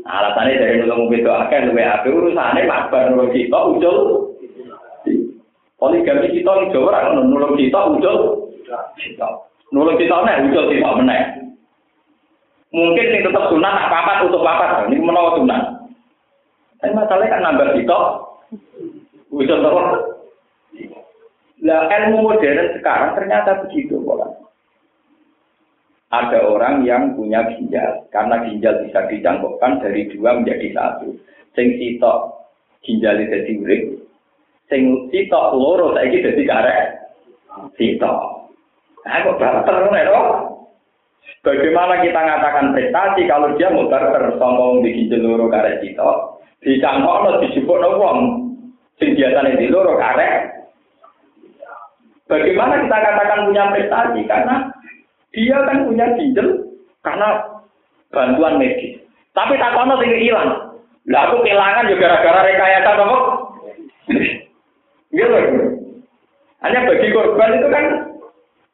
[0.07, 3.97] Alasannya dari nulung itu akan luwe ape urusannya mabar nulung sitok ujul.
[5.77, 8.17] Poligami sitok Jawa orang nulung sitok ujul.
[9.69, 11.21] Nulung sitok nih ujul sitok meneh.
[12.73, 15.76] Mungkin ini tetap sunat tak papat untuk papat, ini menolak sunat.
[16.77, 18.03] Tapi masalahnya kan nambah sitok.
[19.33, 19.89] Ujul terus.
[21.65, 24.29] Lah ilmu modern sekarang ternyata begitu pola.
[26.07, 31.11] Ada orang yang punya ginjal, karena ginjal bisa dicangkokkan dari dua menjadi satu.
[31.51, 32.47] Sing sitok
[32.85, 34.07] ginjal jadi urip,
[34.71, 36.85] sing sitok loro saiki dadi karek.
[37.75, 38.19] Sitok.
[39.03, 40.21] Nah, kok barter lho.
[41.43, 46.36] Bagaimana kita ngatakan prestasi kalau dia mau barter sombong di ginjal loro karek sitok,
[46.67, 48.19] dicangkokno dijupukno wong
[48.99, 50.57] sing biasane di loro karek
[52.27, 54.19] Bagaimana kita katakan punya prestasi?
[54.27, 54.67] Karena
[55.31, 56.59] dia kan punya ginjal
[56.99, 57.39] karena
[58.11, 58.99] bantuan medis.
[59.31, 60.75] Tapi tak kono sing hilang.
[61.07, 63.17] Lah aku kehilangan juga gara-gara rekayasa apa?
[65.07, 65.39] Gitu.
[66.67, 67.85] Hanya bagi korban itu kan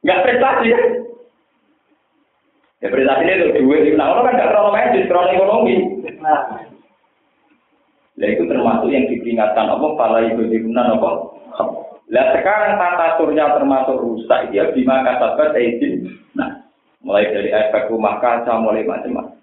[0.02, 0.80] nggak prestasi ya.
[2.82, 5.76] Ya prestasi itu duit, nah kan nggak terlalu medis, terlalu ekonomi.
[8.14, 9.88] Nah itu termasuk yang diperingatkan apa?
[9.98, 11.12] Pala ibu apa?
[12.14, 16.14] Lah sekarang tata surya termasuk rusak dia bima kasabat izin.
[16.38, 16.62] Nah,
[17.02, 19.34] mulai dari efek rumah kaca, mulai macam-macam.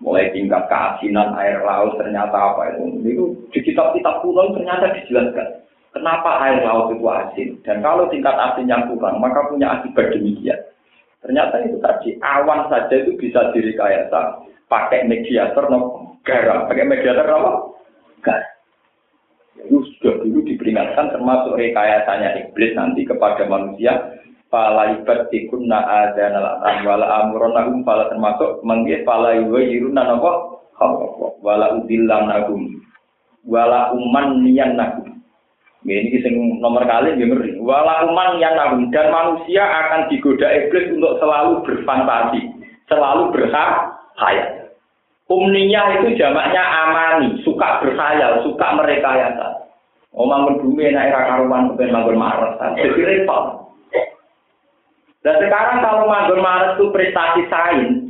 [0.00, 2.84] Mulai tingkat keasinan air laut ternyata apa itu.
[3.04, 5.48] Itu di kitab-kitab kuno ternyata dijelaskan.
[5.92, 7.48] Kenapa air laut itu asin?
[7.64, 10.60] Dan kalau tingkat asinnya kurang, maka punya akibat demikian.
[11.24, 15.78] Ternyata itu tadi awan saja itu bisa direkayasa pakai mediator no
[16.26, 17.52] garam, pakai mediator apa?
[18.22, 18.52] Garam.
[19.66, 24.14] Itu sudah dulu diperingatkan termasuk rekayasanya iblis nanti kepada manusia.
[24.46, 30.62] Fala ibad tikunna adana latam wala amuronahum fala termasuk manggil fala yuwayiruna nopo
[31.42, 32.78] wala udillam nagum
[33.42, 35.18] wala uman nian nagum.
[35.86, 37.58] Ini sing nomor kali yang ngeri.
[37.58, 42.42] Wala uman yang nagum dan manusia akan digoda iblis untuk selalu berfantasi
[42.86, 43.34] selalu
[44.16, 44.72] berhayal.
[45.26, 49.68] Umninya itu jamaknya amani, suka berhayal, suka merekayasa.
[50.16, 53.68] Omang bumi enak era karuan kepen manggon maret, jadi repot.
[55.20, 58.00] Dan sekarang kalau manggon maret itu prestasi sains,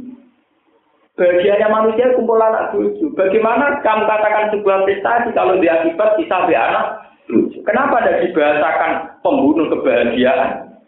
[1.19, 3.11] bagiannya manusia kumpul anak cucu.
[3.19, 6.87] Bagaimana kamu katakan sebuah prestasi kalau dia akibat bisa anak
[7.27, 7.59] cucu?
[7.67, 8.93] Kenapa tidak dibahasakan
[9.27, 10.79] pembunuh kebahagiaan?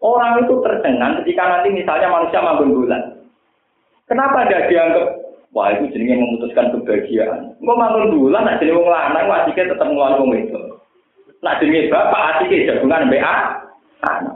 [0.00, 3.13] Orang itu tercengang ketika nanti misalnya manusia manggon bulan.
[4.04, 5.06] Kenapa tidak dianggap
[5.54, 7.54] Wah itu jenenge memutuskan kebahagiaan.
[7.62, 10.58] Engko mangun bulan nak jenenge wong lanang wasike tetep nglawan wong itu.
[11.46, 14.34] Nak jenenge bapak asike jagungan mbek anak.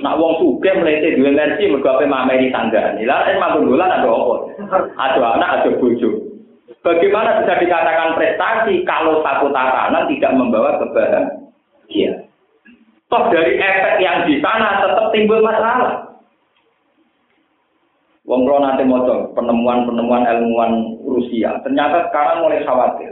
[0.00, 3.04] Nak wong sugih mlete duwe energi mergo ape mameri tanggane.
[3.04, 4.36] Lah nek mangun bulan ada apa?
[4.96, 6.10] Ada anak, ada bojo.
[6.80, 12.24] Bagaimana bisa dikatakan prestasi kalau satu tatanan tidak membawa kebahagiaan?
[13.12, 16.07] Toh dari efek yang di sana tetap timbul masalah.
[18.28, 23.08] Wong kalau nanti mau penemuan-penemuan ilmuwan Rusia, ternyata sekarang mulai khawatir.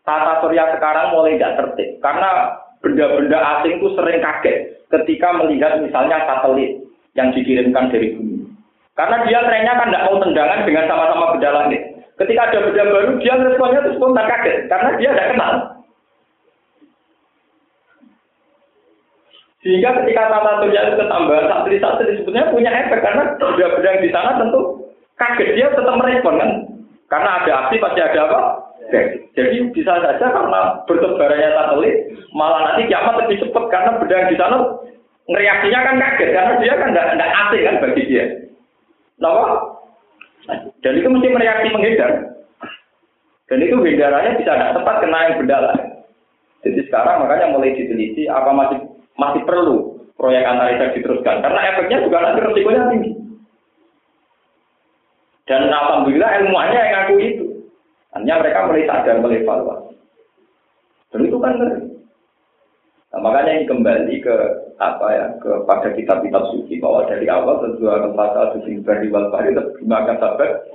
[0.00, 6.24] Tata surya sekarang mulai tidak tertib karena benda-benda asing itu sering kaget ketika melihat misalnya
[6.24, 6.80] satelit
[7.12, 8.48] yang dikirimkan dari bumi.
[8.96, 11.82] Karena dia trennya kan tidak mau tendangan dengan sama-sama benda langit.
[12.16, 15.52] Ketika ada benda baru, dia responnya itu spontan kaget karena dia tidak kenal.
[19.66, 24.38] Sehingga ketika tata surya itu ketambahan satelit-satelit sebetulnya punya efek karena benda-benda yang di sana
[24.38, 24.60] tentu
[25.18, 26.50] kaget dia tetap merespon kan.
[27.10, 28.40] Karena ada aksi pasti ada apa?
[29.34, 31.94] Jadi bisa saja karena bertebarannya satelit
[32.30, 34.56] malah nanti kiamat lebih cepat karena yang di sana
[35.34, 38.24] reaksinya kan kaget karena dia kan tidak asing kan bagi dia.
[39.18, 39.44] Kenapa?
[40.78, 42.10] Dan itu mesti mereaksi menghindar.
[43.50, 45.86] Dan itu hindarannya bisa tidak tepat kena yang benda lain.
[46.62, 48.78] Jadi sekarang makanya mulai diteliti apa masih
[49.16, 53.12] masih perlu proyek antariksa diteruskan karena efeknya juga nanti resikonya tinggi.
[55.46, 57.46] Dan alhamdulillah ilmuannya yang ngaku itu.
[58.18, 59.94] Hanya mereka mulai sadar mulai evaluasi.
[61.14, 61.80] Dan itu kan ngeri.
[63.14, 64.36] Nah, makanya ini kembali ke
[64.76, 69.54] apa ya kepada kitab-kitab suci bahwa dari awal akan pasal suci beri wal bari
[69.86, 70.66] maka sahabat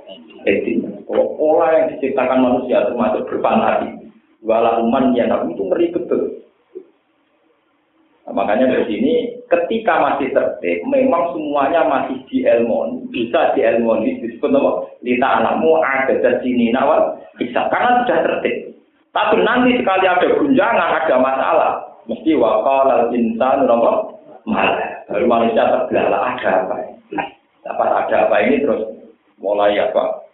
[0.48, 0.82] etik.
[1.06, 4.10] Pola yang diciptakan manusia termasuk berfantasi.
[4.42, 6.41] Walau uman yang itu ngeri betul.
[8.32, 9.14] Nah, makanya dari sini
[9.44, 14.88] ketika masih tertib, memang semuanya masih di elmon, bisa di elmon disebut apa?
[15.04, 18.72] Lita alamu ada di sini nawal bisa karena sudah tertib.
[19.12, 21.72] Tapi nanti sekali ada gunjangan, ada masalah,
[22.08, 24.16] mesti wakal al insan nopo
[24.48, 25.04] malah.
[25.12, 26.76] Lalu manusia terbelalak ada apa?
[27.68, 28.82] Dapat ada apa ini terus
[29.36, 30.24] mulai apa?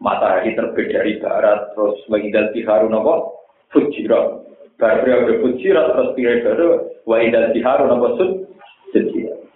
[0.00, 3.44] Matahari terbit dari barat, terus menghindar tiharu nopo
[3.76, 4.45] fujirat
[4.76, 6.64] Bar periode fujirat terus periode
[7.08, 8.44] wa idal jiharu nama sud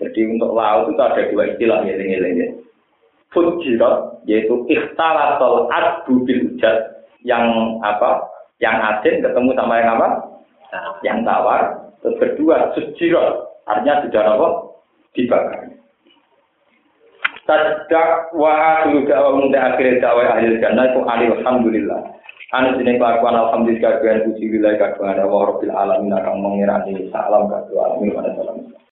[0.00, 2.56] Jadi untuk laut itu ada dua istilah ya ini
[3.30, 8.26] Fujirat yaitu ikhtalatul adbu bil ujat yang apa?
[8.60, 10.08] Yang asin ketemu sama yang apa?
[11.04, 11.62] Yang tawar.
[12.00, 13.34] Terus kedua sujirat
[13.68, 14.48] artinya sudah apa?
[15.12, 15.60] Dibakar.
[17.50, 22.00] Tadak wa akhiru da'wa munda akhir da'wa ahli jannah itu alhamdulillah.
[22.50, 27.94] Anu sini kelakuan alhamdulillah kagian puji wilayah kagungan Allah Rabbil Alamin akan mengirani salam kagungan
[27.94, 28.30] alamin pada